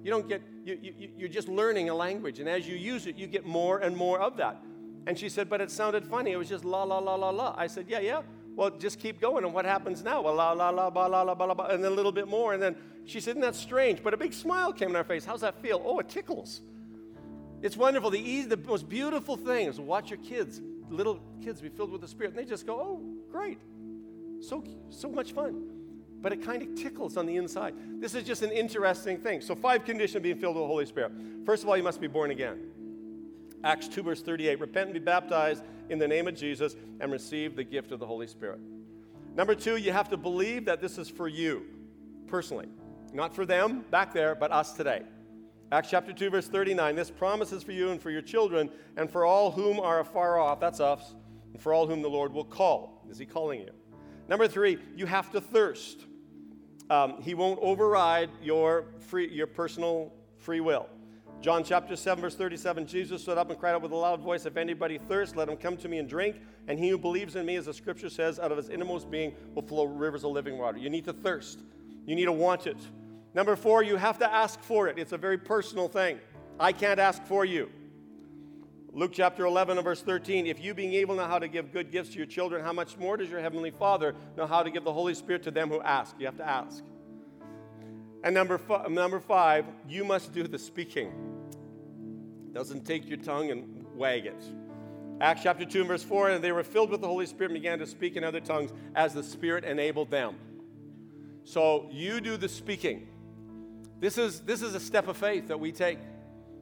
You 0.02 0.10
don't 0.10 0.28
get, 0.28 0.42
you, 0.66 0.94
you, 0.98 1.08
you're 1.16 1.28
just 1.28 1.48
learning 1.48 1.88
a 1.90 1.94
language. 1.94 2.40
And 2.40 2.48
as 2.48 2.66
you 2.66 2.74
use 2.74 3.06
it, 3.06 3.16
you 3.16 3.28
get 3.28 3.46
more 3.46 3.78
and 3.78 3.96
more 3.96 4.18
of 4.20 4.36
that. 4.38 4.60
And 5.06 5.16
she 5.16 5.28
said, 5.28 5.48
but 5.48 5.60
it 5.60 5.70
sounded 5.70 6.04
funny. 6.04 6.32
It 6.32 6.36
was 6.36 6.48
just 6.48 6.64
la, 6.64 6.82
la, 6.82 6.98
la, 6.98 7.14
la, 7.14 7.30
la. 7.30 7.54
I 7.56 7.68
said, 7.68 7.86
yeah, 7.88 8.00
yeah. 8.00 8.22
Well, 8.56 8.70
just 8.70 8.98
keep 8.98 9.20
going. 9.20 9.44
And 9.44 9.54
what 9.54 9.64
happens 9.64 10.02
now? 10.02 10.22
Well, 10.22 10.34
la, 10.34 10.52
la, 10.52 10.70
la, 10.70 10.90
ba, 10.90 11.06
la, 11.06 11.22
la, 11.22 11.34
ba, 11.36 11.44
la, 11.44 11.54
ba, 11.54 11.64
and 11.64 11.84
then 11.84 11.92
a 11.92 11.94
little 11.94 12.10
bit 12.10 12.26
more. 12.26 12.52
And 12.52 12.60
then 12.60 12.74
she 13.04 13.20
said, 13.20 13.32
isn't 13.32 13.42
that 13.42 13.54
strange? 13.54 14.02
But 14.02 14.12
a 14.12 14.16
big 14.16 14.32
smile 14.32 14.72
came 14.72 14.88
in 14.88 14.96
her 14.96 15.04
face. 15.04 15.24
How's 15.24 15.42
that 15.42 15.62
feel? 15.62 15.80
Oh, 15.84 16.00
it 16.00 16.08
tickles. 16.08 16.62
It's 17.62 17.76
wonderful. 17.76 18.10
The, 18.10 18.18
easy, 18.18 18.48
the 18.48 18.56
most 18.56 18.88
beautiful 18.88 19.36
thing 19.36 19.68
is 19.68 19.78
watch 19.78 20.10
your 20.10 20.18
kids, 20.18 20.60
little 20.90 21.20
kids, 21.44 21.60
be 21.60 21.68
filled 21.68 21.92
with 21.92 22.00
the 22.00 22.08
Spirit. 22.08 22.30
And 22.30 22.38
they 22.38 22.44
just 22.44 22.66
go, 22.66 22.74
oh, 22.74 23.00
great. 23.30 23.60
So, 24.40 24.64
so 24.90 25.08
much 25.08 25.32
fun 25.32 25.75
but 26.26 26.32
it 26.32 26.42
kind 26.42 26.60
of 26.60 26.74
tickles 26.74 27.16
on 27.16 27.24
the 27.24 27.36
inside. 27.36 27.72
This 28.00 28.16
is 28.16 28.24
just 28.24 28.42
an 28.42 28.50
interesting 28.50 29.16
thing. 29.16 29.40
So, 29.40 29.54
five 29.54 29.84
conditions 29.84 30.16
of 30.16 30.22
being 30.24 30.36
filled 30.36 30.56
with 30.56 30.64
the 30.64 30.66
Holy 30.66 30.84
Spirit. 30.84 31.12
First 31.44 31.62
of 31.62 31.68
all, 31.68 31.76
you 31.76 31.84
must 31.84 32.00
be 32.00 32.08
born 32.08 32.32
again. 32.32 32.66
Acts 33.62 33.86
2, 33.86 34.02
verse 34.02 34.22
38 34.22 34.58
repent 34.58 34.86
and 34.86 34.94
be 34.94 34.98
baptized 34.98 35.62
in 35.88 36.00
the 36.00 36.08
name 36.08 36.26
of 36.26 36.34
Jesus 36.34 36.74
and 36.98 37.12
receive 37.12 37.54
the 37.54 37.62
gift 37.62 37.92
of 37.92 38.00
the 38.00 38.06
Holy 38.08 38.26
Spirit. 38.26 38.58
Number 39.36 39.54
two, 39.54 39.76
you 39.76 39.92
have 39.92 40.08
to 40.08 40.16
believe 40.16 40.64
that 40.64 40.80
this 40.80 40.98
is 40.98 41.08
for 41.08 41.28
you 41.28 41.64
personally, 42.26 42.66
not 43.12 43.32
for 43.32 43.46
them 43.46 43.84
back 43.92 44.12
there, 44.12 44.34
but 44.34 44.50
us 44.50 44.72
today. 44.72 45.02
Acts 45.70 45.90
chapter 45.90 46.12
2, 46.12 46.28
verse 46.30 46.48
39 46.48 46.96
this 46.96 47.08
promise 47.08 47.52
is 47.52 47.62
for 47.62 47.70
you 47.70 47.90
and 47.90 48.02
for 48.02 48.10
your 48.10 48.20
children 48.20 48.68
and 48.96 49.08
for 49.08 49.24
all 49.24 49.52
whom 49.52 49.78
are 49.78 50.00
afar 50.00 50.40
off, 50.40 50.58
that's 50.58 50.80
us, 50.80 51.14
and 51.52 51.62
for 51.62 51.72
all 51.72 51.86
whom 51.86 52.02
the 52.02 52.10
Lord 52.10 52.32
will 52.32 52.44
call. 52.44 53.06
Is 53.08 53.16
he 53.16 53.26
calling 53.26 53.60
you? 53.60 53.70
Number 54.28 54.48
three, 54.48 54.78
you 54.96 55.06
have 55.06 55.30
to 55.30 55.40
thirst. 55.40 56.04
Um, 56.88 57.20
he 57.20 57.34
won't 57.34 57.58
override 57.60 58.30
your, 58.42 58.84
free, 59.00 59.28
your 59.28 59.46
personal 59.46 60.12
free 60.38 60.60
will. 60.60 60.88
John 61.40 61.64
chapter 61.64 61.96
7, 61.96 62.22
verse 62.22 62.34
37 62.34 62.86
Jesus 62.86 63.22
stood 63.22 63.38
up 63.38 63.50
and 63.50 63.58
cried 63.58 63.74
out 63.74 63.82
with 63.82 63.92
a 63.92 63.96
loud 63.96 64.20
voice, 64.20 64.46
If 64.46 64.56
anybody 64.56 64.98
thirsts, 64.98 65.36
let 65.36 65.48
him 65.48 65.56
come 65.56 65.76
to 65.78 65.88
me 65.88 65.98
and 65.98 66.08
drink. 66.08 66.36
And 66.68 66.78
he 66.78 66.88
who 66.88 66.98
believes 66.98 67.36
in 67.36 67.46
me, 67.46 67.56
as 67.56 67.66
the 67.66 67.74
scripture 67.74 68.08
says, 68.08 68.38
out 68.38 68.50
of 68.50 68.56
his 68.56 68.68
innermost 68.68 69.10
being 69.10 69.34
will 69.54 69.62
flow 69.62 69.84
rivers 69.84 70.24
of 70.24 70.32
living 70.32 70.58
water. 70.58 70.78
You 70.78 70.90
need 70.90 71.04
to 71.04 71.12
thirst, 71.12 71.60
you 72.06 72.14
need 72.14 72.24
to 72.24 72.32
want 72.32 72.66
it. 72.66 72.78
Number 73.34 73.54
four, 73.54 73.82
you 73.82 73.96
have 73.96 74.18
to 74.20 74.32
ask 74.32 74.62
for 74.62 74.88
it. 74.88 74.98
It's 74.98 75.12
a 75.12 75.18
very 75.18 75.36
personal 75.36 75.88
thing. 75.88 76.18
I 76.58 76.72
can't 76.72 76.98
ask 76.98 77.22
for 77.24 77.44
you. 77.44 77.70
Luke 78.96 79.10
chapter 79.12 79.44
11 79.44 79.76
and 79.76 79.84
verse 79.84 80.00
13 80.00 80.46
If 80.46 80.64
you, 80.64 80.72
being 80.72 80.94
able, 80.94 81.16
know 81.16 81.26
how 81.26 81.38
to 81.38 81.48
give 81.48 81.70
good 81.70 81.92
gifts 81.92 82.10
to 82.12 82.16
your 82.16 82.26
children, 82.26 82.64
how 82.64 82.72
much 82.72 82.96
more 82.96 83.18
does 83.18 83.28
your 83.28 83.40
heavenly 83.40 83.70
Father 83.70 84.14
know 84.38 84.46
how 84.46 84.62
to 84.62 84.70
give 84.70 84.84
the 84.84 84.92
Holy 84.92 85.12
Spirit 85.12 85.42
to 85.42 85.50
them 85.50 85.68
who 85.68 85.82
ask? 85.82 86.16
You 86.18 86.24
have 86.24 86.38
to 86.38 86.48
ask. 86.48 86.82
And 88.24 88.34
number, 88.34 88.58
f- 88.68 88.88
number 88.88 89.20
five, 89.20 89.66
you 89.86 90.02
must 90.02 90.32
do 90.32 90.48
the 90.48 90.58
speaking. 90.58 91.12
Doesn't 92.54 92.86
take 92.86 93.06
your 93.06 93.18
tongue 93.18 93.50
and 93.50 93.84
wag 93.94 94.24
it. 94.24 94.42
Acts 95.20 95.42
chapter 95.42 95.66
2 95.66 95.80
and 95.80 95.88
verse 95.88 96.02
4 96.02 96.30
And 96.30 96.42
they 96.42 96.52
were 96.52 96.64
filled 96.64 96.88
with 96.88 97.02
the 97.02 97.06
Holy 97.06 97.26
Spirit 97.26 97.50
and 97.52 97.60
began 97.60 97.78
to 97.80 97.86
speak 97.86 98.16
in 98.16 98.24
other 98.24 98.40
tongues 98.40 98.72
as 98.94 99.12
the 99.12 99.22
Spirit 99.22 99.64
enabled 99.64 100.10
them. 100.10 100.36
So 101.44 101.86
you 101.92 102.22
do 102.22 102.38
the 102.38 102.48
speaking. 102.48 103.08
This 104.00 104.16
is, 104.16 104.40
this 104.40 104.62
is 104.62 104.74
a 104.74 104.80
step 104.80 105.06
of 105.06 105.18
faith 105.18 105.48
that 105.48 105.60
we 105.60 105.70
take. 105.70 105.98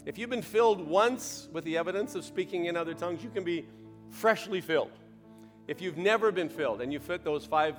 If 0.06 0.18
you've 0.18 0.30
been 0.30 0.42
filled 0.42 0.86
once 0.86 1.48
with 1.52 1.64
the 1.64 1.78
evidence 1.78 2.14
of 2.14 2.24
speaking 2.24 2.66
in 2.66 2.76
other 2.76 2.92
tongues, 2.92 3.22
you 3.22 3.30
can 3.30 3.42
be 3.42 3.66
freshly 4.10 4.60
filled. 4.60 4.92
If 5.66 5.80
you've 5.80 5.96
never 5.96 6.30
been 6.30 6.50
filled 6.50 6.82
and 6.82 6.92
you 6.92 7.00
fit 7.00 7.24
those 7.24 7.46
five, 7.46 7.76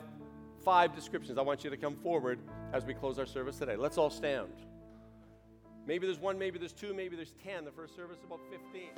five 0.64 0.96
descriptions, 0.96 1.38
I 1.38 1.44
want 1.44 1.64
you 1.64 1.70
to 1.70 1.78
come 1.78 1.96
forward 1.96 2.40
as 2.74 2.84
we 2.84 2.96
close 2.96 3.20
our 3.20 3.28
service 3.28 3.58
today. 3.58 3.76
Let's 3.76 4.00
all 4.00 4.10
stand. 4.10 4.50
Maybe 5.86 6.08
there's 6.08 6.20
one, 6.20 6.40
maybe 6.40 6.58
there's 6.58 6.74
two, 6.74 6.96
maybe 6.96 7.16
there's 7.16 7.36
10. 7.44 7.64
The 7.64 7.72
first 7.72 7.96
service, 7.96 8.18
about 8.26 8.40
15. 8.50 8.90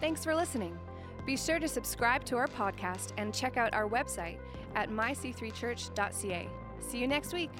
Thanks 0.00 0.24
for 0.24 0.34
listening. 0.34 0.78
Be 1.26 1.36
sure 1.36 1.58
to 1.58 1.68
subscribe 1.68 2.24
to 2.24 2.36
our 2.36 2.48
podcast 2.48 3.12
and 3.18 3.34
check 3.34 3.58
out 3.58 3.74
our 3.74 3.86
website 3.86 4.38
at 4.74 4.88
myc3church.ca. 4.88 6.48
See 6.80 6.98
you 6.98 7.06
next 7.06 7.34
week. 7.34 7.50